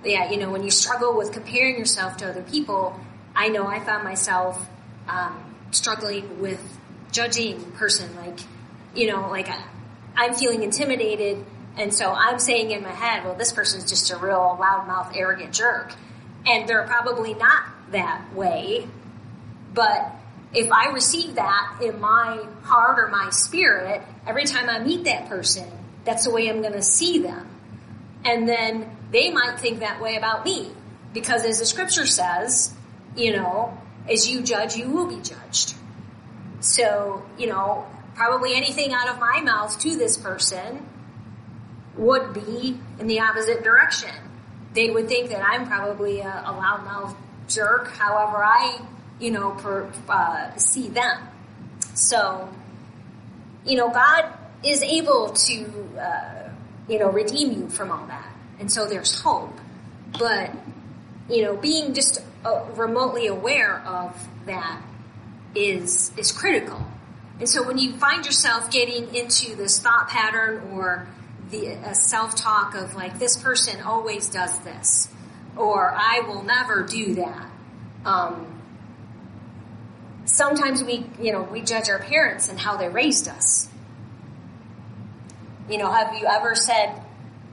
Yeah, 0.04 0.30
you 0.30 0.36
know, 0.36 0.50
when 0.50 0.62
you 0.62 0.70
struggle 0.70 1.16
with 1.16 1.32
comparing 1.32 1.78
yourself 1.78 2.18
to 2.18 2.28
other 2.28 2.42
people, 2.42 2.98
I 3.34 3.48
know 3.48 3.66
I 3.66 3.80
found 3.80 4.04
myself 4.04 4.68
um, 5.08 5.54
struggling 5.70 6.40
with 6.40 6.60
judging 7.14 7.62
person 7.72 8.14
like 8.16 8.40
you 8.92 9.06
know 9.06 9.28
like 9.30 9.48
i'm 10.16 10.34
feeling 10.34 10.64
intimidated 10.64 11.44
and 11.76 11.94
so 11.94 12.10
i'm 12.12 12.40
saying 12.40 12.72
in 12.72 12.82
my 12.82 12.90
head 12.90 13.24
well 13.24 13.36
this 13.36 13.52
person's 13.52 13.88
just 13.88 14.10
a 14.10 14.16
real 14.16 14.58
loudmouth 14.60 15.16
arrogant 15.16 15.52
jerk 15.52 15.92
and 16.44 16.68
they're 16.68 16.82
probably 16.88 17.32
not 17.34 17.62
that 17.92 18.34
way 18.34 18.84
but 19.72 20.10
if 20.52 20.72
i 20.72 20.90
receive 20.90 21.36
that 21.36 21.78
in 21.80 22.00
my 22.00 22.44
heart 22.62 22.98
or 22.98 23.06
my 23.08 23.30
spirit 23.30 24.02
every 24.26 24.44
time 24.44 24.68
i 24.68 24.80
meet 24.80 25.04
that 25.04 25.28
person 25.28 25.68
that's 26.04 26.24
the 26.24 26.30
way 26.32 26.50
i'm 26.50 26.62
going 26.62 26.72
to 26.72 26.82
see 26.82 27.20
them 27.20 27.48
and 28.24 28.48
then 28.48 28.90
they 29.10 29.30
might 29.30 29.58
think 29.58 29.80
that 29.80 30.00
way 30.00 30.16
about 30.16 30.44
me 30.44 30.70
because 31.12 31.44
as 31.44 31.58
the 31.58 31.66
scripture 31.66 32.06
says 32.06 32.74
you 33.16 33.34
know 33.34 33.76
as 34.08 34.28
you 34.28 34.42
judge 34.42 34.76
you 34.76 34.90
will 34.90 35.06
be 35.06 35.20
judged 35.20 35.74
so, 36.64 37.22
you 37.36 37.46
know, 37.46 37.86
probably 38.14 38.54
anything 38.54 38.94
out 38.94 39.08
of 39.08 39.20
my 39.20 39.42
mouth 39.42 39.78
to 39.80 39.96
this 39.96 40.16
person 40.16 40.86
would 41.96 42.32
be 42.32 42.80
in 42.98 43.06
the 43.06 43.20
opposite 43.20 43.62
direction. 43.62 44.10
They 44.72 44.90
would 44.90 45.06
think 45.06 45.28
that 45.28 45.44
I'm 45.44 45.66
probably 45.66 46.20
a, 46.20 46.28
a 46.28 46.54
loudmouth 46.54 47.14
jerk, 47.48 47.92
however 47.92 48.42
I, 48.42 48.80
you 49.20 49.30
know, 49.30 49.50
per, 49.50 49.92
uh, 50.08 50.56
see 50.56 50.88
them. 50.88 51.28
So, 51.92 52.48
you 53.66 53.76
know, 53.76 53.90
God 53.90 54.32
is 54.64 54.82
able 54.82 55.34
to, 55.34 55.66
uh, 56.00 56.43
you 56.88 56.98
know, 56.98 57.10
redeem 57.10 57.52
you 57.52 57.68
from 57.68 57.90
all 57.90 58.06
that. 58.06 58.32
And 58.58 58.70
so 58.70 58.86
there's 58.86 59.20
hope. 59.20 59.58
But, 60.18 60.50
you 61.28 61.42
know, 61.42 61.56
being 61.56 61.94
just 61.94 62.22
uh, 62.44 62.64
remotely 62.74 63.26
aware 63.26 63.80
of 63.80 64.16
that 64.46 64.82
is 65.54 66.12
is 66.16 66.32
critical. 66.32 66.84
And 67.40 67.48
so 67.48 67.66
when 67.66 67.78
you 67.78 67.96
find 67.96 68.24
yourself 68.24 68.70
getting 68.70 69.14
into 69.14 69.56
this 69.56 69.80
thought 69.80 70.08
pattern 70.08 70.70
or 70.72 71.08
the 71.50 71.94
self 71.94 72.36
talk 72.36 72.74
of 72.74 72.94
like 72.94 73.18
this 73.18 73.36
person 73.36 73.80
always 73.82 74.28
does 74.28 74.58
this 74.60 75.08
or 75.56 75.92
I 75.94 76.20
will 76.26 76.42
never 76.42 76.82
do 76.82 77.14
that. 77.14 77.50
Um, 78.04 78.60
sometimes 80.24 80.82
we 80.82 81.06
you 81.20 81.32
know 81.32 81.42
we 81.42 81.62
judge 81.62 81.88
our 81.88 81.98
parents 81.98 82.48
and 82.48 82.58
how 82.58 82.76
they 82.76 82.88
raised 82.88 83.28
us. 83.28 83.68
You 85.68 85.78
know, 85.78 85.90
have 85.90 86.14
you 86.14 86.26
ever 86.26 86.54
said 86.54 87.00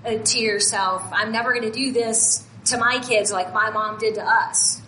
uh, 0.05 0.17
to 0.17 0.39
yourself, 0.39 1.03
"I'm 1.11 1.31
never 1.31 1.53
going 1.53 1.71
to 1.71 1.77
do 1.77 1.91
this 1.91 2.45
to 2.65 2.77
my 2.77 2.99
kids 2.99 3.31
like 3.31 3.53
my 3.53 3.69
mom 3.69 3.97
did 3.99 4.15
to 4.15 4.23
us"? 4.23 4.81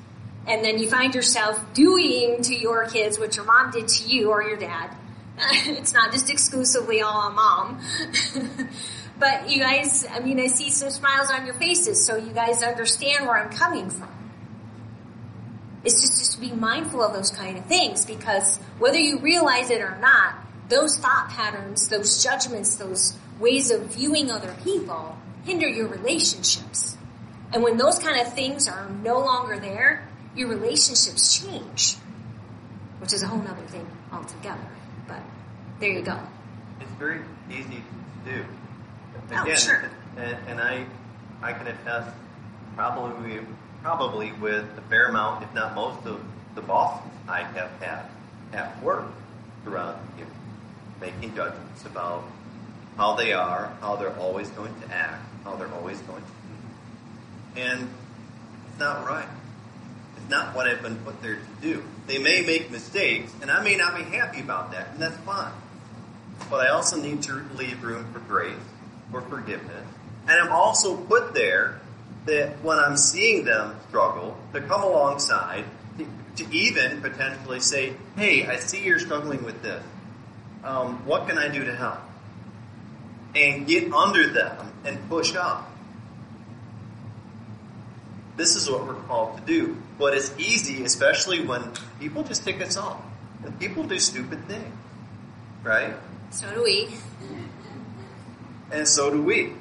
and 0.45 0.63
then 0.63 0.77
you 0.77 0.89
find 0.89 1.15
yourself 1.15 1.61
doing 1.73 2.41
to 2.41 2.55
your 2.55 2.85
kids 2.87 3.17
what 3.17 3.35
your 3.35 3.45
mom 3.45 3.71
did 3.71 3.87
to 3.87 4.07
you 4.07 4.29
or 4.29 4.43
your 4.43 4.57
dad. 4.57 4.89
it's 5.37 5.93
not 5.93 6.11
just 6.11 6.29
exclusively 6.29 7.01
all 7.01 7.15
on 7.15 7.35
mom. 7.35 7.81
but 9.19 9.49
you 9.49 9.59
guys, 9.59 10.05
I 10.09 10.19
mean, 10.19 10.39
I 10.39 10.47
see 10.47 10.69
some 10.69 10.89
smiles 10.89 11.29
on 11.31 11.45
your 11.45 11.55
faces, 11.55 12.05
so 12.05 12.17
you 12.17 12.33
guys 12.33 12.61
understand 12.61 13.25
where 13.25 13.37
I'm 13.37 13.51
coming 13.51 13.89
from. 13.89 14.09
It's 15.83 15.99
just, 16.01 16.19
just 16.19 16.33
to 16.33 16.39
be 16.39 16.51
mindful 16.51 17.01
of 17.01 17.13
those 17.13 17.29
kind 17.29 17.57
of 17.57 17.65
things 17.65 18.05
because 18.05 18.57
whether 18.79 18.97
you 18.97 19.19
realize 19.19 19.69
it 19.69 19.81
or 19.81 19.97
not, 19.99 20.35
those 20.69 20.97
thought 20.97 21.29
patterns, 21.29 21.87
those 21.89 22.23
judgments, 22.23 22.75
those 22.75 23.17
ways 23.39 23.71
of 23.71 23.81
viewing 23.95 24.31
other 24.31 24.55
people 24.63 25.17
hinder 25.45 25.67
your 25.67 25.87
relationships. 25.87 26.97
And 27.53 27.61
when 27.63 27.77
those 27.77 27.99
kind 27.99 28.19
of 28.21 28.33
things 28.33 28.67
are 28.67 28.89
no 28.89 29.19
longer 29.19 29.59
there, 29.59 30.07
your 30.35 30.47
relationships 30.49 31.39
change. 31.39 31.95
which 32.99 33.11
is 33.11 33.21
a 33.21 33.27
whole 33.27 33.41
other 33.41 33.61
thing 33.67 33.85
altogether. 34.13 34.65
But 35.07 35.19
there 35.79 35.91
you 35.91 36.01
go. 36.03 36.17
It's 36.79 36.89
very 36.91 37.19
easy 37.51 37.83
to 38.25 38.31
do. 38.31 38.45
Oh, 39.35 39.53
sure. 39.55 39.89
and, 40.15 40.37
and 40.47 40.61
I, 40.61 40.85
I 41.41 41.51
can 41.51 41.67
attest 41.67 42.15
probably, 42.75 43.41
probably 43.81 44.31
with 44.33 44.65
a 44.77 44.81
fair 44.89 45.07
amount, 45.07 45.43
if 45.43 45.53
not 45.53 45.75
most 45.75 46.05
of 46.05 46.23
the 46.55 46.61
bosses 46.61 47.11
I 47.27 47.41
have 47.43 47.71
had 47.81 48.05
at 48.53 48.81
work 48.81 49.05
throughout 49.65 49.99
the 50.13 50.19
year, 50.19 50.27
making 51.03 51.35
judgments 51.35 51.85
about 51.85 52.23
how 52.95 53.15
they 53.15 53.33
are, 53.33 53.73
how 53.81 53.97
they're 53.97 54.17
always 54.17 54.49
going 54.51 54.73
to 54.81 54.93
act, 54.93 55.21
how 55.43 55.55
they're 55.55 55.73
always 55.73 55.99
going 56.01 56.23
to 56.23 57.55
be. 57.55 57.61
And 57.61 57.89
it's 58.69 58.79
not 58.79 59.05
right. 59.05 59.27
It's 60.15 60.29
not 60.29 60.55
what 60.55 60.67
I've 60.67 60.81
been 60.81 60.95
put 60.97 61.21
there 61.21 61.35
to 61.35 61.61
do. 61.61 61.83
They 62.07 62.19
may 62.19 62.41
make 62.41 62.71
mistakes, 62.71 63.33
and 63.41 63.51
I 63.51 63.61
may 63.61 63.75
not 63.75 63.97
be 63.97 64.03
happy 64.03 64.39
about 64.39 64.71
that, 64.71 64.91
and 64.91 65.01
that's 65.01 65.17
fine. 65.17 65.51
But 66.49 66.65
I 66.67 66.69
also 66.69 66.95
need 66.95 67.21
to 67.23 67.43
leave 67.55 67.83
room 67.83 68.11
for 68.13 68.19
grace, 68.19 68.55
for 69.11 69.21
forgiveness. 69.21 69.85
And 70.27 70.39
I'm 70.39 70.53
also 70.53 70.95
put 70.95 71.33
there 71.33 71.81
that 72.25 72.63
when 72.63 72.79
I'm 72.79 72.95
seeing 72.95 73.43
them 73.43 73.75
struggle, 73.89 74.37
to 74.53 74.61
come 74.61 74.83
alongside, 74.83 75.65
to, 75.97 76.07
to 76.37 76.55
even 76.55 77.01
potentially 77.01 77.59
say, 77.59 77.93
hey, 78.15 78.45
I 78.45 78.55
see 78.57 78.83
you're 78.85 78.99
struggling 78.99 79.43
with 79.43 79.61
this. 79.61 79.83
Um, 80.63 81.05
what 81.05 81.27
can 81.27 81.37
I 81.37 81.49
do 81.49 81.65
to 81.65 81.75
help? 81.75 81.99
And 83.35 83.67
get 83.67 83.91
under 83.91 84.27
them 84.27 84.71
and 84.85 85.09
push 85.09 85.35
up. 85.35 85.69
This 88.35 88.55
is 88.55 88.69
what 88.69 88.87
we're 88.87 88.93
called 88.93 89.37
to 89.37 89.43
do. 89.43 89.77
But 89.99 90.15
it's 90.15 90.33
easy, 90.37 90.83
especially 90.83 91.45
when 91.45 91.71
people 91.99 92.23
just 92.23 92.43
tick 92.43 92.61
us 92.61 92.77
off. 92.77 93.01
And 93.43 93.59
people 93.59 93.83
do 93.83 93.99
stupid 93.99 94.47
things. 94.47 94.73
Right? 95.63 95.93
So 96.31 96.53
do 96.53 96.63
we. 96.63 96.89
And 98.71 98.87
so 98.87 99.11
do 99.11 99.21
we. 99.21 99.53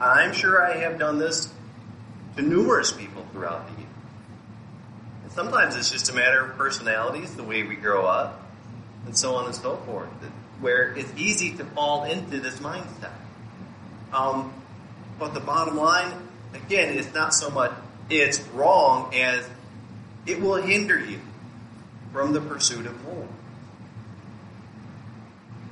I'm 0.00 0.32
sure 0.32 0.64
I 0.64 0.76
have 0.78 0.98
done 0.98 1.18
this 1.18 1.52
to 2.36 2.42
numerous 2.42 2.92
people 2.92 3.26
throughout 3.32 3.68
the 3.68 3.80
year. 3.80 3.90
And 5.24 5.32
sometimes 5.32 5.76
it's 5.76 5.90
just 5.90 6.08
a 6.10 6.14
matter 6.14 6.44
of 6.44 6.56
personalities, 6.56 7.34
the 7.34 7.42
way 7.42 7.62
we 7.62 7.74
grow 7.74 8.06
up, 8.06 8.40
and 9.06 9.16
so 9.16 9.34
on 9.34 9.46
and 9.46 9.54
so 9.54 9.76
forth, 9.78 10.08
where 10.60 10.94
it's 10.94 11.12
easy 11.16 11.56
to 11.56 11.64
fall 11.64 12.04
into 12.04 12.40
this 12.40 12.58
mindset. 12.58 13.12
Um, 14.12 14.52
but 15.18 15.34
the 15.34 15.40
bottom 15.40 15.76
line, 15.76 16.12
again, 16.54 16.96
it's 16.98 17.12
not 17.14 17.34
so 17.34 17.50
much 17.50 17.72
it's 18.10 18.40
wrong 18.48 19.14
as 19.14 19.48
it 20.26 20.40
will 20.40 20.56
hinder 20.56 20.98
you 20.98 21.20
from 22.12 22.32
the 22.32 22.40
pursuit 22.40 22.86
of 22.86 23.04
more. 23.04 23.28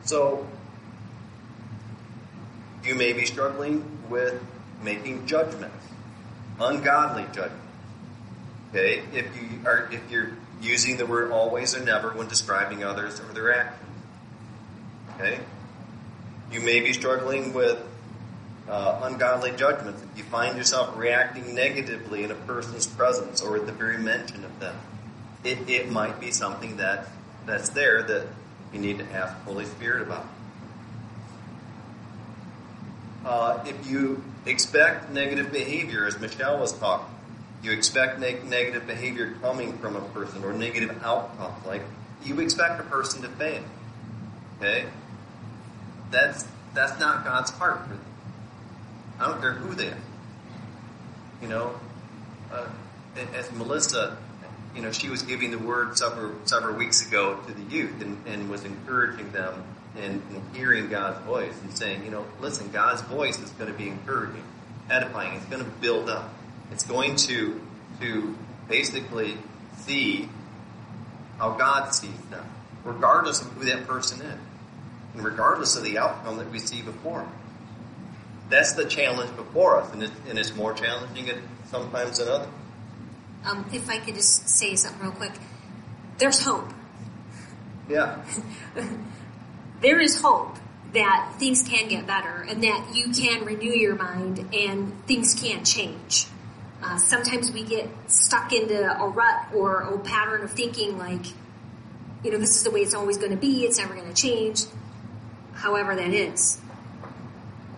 So, 0.04 0.46
you 2.84 2.94
may 2.94 3.12
be 3.12 3.26
struggling 3.26 3.84
with 4.08 4.40
making 4.82 5.26
judgments, 5.26 5.84
ungodly 6.60 7.24
judgments. 7.32 7.64
Okay, 8.70 9.02
if 9.12 9.26
you 9.36 9.66
are 9.66 9.88
if 9.90 10.10
you're 10.10 10.30
using 10.60 10.96
the 10.96 11.06
word 11.06 11.32
always 11.32 11.74
or 11.76 11.84
never 11.84 12.10
when 12.10 12.28
describing 12.28 12.84
others 12.84 13.20
or 13.20 13.32
their 13.32 13.52
actions. 13.54 13.87
Okay, 15.18 15.40
you 16.52 16.60
may 16.60 16.78
be 16.80 16.92
struggling 16.92 17.52
with 17.52 17.84
uh, 18.68 19.00
ungodly 19.02 19.50
judgments 19.56 20.00
if 20.02 20.18
you 20.18 20.22
find 20.24 20.56
yourself 20.56 20.96
reacting 20.96 21.54
negatively 21.54 22.22
in 22.22 22.30
a 22.30 22.36
person's 22.36 22.86
presence 22.86 23.42
or 23.42 23.56
at 23.56 23.66
the 23.66 23.72
very 23.72 23.98
mention 23.98 24.44
of 24.44 24.60
them. 24.60 24.76
It, 25.42 25.68
it 25.68 25.90
might 25.90 26.20
be 26.20 26.30
something 26.30 26.76
that 26.76 27.08
that's 27.46 27.70
there 27.70 28.02
that 28.02 28.26
you 28.72 28.78
need 28.78 28.98
to 28.98 29.12
ask 29.12 29.34
Holy 29.44 29.64
Spirit 29.64 30.02
about. 30.02 30.26
Uh, 33.24 33.64
if 33.66 33.90
you 33.90 34.22
expect 34.46 35.10
negative 35.10 35.50
behavior, 35.50 36.06
as 36.06 36.18
Michelle 36.20 36.58
was 36.58 36.72
talking, 36.72 37.14
you 37.62 37.72
expect 37.72 38.20
neg- 38.20 38.44
negative 38.44 38.86
behavior 38.86 39.34
coming 39.42 39.76
from 39.78 39.96
a 39.96 40.00
person 40.00 40.44
or 40.44 40.52
negative 40.52 41.02
outcome, 41.02 41.52
like 41.66 41.82
you 42.24 42.38
expect 42.40 42.80
a 42.80 42.84
person 42.84 43.22
to 43.22 43.28
fail. 43.28 43.62
Okay, 44.58 44.86
that's 46.10 46.46
that's 46.74 46.98
not 47.00 47.24
God's 47.24 47.50
heart 47.50 47.82
for 47.82 47.90
them. 47.90 48.04
I 49.18 49.28
don't 49.28 49.40
care 49.40 49.52
who 49.52 49.74
they 49.74 49.88
are. 49.88 49.98
You 51.42 51.48
know, 51.48 51.80
uh, 52.52 52.66
as 53.34 53.50
Melissa, 53.52 54.16
you 54.74 54.82
know, 54.82 54.92
she 54.92 55.08
was 55.08 55.22
giving 55.22 55.50
the 55.50 55.58
word 55.58 55.98
several 55.98 56.34
several 56.44 56.76
weeks 56.76 57.06
ago 57.06 57.38
to 57.46 57.52
the 57.52 57.62
youth 57.74 58.00
and, 58.00 58.18
and 58.26 58.50
was 58.50 58.64
encouraging 58.64 59.30
them 59.32 59.64
and, 59.96 60.22
and 60.30 60.56
hearing 60.56 60.88
God's 60.88 61.18
voice 61.24 61.54
and 61.62 61.76
saying, 61.76 62.04
you 62.04 62.10
know, 62.10 62.24
listen, 62.40 62.70
God's 62.70 63.02
voice 63.02 63.38
is 63.38 63.50
going 63.52 63.70
to 63.70 63.76
be 63.76 63.88
encouraging, 63.88 64.44
edifying. 64.90 65.34
It's 65.34 65.46
going 65.46 65.64
to 65.64 65.70
build 65.70 66.08
up. 66.08 66.32
It's 66.70 66.84
going 66.84 67.16
to 67.16 67.60
to 68.00 68.36
basically 68.68 69.36
see 69.78 70.28
how 71.38 71.50
God 71.50 71.90
sees 71.94 72.20
them, 72.30 72.44
regardless 72.84 73.40
of 73.40 73.48
who 73.52 73.64
that 73.66 73.86
person 73.86 74.20
is, 74.20 74.38
regardless 75.22 75.76
of 75.76 75.84
the 75.84 75.98
outcome 75.98 76.38
that 76.38 76.50
we 76.50 76.58
see 76.58 76.82
before 76.82 77.20
us. 77.20 77.28
That's 78.48 78.72
the 78.72 78.86
challenge 78.86 79.34
before 79.36 79.78
us, 79.78 79.92
and 79.92 80.02
it's, 80.02 80.12
and 80.28 80.38
it's 80.38 80.54
more 80.54 80.72
challenging 80.72 81.28
at 81.28 81.36
sometimes 81.70 82.18
than 82.18 82.28
others. 82.28 82.48
Um, 83.44 83.68
if 83.72 83.88
I 83.88 83.98
could 83.98 84.14
just 84.14 84.48
say 84.48 84.74
something 84.74 85.02
real 85.02 85.12
quick, 85.12 85.32
there's 86.18 86.42
hope. 86.42 86.68
Yeah. 87.88 88.22
there 89.80 90.00
is 90.00 90.20
hope 90.20 90.56
that 90.92 91.34
things 91.38 91.62
can 91.62 91.88
get 91.88 92.06
better 92.06 92.44
and 92.48 92.62
that 92.62 92.94
you 92.94 93.12
can 93.12 93.44
renew 93.44 93.72
your 93.72 93.94
mind 93.94 94.54
and 94.54 95.06
things 95.06 95.34
can 95.34 95.64
change. 95.64 96.26
Uh, 96.82 96.96
sometimes 96.96 97.50
we 97.52 97.62
get 97.62 97.88
stuck 98.06 98.52
into 98.52 98.78
a 98.78 99.08
rut 99.08 99.46
or 99.54 99.80
a 99.82 99.98
pattern 99.98 100.42
of 100.42 100.50
thinking 100.52 100.96
like, 100.96 101.26
you 102.24 102.30
know, 102.30 102.38
this 102.38 102.56
is 102.56 102.64
the 102.64 102.70
way 102.70 102.80
it's 102.80 102.94
always 102.94 103.18
going 103.18 103.30
to 103.30 103.36
be, 103.36 103.64
it's 103.64 103.78
never 103.78 103.94
going 103.94 104.08
to 104.08 104.14
change, 104.14 104.62
however 105.58 105.94
that 105.96 106.10
is. 106.10 106.60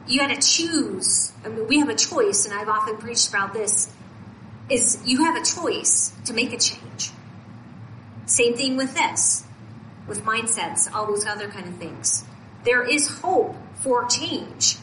You 0.07 0.19
got 0.21 0.29
to 0.29 0.41
choose. 0.41 1.33
I 1.45 1.49
mean, 1.49 1.67
we 1.67 1.79
have 1.79 1.89
a 1.89 1.95
choice, 1.95 2.45
and 2.45 2.55
I've 2.55 2.69
often 2.69 2.99
preached 2.99 3.29
about 3.29 3.53
this, 3.53 3.93
is 4.69 5.01
you 5.05 5.25
have 5.25 5.37
a 5.37 5.45
choice 5.45 6.13
to 6.27 6.35
make 6.35 6.53
a 6.53 6.59
change. 6.59 7.11
Same 8.27 8.55
thing 8.55 8.77
with 8.77 8.95
this, 8.95 9.45
with 10.07 10.23
mindsets, 10.25 10.93
all 10.93 11.07
those 11.07 11.27
other 11.27 11.49
kind 11.49 11.67
of 11.67 11.77
things. 11.77 12.25
There 12.65 12.83
is 12.83 13.09
hope 13.09 13.57
for 13.77 14.07
change. 14.07 14.77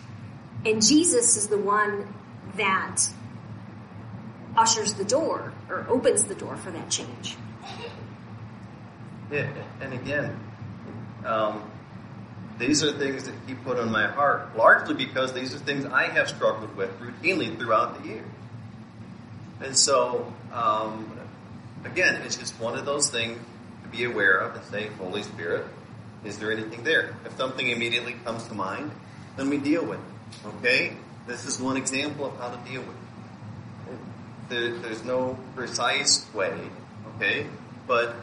And 0.66 0.86
Jesus 0.86 1.38
is 1.38 1.48
the 1.48 1.58
one 1.58 2.14
that 2.56 3.04
ushers 4.58 4.96
the 4.96 5.06
door 5.06 5.54
or 5.70 5.86
opens 5.88 6.24
the 6.24 6.36
door 6.36 6.58
for 6.58 6.72
that 6.72 6.90
change. 6.90 7.38
Yeah, 9.32 9.48
and 9.82 9.94
again, 9.94 10.40
um, 11.26 11.70
these 12.60 12.84
are 12.84 12.92
things 12.92 13.24
that 13.26 13.36
He 13.48 13.54
put 13.54 13.78
on 13.78 13.92
my 13.92 14.08
heart, 14.08 14.56
largely 14.58 14.96
because 14.96 15.34
these 15.34 15.54
are 15.54 15.60
things 15.60 15.86
I 15.86 16.04
have 16.04 16.30
struggled 16.30 16.76
with 16.76 16.90
routinely 17.00 17.58
throughout 17.58 18.02
the 18.02 18.10
year. 18.10 18.24
And 19.62 19.76
so, 19.76 20.32
um, 20.54 21.20
again, 21.86 22.22
it's 22.24 22.36
just 22.36 22.60
one 22.60 22.78
of 22.78 22.86
those 22.86 23.10
things 23.10 23.40
to 23.84 23.90
be 23.90 24.04
aware 24.04 24.38
of 24.38 24.56
and 24.56 24.66
say, 24.66 24.88
Holy 25.00 25.24
Spirit, 25.24 25.66
is 26.26 26.38
there 26.40 26.52
anything 26.52 26.84
there? 26.84 27.16
If 27.26 27.38
something 27.38 27.68
immediately 27.68 28.14
comes 28.26 28.46
to 28.48 28.54
mind, 28.54 28.92
then 29.36 29.50
we 29.50 29.58
deal 29.58 29.86
with 29.86 30.00
it. 30.00 30.48
Okay? 30.58 30.94
This 31.28 31.46
is 31.46 31.60
one 31.60 31.78
example 31.78 32.26
of 32.26 32.38
how 32.38 32.50
to 32.50 32.70
deal 32.70 32.82
with 32.82 32.90
it. 32.90 34.00
There, 34.50 34.78
there's 34.80 35.04
no 35.04 35.38
precise 35.56 36.26
way, 36.34 36.58
okay? 37.16 37.48
But 37.86 38.16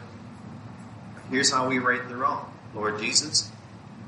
here's 1.31 1.51
how 1.51 1.69
we 1.69 1.79
right 1.79 2.07
the 2.09 2.17
wrong. 2.17 2.51
Lord 2.75 2.99
Jesus, 2.99 3.51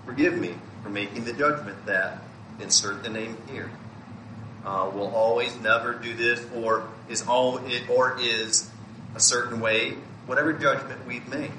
forgive 0.07 0.39
me 0.39 0.55
for 0.83 0.89
making 0.89 1.25
the 1.25 1.33
judgment 1.33 1.85
that 1.87 2.19
insert 2.61 3.03
the 3.03 3.11
name 3.11 3.37
here. 3.51 3.71
Uh, 4.65 4.91
will 4.95 5.15
always 5.15 5.55
never 5.61 5.95
do 5.95 6.15
this, 6.15 6.45
or 6.55 6.89
is 7.09 7.27
all 7.27 7.59
it, 7.67 7.89
or 7.91 8.17
is 8.19 8.69
a 9.15 9.21
certain 9.21 9.61
way. 9.61 9.93
Whatever 10.27 10.53
judgment 10.53 11.07
we've 11.07 11.29
made, 11.29 11.53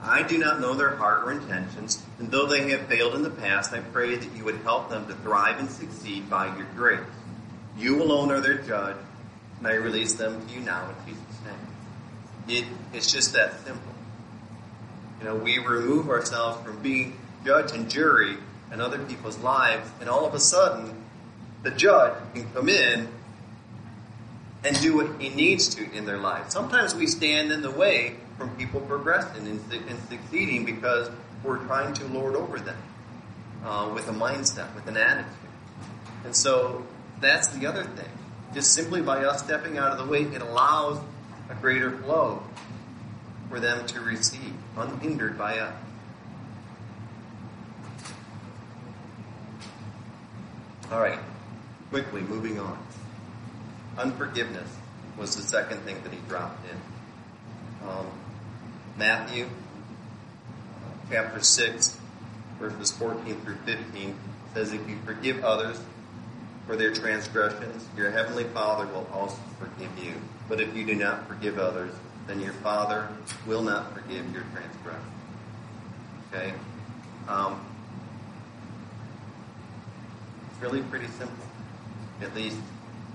I 0.00 0.22
do 0.22 0.38
not 0.38 0.60
know 0.60 0.74
their 0.74 0.94
heart 0.96 1.24
or 1.24 1.32
intentions, 1.32 2.00
and 2.18 2.30
though 2.30 2.46
they 2.46 2.70
have 2.70 2.82
failed 2.82 3.14
in 3.14 3.22
the 3.22 3.30
past, 3.30 3.72
I 3.72 3.80
pray 3.80 4.16
that 4.16 4.36
you 4.36 4.44
would 4.44 4.58
help 4.58 4.90
them 4.90 5.06
to 5.08 5.14
thrive 5.14 5.58
and 5.58 5.70
succeed 5.70 6.28
by 6.28 6.54
your 6.56 6.66
grace. 6.76 7.00
You 7.78 8.02
alone 8.02 8.30
are 8.30 8.40
their 8.40 8.58
judge, 8.58 8.96
and 9.58 9.66
I 9.66 9.72
release 9.72 10.12
them 10.12 10.46
to 10.46 10.54
you 10.54 10.60
now 10.60 10.90
in 10.90 11.06
Jesus' 11.06 11.40
name. 11.44 12.58
It, 12.58 12.96
it's 12.96 13.10
just 13.10 13.32
that 13.32 13.64
simple. 13.64 13.93
You 15.20 15.26
know, 15.26 15.36
we 15.36 15.58
remove 15.58 16.08
ourselves 16.08 16.64
from 16.64 16.80
being 16.82 17.18
judge 17.44 17.72
and 17.72 17.90
jury 17.90 18.36
in 18.72 18.80
other 18.80 18.98
people's 18.98 19.38
lives, 19.38 19.88
and 20.00 20.08
all 20.08 20.26
of 20.26 20.34
a 20.34 20.40
sudden, 20.40 21.04
the 21.62 21.70
judge 21.70 22.14
can 22.34 22.50
come 22.52 22.68
in 22.68 23.08
and 24.64 24.80
do 24.80 24.96
what 24.96 25.20
he 25.20 25.28
needs 25.28 25.74
to 25.74 25.92
in 25.92 26.06
their 26.06 26.18
life. 26.18 26.50
Sometimes 26.50 26.94
we 26.94 27.06
stand 27.06 27.52
in 27.52 27.62
the 27.62 27.70
way 27.70 28.16
from 28.38 28.54
people 28.56 28.80
progressing 28.80 29.46
and, 29.46 29.72
and 29.72 29.98
succeeding 30.08 30.64
because 30.64 31.10
we're 31.42 31.58
trying 31.66 31.92
to 31.94 32.06
lord 32.06 32.34
over 32.34 32.58
them 32.58 32.76
uh, 33.64 33.90
with 33.94 34.08
a 34.08 34.12
mindset, 34.12 34.74
with 34.74 34.86
an 34.86 34.96
attitude. 34.96 35.30
And 36.24 36.34
so 36.34 36.84
that's 37.20 37.48
the 37.48 37.66
other 37.66 37.84
thing. 37.84 38.08
Just 38.54 38.72
simply 38.72 39.02
by 39.02 39.24
us 39.24 39.42
stepping 39.42 39.78
out 39.78 39.92
of 39.92 39.98
the 39.98 40.10
way, 40.10 40.22
it 40.22 40.40
allows 40.40 40.98
a 41.50 41.54
greater 41.54 41.90
flow 41.98 42.42
for 43.50 43.60
them 43.60 43.86
to 43.86 44.00
receive, 44.00 44.54
unhindered 44.76 45.38
by 45.38 45.58
us. 45.58 45.74
All 50.90 51.00
right, 51.00 51.18
quickly 51.90 52.20
moving 52.20 52.58
on. 52.58 52.78
Unforgiveness 53.96 54.68
was 55.16 55.36
the 55.36 55.42
second 55.42 55.80
thing 55.80 56.02
that 56.02 56.12
he 56.12 56.18
dropped 56.28 56.64
in. 56.70 57.88
Um, 57.88 58.06
Matthew 58.96 59.48
chapter 61.10 61.40
6, 61.40 61.98
verses 62.58 62.92
14 62.92 63.40
through 63.40 63.56
15 63.66 64.16
says, 64.54 64.72
If 64.72 64.88
you 64.88 64.98
forgive 65.04 65.44
others 65.44 65.80
for 66.66 66.76
their 66.76 66.92
transgressions, 66.92 67.86
your 67.96 68.10
heavenly 68.10 68.44
Father 68.44 68.86
will 68.86 69.08
also 69.12 69.38
forgive 69.58 69.90
you. 69.98 70.14
But 70.48 70.60
if 70.60 70.74
you 70.76 70.84
do 70.84 70.94
not 70.94 71.28
forgive 71.28 71.58
others, 71.58 71.92
then 72.26 72.40
your 72.40 72.52
Father 72.54 73.08
will 73.46 73.62
not 73.62 73.92
forgive 73.94 74.32
your 74.32 74.44
transgressions. 74.52 75.04
Okay? 76.32 76.54
Um, 77.28 77.64
it's 80.50 80.62
really 80.62 80.82
pretty 80.82 81.06
simple, 81.18 81.44
at 82.20 82.34
least 82.34 82.58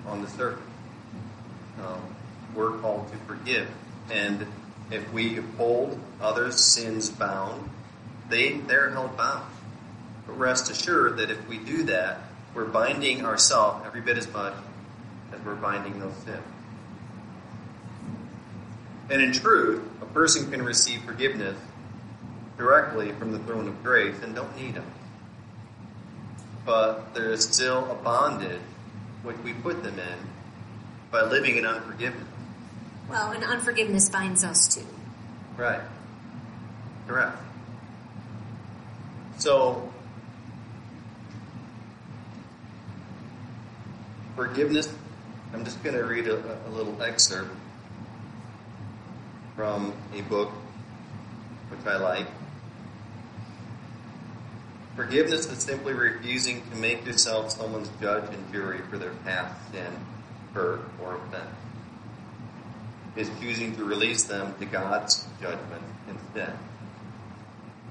on 0.07 0.21
the 0.21 0.27
surface. 0.27 0.63
Um, 1.81 2.15
we're 2.55 2.77
called 2.79 3.11
to 3.11 3.17
forgive. 3.19 3.69
And 4.11 4.45
if 4.91 5.11
we 5.13 5.35
hold 5.57 5.99
others' 6.21 6.59
sins 6.59 7.09
bound, 7.09 7.69
they, 8.29 8.53
they're 8.53 8.89
held 8.91 9.17
bound. 9.17 9.45
But 10.25 10.37
rest 10.37 10.69
assured 10.69 11.17
that 11.17 11.31
if 11.31 11.47
we 11.47 11.57
do 11.57 11.83
that, 11.83 12.21
we're 12.53 12.65
binding 12.65 13.25
ourselves 13.25 13.85
every 13.85 14.01
bit 14.01 14.17
as 14.17 14.31
much 14.31 14.53
as 15.33 15.39
we're 15.41 15.55
binding 15.55 15.99
those 15.99 16.15
sins. 16.25 16.43
And 19.09 19.21
in 19.21 19.31
truth, 19.33 19.81
a 20.01 20.05
person 20.05 20.51
can 20.51 20.61
receive 20.61 21.01
forgiveness 21.01 21.57
directly 22.57 23.11
from 23.13 23.31
the 23.31 23.39
throne 23.39 23.67
of 23.67 23.83
grace 23.83 24.15
and 24.21 24.35
don't 24.35 24.55
need 24.55 24.75
them. 24.75 24.85
But 26.65 27.15
there 27.15 27.31
is 27.31 27.43
still 27.43 27.89
a 27.89 27.95
bondage 27.95 28.61
which 29.23 29.37
we 29.37 29.53
put 29.53 29.81
them 29.81 29.97
in 29.97 30.17
by 31.11 31.23
living 31.23 31.57
in 31.57 31.65
unforgiveness. 31.65 32.27
Well, 33.09 33.31
and 33.31 33.43
unforgiveness 33.43 34.09
binds 34.09 34.43
us 34.43 34.67
too. 34.75 34.85
Right. 35.57 35.81
Correct. 37.07 37.37
So, 39.39 39.91
forgiveness, 44.35 44.93
I'm 45.53 45.65
just 45.65 45.81
going 45.81 45.95
to 45.95 46.03
read 46.03 46.27
a, 46.27 46.59
a 46.67 46.69
little 46.69 47.01
excerpt 47.01 47.49
from 49.59 49.91
a 50.15 50.21
book 50.21 50.51
which 51.69 51.85
I 51.85 51.97
like. 51.97 52.27
Forgiveness 54.95 55.47
is 55.47 55.59
simply 55.59 55.91
refusing 55.91 56.61
to 56.71 56.77
make 56.77 57.05
yourself 57.05 57.51
someone's 57.51 57.89
judge 57.99 58.33
and 58.33 58.53
jury 58.53 58.79
for 58.89 58.97
their 58.97 59.11
past 59.25 59.53
sin, 59.73 59.91
hurt, 60.53 60.79
or 61.03 61.17
offense. 61.17 61.57
It's 63.17 63.29
choosing 63.41 63.75
to 63.75 63.83
release 63.83 64.23
them 64.23 64.55
to 64.59 64.65
God's 64.65 65.27
judgment 65.41 65.83
instead. 66.07 66.53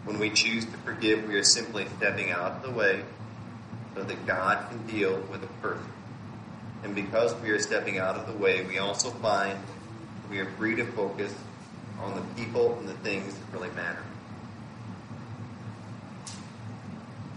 When 0.04 0.18
we 0.18 0.30
choose 0.30 0.64
to 0.64 0.76
forgive, 0.78 1.28
we 1.28 1.34
are 1.34 1.44
simply 1.44 1.86
stepping 1.98 2.30
out 2.30 2.52
of 2.52 2.62
the 2.62 2.70
way 2.70 3.02
so 3.94 4.04
that 4.04 4.26
God 4.26 4.70
can 4.70 4.86
deal 4.86 5.20
with 5.30 5.44
a 5.44 5.48
person. 5.60 5.92
And 6.82 6.94
because 6.94 7.34
we 7.42 7.50
are 7.50 7.58
stepping 7.58 7.98
out 7.98 8.16
of 8.16 8.26
the 8.26 8.42
way, 8.42 8.64
we 8.64 8.78
also 8.78 9.10
find 9.10 9.58
we 10.30 10.38
are 10.38 10.50
free 10.52 10.74
to 10.76 10.86
focus 10.86 11.34
on 12.00 12.14
the 12.14 12.22
people 12.42 12.78
and 12.78 12.88
the 12.88 12.94
things 12.94 13.34
that 13.34 13.52
really 13.52 13.74
matter. 13.74 14.02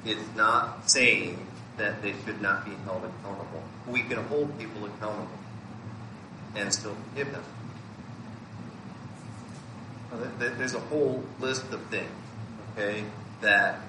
It's 0.06 0.36
not 0.36 0.90
saying 0.90 1.46
that 1.78 2.02
they 2.02 2.14
should 2.26 2.42
not 2.42 2.66
be 2.66 2.72
held 2.86 3.04
accountable. 3.04 3.64
We 3.88 4.02
can 4.02 4.24
hold 4.26 4.58
people 4.58 4.86
accountable 4.86 5.28
and 6.56 6.74
still 6.74 6.96
forgive 7.10 7.32
them. 7.32 7.44
There's 10.38 10.74
a 10.74 10.80
whole 10.80 11.24
list 11.40 11.72
of 11.72 11.82
things, 11.86 12.12
okay, 12.74 13.04
that, 13.42 13.80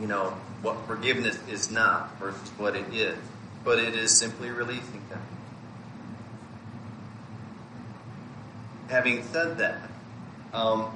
you 0.00 0.06
know, 0.06 0.34
what 0.62 0.86
forgiveness 0.86 1.38
is 1.48 1.70
not 1.70 2.18
versus 2.18 2.48
what 2.58 2.74
it 2.74 2.92
is. 2.92 3.16
But 3.64 3.78
it 3.78 3.94
is 3.94 4.16
simply 4.16 4.50
releasing 4.50 5.02
them. 5.08 5.22
Having 8.88 9.22
said 9.24 9.58
that, 9.58 9.78
um, 10.52 10.90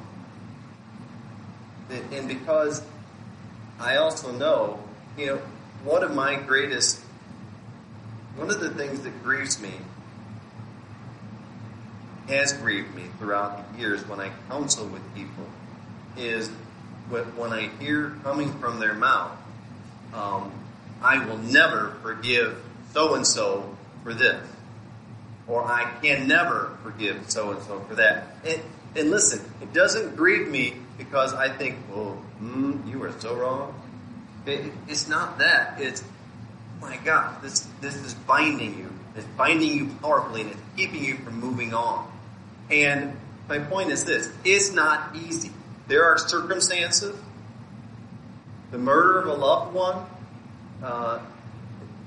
and 1.91 2.27
because 2.27 2.83
I 3.79 3.97
also 3.97 4.33
know, 4.33 4.81
you 5.17 5.27
know, 5.27 5.43
one 5.85 6.03
of 6.03 6.15
my 6.15 6.37
greatest, 6.37 7.01
one 8.37 8.51
of 8.51 8.61
the 8.61 8.71
things 8.71 9.01
that 9.03 9.23
grieves 9.23 9.61
me, 9.61 9.73
has 12.29 12.53
grieved 12.53 12.95
me 12.95 13.05
throughout 13.19 13.73
the 13.73 13.81
years 13.81 14.07
when 14.07 14.21
I 14.21 14.31
counsel 14.49 14.87
with 14.87 15.03
people, 15.15 15.47
is 16.17 16.49
when 17.11 17.53
I 17.53 17.69
hear 17.81 18.17
coming 18.23 18.53
from 18.59 18.79
their 18.79 18.95
mouth, 18.95 19.37
um, 20.15 20.53
I 21.03 21.25
will 21.25 21.39
never 21.39 21.97
forgive 22.03 22.63
so 22.93 23.15
and 23.15 23.27
so 23.27 23.77
for 24.05 24.15
this 24.15 24.47
or 25.53 25.63
I 25.63 25.85
can 26.03 26.27
never 26.27 26.75
forgive 26.83 27.31
so 27.31 27.51
and 27.51 27.63
so 27.65 27.81
for 27.81 27.97
that. 27.97 28.25
And, 28.47 28.63
and 28.97 29.11
listen, 29.11 29.45
it 29.61 29.75
doesn't 29.75 30.17
grieve 30.17 30.49
me 30.49 30.77
because 30.97 31.35
I 31.35 31.51
think, 31.51 31.77
well, 31.91 32.17
mm, 32.43 32.91
you 32.91 33.03
are 33.03 33.13
so 33.21 33.35
wrong. 33.35 33.79
It, 34.47 34.73
it's 34.89 35.09
not 35.09 35.41
that. 35.41 35.79
It's, 35.79 36.03
my 36.81 36.97
God, 37.05 37.43
this, 37.43 37.69
this 37.83 37.95
is 37.97 38.15
binding 38.15 38.79
you. 38.79 38.91
It's 39.15 39.27
binding 39.37 39.69
you 39.69 39.89
powerfully 40.01 40.41
and 40.41 40.53
it's 40.53 40.61
keeping 40.75 41.05
you 41.05 41.17
from 41.17 41.39
moving 41.39 41.75
on. 41.75 42.11
And 42.71 43.15
my 43.47 43.59
point 43.59 43.91
is 43.91 44.07
this 44.07 44.33
it's 44.47 44.73
not 44.73 45.15
easy. 45.15 45.51
There 45.87 46.05
are 46.05 46.17
circumstances, 46.17 47.15
the 48.71 48.79
murder 48.79 49.19
of 49.19 49.27
a 49.27 49.35
loved 49.35 49.75
one, 49.75 50.07
uh, 50.83 51.19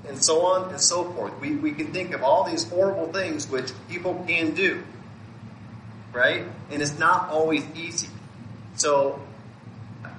and 0.08 0.22
so 0.22 0.46
on 0.46 0.70
and 0.70 0.80
so 0.80 1.04
forth. 1.12 1.38
We, 1.40 1.56
we 1.56 1.72
can 1.72 1.92
think 1.92 2.14
of 2.14 2.22
all 2.22 2.44
these 2.44 2.68
horrible 2.68 3.12
things 3.12 3.48
which 3.48 3.72
people 3.88 4.24
can 4.26 4.54
do, 4.54 4.82
right? 6.12 6.44
And 6.70 6.82
it's 6.82 6.98
not 6.98 7.30
always 7.30 7.64
easy. 7.74 8.08
So 8.76 9.20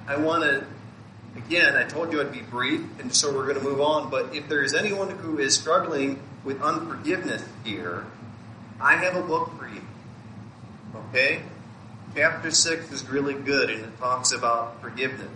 I 0.06 0.16
want 0.16 0.44
to, 0.44 0.66
again, 1.36 1.76
I 1.76 1.84
told 1.84 2.12
you 2.12 2.20
I'd 2.20 2.32
be 2.32 2.42
brief, 2.42 2.82
and 3.00 3.14
so 3.14 3.34
we're 3.34 3.46
going 3.46 3.58
to 3.58 3.64
move 3.64 3.80
on. 3.80 4.10
But 4.10 4.34
if 4.34 4.48
there 4.48 4.62
is 4.62 4.74
anyone 4.74 5.10
who 5.10 5.38
is 5.38 5.54
struggling 5.54 6.20
with 6.44 6.60
unforgiveness 6.62 7.44
here, 7.64 8.06
I 8.80 8.96
have 8.96 9.16
a 9.16 9.22
book 9.22 9.58
for 9.58 9.68
you. 9.68 9.82
Okay? 11.10 11.42
Chapter 12.14 12.50
6 12.50 12.90
is 12.92 13.08
really 13.08 13.34
good, 13.34 13.70
and 13.70 13.84
it 13.84 13.98
talks 13.98 14.32
about 14.32 14.80
forgiveness. 14.80 15.30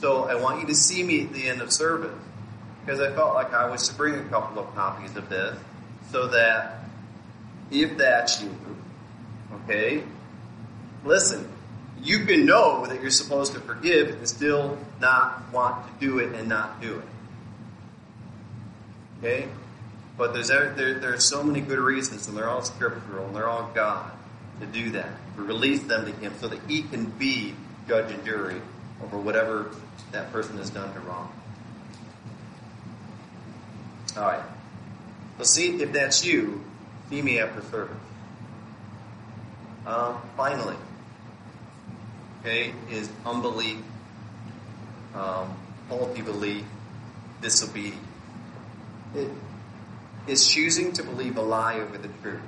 So 0.00 0.24
I 0.24 0.34
want 0.34 0.60
you 0.60 0.66
to 0.66 0.74
see 0.74 1.02
me 1.02 1.24
at 1.24 1.32
the 1.32 1.48
end 1.48 1.62
of 1.62 1.72
service 1.72 2.14
because 2.84 3.00
I 3.00 3.12
felt 3.14 3.34
like 3.34 3.52
I 3.54 3.68
was 3.68 3.88
to 3.88 3.94
bring 3.94 4.14
a 4.14 4.24
couple 4.24 4.62
of 4.62 4.74
copies 4.74 5.16
of 5.16 5.28
this 5.28 5.56
so 6.10 6.28
that 6.28 6.84
if 7.70 7.96
that's 7.96 8.42
you, 8.42 8.54
okay, 9.64 10.02
listen, 11.04 11.48
you 12.02 12.24
can 12.26 12.44
know 12.44 12.84
that 12.86 13.00
you're 13.00 13.10
supposed 13.10 13.54
to 13.54 13.60
forgive 13.60 14.10
and 14.10 14.28
still 14.28 14.78
not 15.00 15.50
want 15.52 15.86
to 15.86 16.06
do 16.06 16.18
it 16.18 16.34
and 16.34 16.48
not 16.48 16.80
do 16.80 16.98
it. 16.98 17.04
Okay? 19.18 19.48
But 20.18 20.34
there's 20.34 20.48
there, 20.48 20.74
there 20.74 21.14
are 21.14 21.20
so 21.20 21.42
many 21.42 21.60
good 21.60 21.78
reasons, 21.78 22.28
and 22.28 22.36
they're 22.36 22.48
all 22.48 22.62
scriptural, 22.62 23.26
and 23.26 23.34
they're 23.34 23.48
all 23.48 23.70
God 23.74 24.12
to 24.60 24.66
do 24.66 24.90
that, 24.90 25.08
to 25.36 25.42
release 25.42 25.82
them 25.84 26.04
to 26.04 26.12
Him 26.12 26.34
so 26.40 26.48
that 26.48 26.60
He 26.68 26.82
can 26.82 27.06
be 27.06 27.54
judge 27.88 28.12
and 28.12 28.24
jury 28.24 28.60
over 29.02 29.18
whatever 29.18 29.70
that 30.12 30.30
person 30.30 30.58
has 30.58 30.70
done 30.70 30.92
to 30.94 31.00
wrong. 31.00 31.32
All 34.16 34.22
right. 34.22 34.44
Well, 35.36 35.44
see 35.44 35.82
if 35.82 35.92
that's 35.92 36.24
you. 36.24 36.62
See 37.10 37.20
me 37.20 37.40
after 37.40 37.62
service. 37.62 37.96
Um, 39.86 40.20
finally, 40.36 40.76
okay, 42.40 42.72
is 42.90 43.10
unbelief, 43.26 43.78
um, 45.14 45.54
faulty 45.88 46.22
belief, 46.22 46.64
disobedience. 47.42 47.98
It 49.14 49.30
is 50.26 50.48
choosing 50.48 50.92
to 50.92 51.02
believe 51.02 51.36
a 51.36 51.42
lie 51.42 51.80
over 51.80 51.98
the 51.98 52.08
truth. 52.22 52.40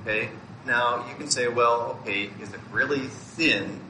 Okay, 0.00 0.30
Now, 0.66 1.06
you 1.08 1.14
can 1.14 1.30
say, 1.30 1.46
well, 1.48 1.98
okay, 2.02 2.30
is 2.40 2.52
it 2.52 2.60
really 2.72 3.08
sin 3.08 3.80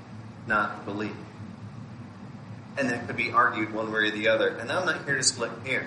not 0.46 0.80
to 0.80 0.92
believe? 0.92 1.16
And 2.76 2.90
that 2.90 3.06
could 3.06 3.16
be 3.16 3.30
argued 3.30 3.72
one 3.72 3.90
way 3.92 4.00
or 4.00 4.10
the 4.10 4.28
other. 4.28 4.48
And 4.48 4.70
I'm 4.70 4.84
not 4.84 5.04
here 5.04 5.16
to 5.16 5.22
split 5.22 5.50
hairs. 5.64 5.86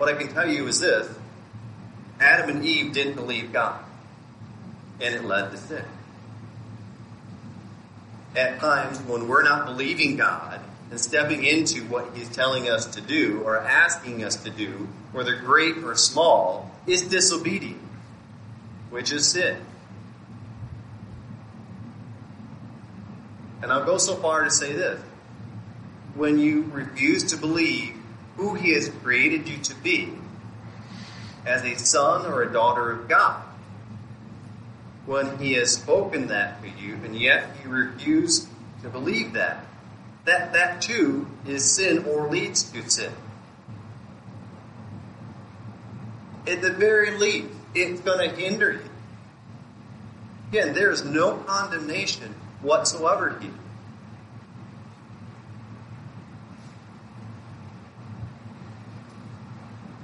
What 0.00 0.08
I 0.08 0.14
can 0.16 0.32
tell 0.32 0.48
you 0.48 0.66
is 0.66 0.80
this 0.80 1.14
Adam 2.18 2.48
and 2.48 2.64
Eve 2.64 2.94
didn't 2.94 3.16
believe 3.16 3.52
God, 3.52 3.84
and 4.98 5.14
it 5.14 5.26
led 5.26 5.50
to 5.50 5.58
sin. 5.58 5.84
At 8.34 8.60
times, 8.60 8.98
when 9.00 9.28
we're 9.28 9.42
not 9.42 9.66
believing 9.66 10.16
God 10.16 10.58
and 10.90 10.98
stepping 10.98 11.44
into 11.44 11.84
what 11.84 12.16
He's 12.16 12.30
telling 12.30 12.66
us 12.66 12.86
to 12.94 13.02
do 13.02 13.42
or 13.42 13.58
asking 13.58 14.24
us 14.24 14.36
to 14.44 14.48
do, 14.48 14.88
whether 15.12 15.36
great 15.36 15.76
or 15.84 15.94
small, 15.96 16.70
is 16.86 17.02
disobedience, 17.02 17.76
which 18.88 19.12
is 19.12 19.28
sin. 19.28 19.58
And 23.60 23.70
I'll 23.70 23.84
go 23.84 23.98
so 23.98 24.16
far 24.16 24.44
to 24.44 24.50
say 24.50 24.72
this. 24.72 24.98
When 26.14 26.38
you 26.38 26.70
refuse 26.72 27.24
to 27.32 27.36
believe 27.36 27.99
who 28.40 28.54
He 28.54 28.72
has 28.72 28.88
created 29.02 29.46
you 29.46 29.58
to 29.58 29.74
be 29.74 30.08
as 31.44 31.62
a 31.62 31.76
son 31.76 32.24
or 32.24 32.42
a 32.42 32.50
daughter 32.50 32.90
of 32.90 33.06
God, 33.06 33.42
when 35.04 35.38
He 35.38 35.52
has 35.54 35.74
spoken 35.74 36.28
that 36.28 36.62
to 36.62 36.68
you 36.82 36.94
and 37.04 37.14
yet 37.14 37.50
you 37.62 37.68
refuse 37.68 38.48
to 38.82 38.88
believe 38.88 39.34
that, 39.34 39.66
that, 40.24 40.54
that 40.54 40.80
too 40.80 41.26
is 41.46 41.70
sin 41.70 42.06
or 42.06 42.28
leads 42.28 42.62
to 42.72 42.88
sin. 42.88 43.12
At 46.46 46.62
the 46.62 46.72
very 46.72 47.18
least, 47.18 47.48
it's 47.74 48.00
going 48.00 48.26
to 48.26 48.34
hinder 48.34 48.72
you. 48.72 48.90
Again, 50.48 50.74
there 50.74 50.90
is 50.90 51.04
no 51.04 51.36
condemnation 51.36 52.34
whatsoever 52.62 53.38
here. 53.38 53.50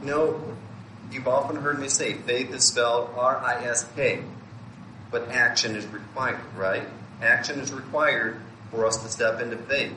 Know, 0.03 0.41
you've 1.11 1.27
often 1.27 1.57
heard 1.57 1.81
me 1.81 1.89
say 1.89 2.13
faith 2.15 2.53
is 2.53 2.65
spelled 2.65 3.11
R 3.17 3.39
I 3.39 3.65
S 3.65 3.87
K, 3.97 4.23
but 5.11 5.31
action 5.31 5.75
is 5.75 5.87
required, 5.87 6.41
right? 6.57 6.87
Action 7.23 7.59
is 7.61 7.73
required 7.73 8.41
for 8.71 8.87
us 8.87 8.99
to 8.99 9.09
step 9.09 9.41
into 9.41 9.57
faith. 9.57 9.95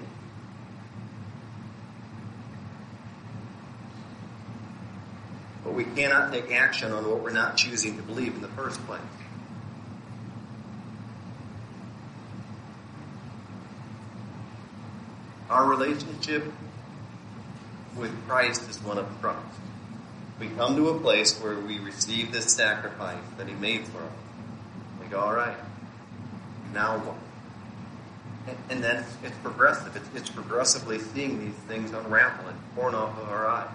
But 5.64 5.74
we 5.74 5.84
cannot 5.84 6.32
take 6.32 6.52
action 6.52 6.92
on 6.92 7.08
what 7.08 7.22
we're 7.22 7.32
not 7.32 7.58
choosing 7.58 7.98
to 7.98 8.04
believe 8.04 8.34
in 8.34 8.42
the 8.42 8.48
first 8.48 8.84
place. 8.88 9.02
Our 15.50 15.68
relationship 15.68 16.46
with 17.98 18.12
Christ 18.28 18.70
is 18.70 18.82
one 18.82 18.98
of 18.98 19.08
trust. 19.20 19.46
We 20.40 20.48
come 20.50 20.76
to 20.78 20.90
a 20.90 21.00
place 21.00 21.38
where 21.42 21.60
we 21.60 21.80
receive 21.80 22.32
this 22.32 22.54
sacrifice 22.54 23.18
that 23.38 23.48
He 23.48 23.54
made 23.56 23.86
for 23.86 24.00
us. 24.00 24.12
We 25.02 25.08
go, 25.08 25.20
all 25.20 25.34
right, 25.34 25.58
now 26.74 26.98
what? 27.00 27.16
And 28.70 28.84
then 28.84 29.04
it's 29.24 29.38
progressive. 29.44 29.96
It's, 29.96 30.10
it's 30.16 30.30
progressively 30.30 31.00
seeing 31.00 31.40
these 31.40 31.56
things 31.68 31.92
unravel 31.92 32.48
and 32.48 32.58
torn 32.76 32.96
off 32.96 33.18
of 33.20 33.30
our 33.30 33.48
eyes. 33.48 33.70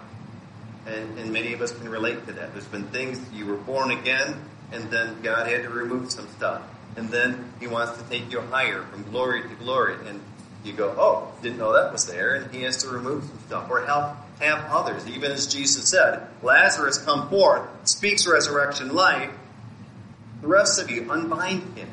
And, 0.87 1.17
and 1.17 1.31
many 1.31 1.53
of 1.53 1.61
us 1.61 1.71
can 1.71 1.87
relate 1.87 2.25
to 2.27 2.33
that. 2.33 2.53
There's 2.53 2.65
been 2.65 2.87
things 2.87 3.21
you 3.33 3.45
were 3.45 3.57
born 3.57 3.91
again, 3.91 4.35
and 4.71 4.89
then 4.89 5.21
God 5.21 5.47
had 5.47 5.63
to 5.63 5.69
remove 5.69 6.11
some 6.11 6.27
stuff. 6.29 6.63
And 6.97 7.09
then 7.09 7.53
He 7.59 7.67
wants 7.67 8.01
to 8.01 8.09
take 8.09 8.31
you 8.31 8.41
higher 8.41 8.81
from 8.83 9.03
glory 9.03 9.43
to 9.43 9.55
glory. 9.55 9.95
And 10.07 10.19
you 10.65 10.73
go, 10.73 10.95
oh, 10.97 11.31
didn't 11.41 11.59
know 11.59 11.73
that 11.73 11.91
was 11.91 12.07
there, 12.07 12.35
and 12.35 12.53
he 12.53 12.63
has 12.63 12.77
to 12.77 12.89
remove 12.89 13.23
some 13.23 13.39
stuff 13.45 13.69
or 13.69 13.85
help 13.85 14.15
have 14.39 14.65
others. 14.69 15.07
Even 15.07 15.31
as 15.31 15.47
Jesus 15.47 15.87
said, 15.87 16.27
Lazarus 16.43 16.97
come 16.97 17.29
forth, 17.29 17.67
speaks 17.87 18.27
resurrection 18.27 18.93
life. 18.93 19.31
The 20.41 20.47
rest 20.47 20.81
of 20.81 20.89
you, 20.89 21.09
unbind 21.11 21.77
him. 21.77 21.89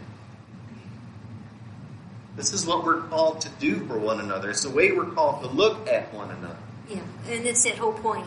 This 2.37 2.53
is 2.53 2.67
what 2.67 2.85
we're 2.85 3.03
called 3.03 3.43
to 3.43 3.49
do 3.61 3.87
for 3.87 3.99
one 3.99 4.21
another. 4.21 4.51
It's 4.51 4.63
the 4.63 4.71
way 4.71 4.91
we're 4.93 5.11
called 5.11 5.43
to 5.43 5.49
look 5.49 5.89
at 5.89 6.13
one 6.15 6.31
another. 6.31 6.57
Yeah, 6.89 7.03
and 7.29 7.47
it's 7.47 7.65
that 7.65 7.77
whole 7.77 7.93
point. 7.93 8.27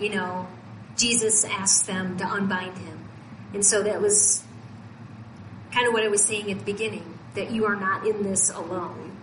You 0.00 0.10
know, 0.10 0.48
Jesus 0.96 1.44
asked 1.44 1.86
them 1.86 2.16
to 2.18 2.24
unbind 2.24 2.78
him. 2.78 2.98
And 3.52 3.64
so 3.64 3.82
that 3.82 4.00
was 4.00 4.42
kind 5.72 5.86
of 5.86 5.92
what 5.92 6.02
I 6.02 6.08
was 6.08 6.24
saying 6.24 6.50
at 6.50 6.58
the 6.58 6.64
beginning 6.64 7.18
that 7.34 7.50
you 7.50 7.66
are 7.66 7.76
not 7.76 8.06
in 8.06 8.22
this 8.22 8.50
alone 8.50 9.16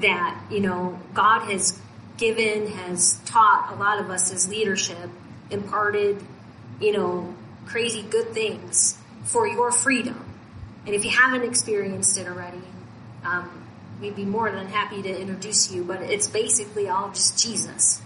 that, 0.00 0.40
you 0.50 0.60
know, 0.60 0.98
God 1.14 1.50
has 1.50 1.78
given, 2.22 2.68
has 2.68 3.18
taught 3.24 3.72
a 3.72 3.74
lot 3.74 3.98
of 3.98 4.08
us 4.08 4.32
as 4.32 4.48
leadership, 4.48 5.10
imparted, 5.50 6.22
you 6.80 6.92
know, 6.92 7.34
crazy 7.66 8.00
good 8.00 8.28
things 8.28 8.96
for 9.24 9.44
your 9.44 9.72
freedom. 9.72 10.24
And 10.86 10.94
if 10.94 11.04
you 11.04 11.10
haven't 11.10 11.42
experienced 11.42 12.16
it 12.16 12.28
already, 12.28 12.62
um, 13.24 13.50
we'd 14.00 14.14
be 14.14 14.24
more 14.24 14.52
than 14.52 14.68
happy 14.68 15.02
to 15.02 15.20
introduce 15.20 15.72
you, 15.72 15.82
but 15.82 16.00
it's 16.00 16.28
basically 16.28 16.88
all 16.88 17.08
just 17.08 17.42
Jesus. 17.42 18.00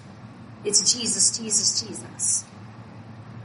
It's 0.65 0.95
Jesus, 0.95 1.37
Jesus, 1.37 1.83
Jesus. 1.83 2.47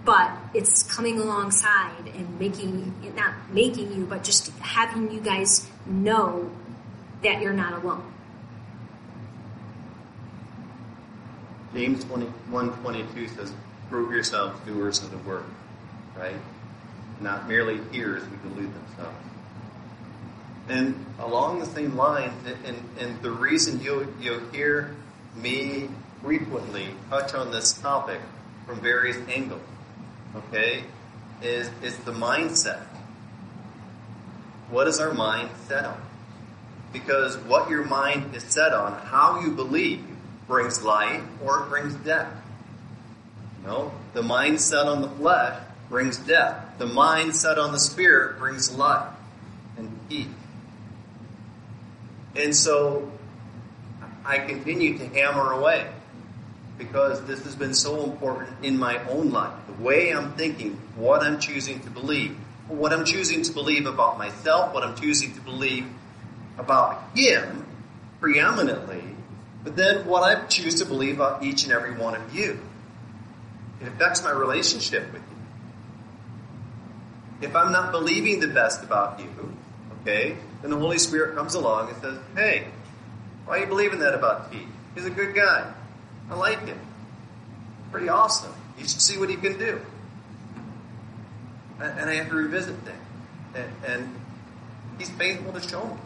But 0.05 0.31
it's 0.53 0.83
coming 0.83 1.19
alongside 1.19 2.07
and 2.15 2.39
making, 2.39 3.13
not 3.17 3.33
making 3.51 3.93
you, 3.93 4.05
but 4.05 4.23
just 4.23 4.47
having 4.59 5.11
you 5.11 5.19
guys 5.19 5.67
know 5.85 6.49
that 7.23 7.41
you're 7.41 7.51
not 7.51 7.83
alone. 7.83 8.11
James 11.73 12.03
21 12.05 12.71
22 12.81 13.27
says, 13.29 13.53
Prove 13.89 14.11
yourselves 14.11 14.59
doers 14.65 15.03
of 15.03 15.11
the 15.11 15.17
word, 15.19 15.45
right? 16.17 16.35
Not 17.19 17.47
merely 17.47 17.79
hearers 17.91 18.23
who 18.23 18.49
delude 18.49 18.73
themselves. 18.73 19.17
And 20.69 21.05
along 21.19 21.59
the 21.59 21.65
same 21.65 21.95
line, 21.95 22.31
and, 22.65 22.77
and 22.99 23.21
the 23.21 23.31
reason 23.31 23.81
you'll, 23.81 24.07
you'll 24.21 24.47
hear 24.51 24.95
me 25.35 25.89
frequently 26.21 26.87
touch 27.09 27.33
on 27.33 27.51
this 27.51 27.73
topic 27.73 28.19
from 28.65 28.79
various 28.79 29.17
angles, 29.27 29.61
okay, 30.35 30.83
is, 31.41 31.69
is 31.81 31.97
the 31.99 32.11
mindset. 32.11 32.83
What 34.69 34.87
is 34.87 34.99
our 34.99 35.13
mind 35.13 35.49
set 35.67 35.83
on? 35.83 36.01
Because 36.93 37.37
what 37.37 37.69
your 37.69 37.83
mind 37.83 38.35
is 38.35 38.43
set 38.43 38.73
on, 38.73 38.93
how 38.93 39.41
you 39.41 39.51
believe, 39.51 40.05
brings 40.51 40.83
life 40.83 41.23
or 41.41 41.63
it 41.63 41.69
brings 41.69 41.95
death. 41.95 42.29
No, 43.65 43.93
the 44.13 44.21
mind 44.21 44.59
set 44.59 44.85
on 44.85 45.01
the 45.01 45.07
flesh 45.07 45.57
brings 45.87 46.17
death. 46.17 46.77
The 46.77 46.87
mind 46.87 47.33
set 47.33 47.57
on 47.57 47.71
the 47.71 47.79
spirit 47.79 48.37
brings 48.37 48.69
life 48.75 49.13
and 49.77 49.89
peace. 50.09 50.27
And 52.35 52.53
so 52.53 53.09
I 54.25 54.39
continue 54.39 54.97
to 54.97 55.07
hammer 55.07 55.53
away 55.53 55.87
because 56.77 57.23
this 57.25 57.45
has 57.45 57.55
been 57.55 57.73
so 57.73 58.03
important 58.03 58.49
in 58.61 58.77
my 58.77 59.01
own 59.09 59.31
life. 59.31 59.53
The 59.67 59.81
way 59.81 60.09
I'm 60.09 60.33
thinking, 60.33 60.71
what 60.97 61.23
I'm 61.23 61.39
choosing 61.39 61.79
to 61.79 61.89
believe, 61.89 62.35
what 62.67 62.91
I'm 62.91 63.05
choosing 63.05 63.41
to 63.43 63.53
believe 63.53 63.85
about 63.85 64.17
myself, 64.17 64.73
what 64.73 64.83
I'm 64.83 64.97
choosing 64.97 65.33
to 65.33 65.41
believe 65.41 65.87
about 66.57 67.03
Him 67.15 67.65
preeminently, 68.19 69.03
but 69.63 69.75
then 69.75 70.07
what 70.07 70.23
I 70.23 70.45
choose 70.45 70.75
to 70.75 70.85
believe 70.85 71.15
about 71.15 71.43
each 71.43 71.63
and 71.63 71.71
every 71.71 71.93
one 71.93 72.15
of 72.15 72.35
you. 72.35 72.59
It 73.81 73.87
affects 73.87 74.23
my 74.23 74.31
relationship 74.31 75.11
with 75.11 75.21
you. 75.21 75.27
If 77.47 77.55
I'm 77.55 77.71
not 77.71 77.91
believing 77.91 78.39
the 78.39 78.47
best 78.47 78.83
about 78.83 79.19
you, 79.19 79.27
okay, 80.01 80.37
then 80.61 80.71
the 80.71 80.77
Holy 80.77 80.99
Spirit 80.99 81.35
comes 81.35 81.55
along 81.55 81.89
and 81.89 82.01
says, 82.01 82.19
hey, 82.35 82.67
why 83.45 83.57
are 83.57 83.59
you 83.61 83.67
believing 83.67 83.99
that 83.99 84.13
about 84.13 84.51
Pete? 84.51 84.67
He's 84.93 85.05
a 85.05 85.09
good 85.09 85.33
guy. 85.33 85.71
I 86.29 86.35
like 86.35 86.65
him. 86.65 86.79
Pretty 87.91 88.09
awesome. 88.09 88.53
You 88.77 88.87
should 88.87 89.01
see 89.01 89.17
what 89.17 89.29
he 89.29 89.35
can 89.35 89.57
do. 89.57 89.81
And 91.79 92.09
I 92.09 92.13
have 92.15 92.29
to 92.29 92.35
revisit 92.35 92.75
that. 92.85 92.95
And, 93.55 93.71
and 93.85 94.15
he's 94.99 95.09
faithful 95.09 95.51
to 95.53 95.67
show 95.67 95.83
me. 95.83 95.97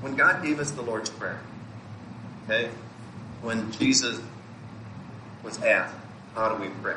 When 0.00 0.14
God 0.14 0.42
gave 0.42 0.60
us 0.60 0.70
the 0.70 0.82
Lord's 0.82 1.10
Prayer, 1.10 1.40
okay, 2.44 2.70
when 3.42 3.70
Jesus 3.72 4.20
was 5.42 5.62
asked, 5.62 5.94
how 6.34 6.54
do 6.54 6.62
we 6.62 6.68
pray? 6.82 6.96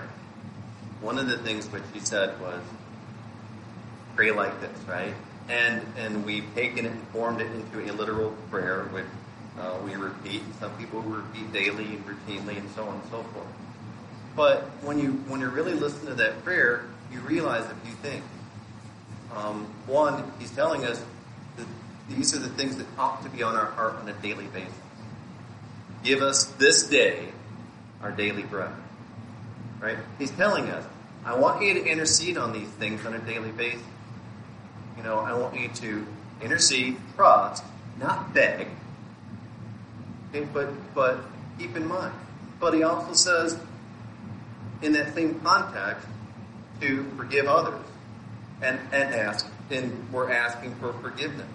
One 1.02 1.18
of 1.18 1.28
the 1.28 1.38
things 1.38 1.68
which 1.68 1.84
he 1.94 2.00
said 2.00 2.40
was, 2.42 2.62
pray 4.16 4.32
like 4.32 4.60
this, 4.62 4.78
right? 4.88 5.14
And, 5.50 5.82
and 5.98 6.26
we've 6.26 6.46
taken 6.54 6.86
it 6.86 6.92
and 6.92 7.08
formed 7.10 7.42
it 7.42 7.52
into 7.52 7.80
a 7.80 7.92
literal 7.94 8.32
prayer, 8.50 8.84
which 8.92 9.06
uh, 9.60 9.78
we 9.84 9.96
repeat. 9.96 10.42
Some 10.60 10.72
people 10.78 11.02
repeat 11.02 11.52
daily 11.52 11.86
and 11.86 12.06
routinely, 12.06 12.58
and 12.58 12.70
so 12.72 12.86
on 12.86 12.96
and 12.96 13.04
so 13.10 13.24
forth. 13.24 13.48
But 14.36 14.62
when 14.82 14.98
you 14.98 15.12
when 15.28 15.42
you 15.42 15.50
really 15.50 15.74
listen 15.74 16.06
to 16.06 16.14
that 16.16 16.44
prayer, 16.44 16.86
you 17.12 17.20
realize 17.20 17.66
a 17.66 17.76
few 17.86 17.94
things. 17.96 18.24
Um, 19.36 19.66
one, 19.88 20.32
he's 20.40 20.52
telling 20.52 20.86
us 20.86 21.04
these 22.16 22.36
are 22.36 22.40
the 22.40 22.50
things 22.50 22.78
that 22.78 22.88
ought 22.98 23.24
to 23.24 23.30
be 23.30 23.44
on 23.44 23.56
our 23.56 23.66
heart 23.66 23.96
on 23.96 24.10
a 24.10 24.14
daily 24.14 24.48
basis. 24.48 24.74
Give 26.04 26.22
us 26.22 26.46
this 26.58 26.88
day 26.88 27.30
our 28.02 28.12
daily 28.12 28.44
bread. 28.44 28.72
Right? 29.80 29.98
He's 30.18 30.32
telling 30.32 30.70
us, 30.70 30.86
I 31.26 31.36
want 31.36 31.64
you 31.64 31.74
to 31.76 31.86
intercede 31.86 32.38
on 32.38 32.54
these 32.54 32.70
things 32.70 33.06
on 33.06 33.14
a 33.14 33.20
daily 33.20 33.52
basis. 33.52 33.82
You 34.98 35.04
know, 35.04 35.20
I 35.20 35.34
want 35.34 35.60
you 35.60 35.70
to 35.70 36.08
intercede, 36.42 36.98
trust, 37.16 37.64
not 38.00 38.34
beg. 38.34 38.68
Okay, 40.30 40.48
but 40.54 40.70
but 40.96 41.20
keep 41.58 41.76
in 41.76 41.88
mind. 41.88 42.14
But 42.60 42.74
he 42.74 42.84
also 42.84 43.14
says, 43.14 43.60
in 44.82 44.94
that 44.94 45.14
same 45.14 45.40
context, 45.42 46.08
to 46.82 47.04
forgive 47.18 47.48
others 47.48 47.82
and, 48.62 48.80
and 48.92 49.14
ask, 49.14 49.48
and 49.70 50.12
we're 50.12 50.32
asking 50.32 50.76
for 50.76 50.94
forgiveness. 50.94 51.48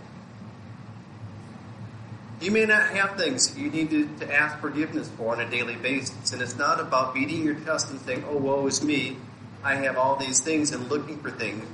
You 2.40 2.50
may 2.50 2.66
not 2.66 2.90
have 2.90 3.16
things 3.16 3.56
you 3.56 3.70
need 3.70 3.90
to, 3.90 4.08
to 4.18 4.34
ask 4.34 4.58
forgiveness 4.58 5.08
for 5.16 5.32
on 5.32 5.40
a 5.40 5.50
daily 5.50 5.76
basis. 5.76 6.32
And 6.32 6.42
it's 6.42 6.56
not 6.56 6.80
about 6.80 7.14
beating 7.14 7.42
your 7.42 7.54
chest 7.54 7.90
and 7.90 8.00
saying, 8.00 8.24
oh, 8.28 8.36
woe 8.36 8.66
is 8.66 8.82
me. 8.82 9.16
I 9.64 9.76
have 9.76 9.96
all 9.96 10.16
these 10.16 10.40
things 10.40 10.70
and 10.72 10.88
looking 10.90 11.18
for 11.18 11.30
things 11.30 11.66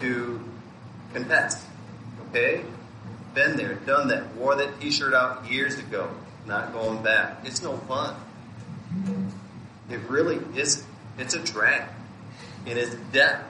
to 0.00 0.40
confess. 1.14 1.64
Okay? 2.28 2.62
Been 3.34 3.56
there, 3.56 3.74
done 3.74 4.08
that, 4.08 4.34
wore 4.34 4.56
that 4.56 4.80
t 4.80 4.90
shirt 4.90 5.14
out 5.14 5.50
years 5.50 5.78
ago, 5.78 6.10
not 6.46 6.72
going 6.72 7.02
back. 7.02 7.38
It's 7.44 7.62
no 7.62 7.76
fun. 7.76 8.14
It 9.90 10.00
really 10.08 10.38
is. 10.58 10.84
It's 11.18 11.34
a 11.34 11.38
drag. 11.38 11.88
And 12.66 12.78
it's 12.78 12.94
death. 13.12 13.42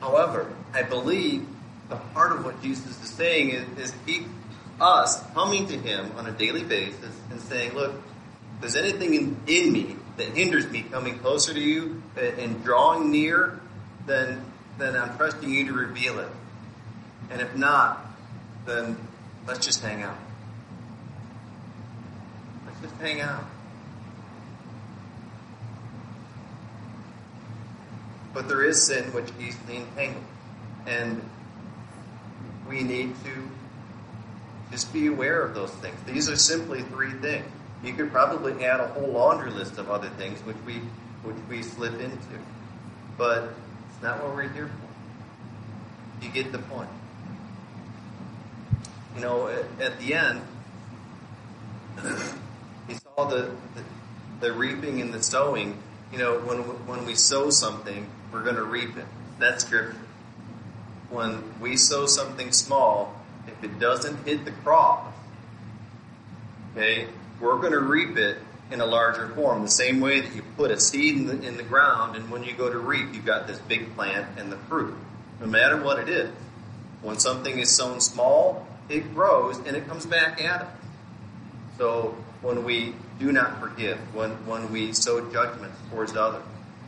However, 0.00 0.52
I 0.72 0.82
believe 0.82 1.46
the 1.88 1.96
heart 1.96 2.32
of 2.32 2.44
what 2.44 2.60
Jesus 2.62 3.02
is 3.02 3.10
saying 3.10 3.50
is, 3.50 3.78
is 3.78 3.94
he, 4.06 4.26
us 4.80 5.22
coming 5.32 5.66
to 5.68 5.76
him 5.76 6.12
on 6.16 6.26
a 6.26 6.32
daily 6.32 6.62
basis 6.62 7.14
and 7.30 7.40
saying, 7.40 7.74
look, 7.74 7.94
if 8.54 8.60
there's 8.60 8.76
anything 8.76 9.14
in, 9.14 9.36
in 9.46 9.72
me 9.72 9.96
that 10.16 10.28
hinders 10.28 10.68
me 10.70 10.82
coming 10.82 11.18
closer 11.18 11.54
to 11.54 11.60
you 11.60 12.02
and 12.16 12.62
drawing 12.62 13.10
near, 13.10 13.60
then, 14.06 14.44
then 14.78 14.96
I'm 14.96 15.16
trusting 15.16 15.48
you 15.48 15.66
to 15.66 15.72
reveal 15.72 16.18
it. 16.18 16.28
And 17.30 17.40
if 17.40 17.54
not, 17.56 18.04
then 18.66 18.96
let's 19.46 19.64
just 19.64 19.82
hang 19.82 20.02
out. 20.02 20.18
Let's 22.66 22.80
just 22.80 22.94
hang 22.96 23.20
out. 23.20 23.44
But 28.34 28.48
there 28.48 28.62
is 28.62 28.86
sin 28.86 29.04
which 29.12 29.28
easily 29.40 29.76
entangles. 29.76 30.24
And 30.86 31.22
we 32.68 32.82
need 32.82 33.14
to 33.24 33.48
just 34.70 34.92
be 34.92 35.06
aware 35.06 35.42
of 35.42 35.54
those 35.54 35.70
things. 35.70 35.96
These 36.06 36.28
are 36.28 36.36
simply 36.36 36.82
three 36.82 37.12
things. 37.12 37.46
You 37.82 37.94
could 37.94 38.12
probably 38.12 38.64
add 38.64 38.80
a 38.80 38.88
whole 38.88 39.08
laundry 39.08 39.50
list 39.50 39.78
of 39.78 39.90
other 39.90 40.10
things 40.10 40.40
which 40.40 40.56
we 40.66 40.80
which 41.22 41.36
we 41.48 41.62
slip 41.62 41.94
into. 41.94 42.38
But 43.16 43.54
it's 43.90 44.02
not 44.02 44.22
what 44.22 44.34
we're 44.34 44.48
here 44.48 44.68
for. 44.68 46.24
You 46.24 46.30
get 46.30 46.52
the 46.52 46.58
point. 46.58 46.90
You 49.14 49.22
know, 49.22 49.48
at, 49.80 49.98
the 49.98 50.14
end, 50.14 50.42
he 52.88 52.94
saw 52.94 53.24
the, 53.28 53.50
the, 53.74 53.82
the 54.40 54.52
reaping 54.52 55.00
and 55.00 55.12
the 55.12 55.22
sowing. 55.22 55.76
You 56.12 56.18
know, 56.18 56.38
when 56.40 56.58
when 56.86 57.04
we 57.04 57.14
sow 57.14 57.50
something, 57.50 58.06
we're 58.32 58.44
going 58.44 58.56
to 58.56 58.64
reap 58.64 58.96
it. 58.96 59.06
That's 59.38 59.64
scripture 59.64 59.96
when 61.10 61.42
we 61.60 61.76
sow 61.76 62.06
something 62.06 62.52
small, 62.52 63.14
if 63.46 63.62
it 63.64 63.78
doesn't 63.78 64.26
hit 64.26 64.44
the 64.44 64.50
crop, 64.50 65.14
okay, 66.72 67.06
we're 67.40 67.58
going 67.58 67.72
to 67.72 67.80
reap 67.80 68.16
it 68.16 68.38
in 68.70 68.80
a 68.80 68.86
larger 68.86 69.28
form. 69.30 69.62
The 69.62 69.70
same 69.70 70.00
way 70.00 70.20
that 70.20 70.34
you 70.34 70.42
put 70.56 70.70
a 70.70 70.78
seed 70.78 71.16
in 71.16 71.26
the, 71.26 71.46
in 71.46 71.56
the 71.56 71.62
ground, 71.62 72.16
and 72.16 72.30
when 72.30 72.44
you 72.44 72.52
go 72.52 72.70
to 72.70 72.78
reap, 72.78 73.14
you've 73.14 73.24
got 73.24 73.46
this 73.46 73.58
big 73.60 73.94
plant 73.94 74.38
and 74.38 74.52
the 74.52 74.56
fruit. 74.56 74.94
No 75.40 75.46
matter 75.46 75.80
what 75.80 75.98
it 75.98 76.08
is. 76.08 76.30
When 77.00 77.18
something 77.18 77.58
is 77.58 77.74
sown 77.74 78.00
small, 78.00 78.66
it 78.88 79.14
grows 79.14 79.58
and 79.58 79.76
it 79.76 79.86
comes 79.86 80.04
back 80.04 80.42
at 80.42 80.62
us. 80.62 80.72
So 81.78 82.16
when 82.42 82.64
we 82.64 82.94
do 83.20 83.30
not 83.30 83.60
forgive, 83.60 83.98
when, 84.14 84.30
when 84.46 84.72
we 84.72 84.92
sow 84.92 85.30
judgment 85.30 85.72
towards 85.90 86.16
others, 86.16 86.42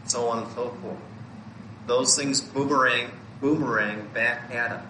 so 0.06 0.28
on 0.28 0.42
and 0.42 0.52
so 0.52 0.70
forth, 0.82 0.98
those 1.86 2.16
things 2.16 2.40
boomerang 2.40 3.10
boomerang 3.40 4.08
back 4.12 4.54
at 4.54 4.72
him. 4.72 4.86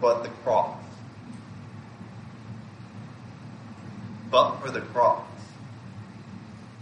But 0.00 0.22
the 0.22 0.28
cross. 0.28 0.78
But 4.30 4.58
for 4.58 4.70
the 4.70 4.80
cross. 4.80 5.24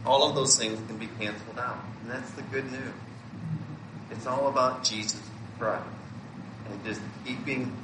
All 0.05 0.29
of 0.29 0.35
those 0.35 0.59
things 0.59 0.79
can 0.87 0.99
be 0.99 1.09
canceled 1.19 1.59
out. 1.59 1.79
And 2.03 2.11
that's 2.11 2.31
the 2.33 2.43
good 2.43 2.71
news. 2.71 2.93
It's 4.11 4.27
all 4.27 4.49
about 4.49 4.85
Jesus 4.85 5.21
Christ. 5.59 5.85
And 6.71 6.85
just 6.85 7.01
keeping 7.25 7.77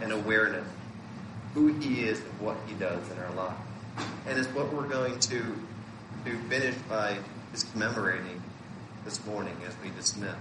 an 0.00 0.12
awareness 0.12 0.66
who 1.54 1.68
he 1.74 2.00
is 2.00 2.20
and 2.20 2.40
what 2.40 2.56
he 2.66 2.74
does 2.74 3.10
in 3.10 3.18
our 3.18 3.32
lives. 3.34 3.60
And 4.26 4.38
it's 4.38 4.48
what 4.48 4.72
we're 4.72 4.88
going 4.88 5.18
to, 5.20 5.42
to 6.24 6.38
finish 6.48 6.74
by 6.88 7.18
just 7.52 7.70
commemorating 7.72 8.42
this 9.04 9.24
morning 9.26 9.56
as 9.66 9.74
we 9.82 9.90
dismiss. 9.90 10.34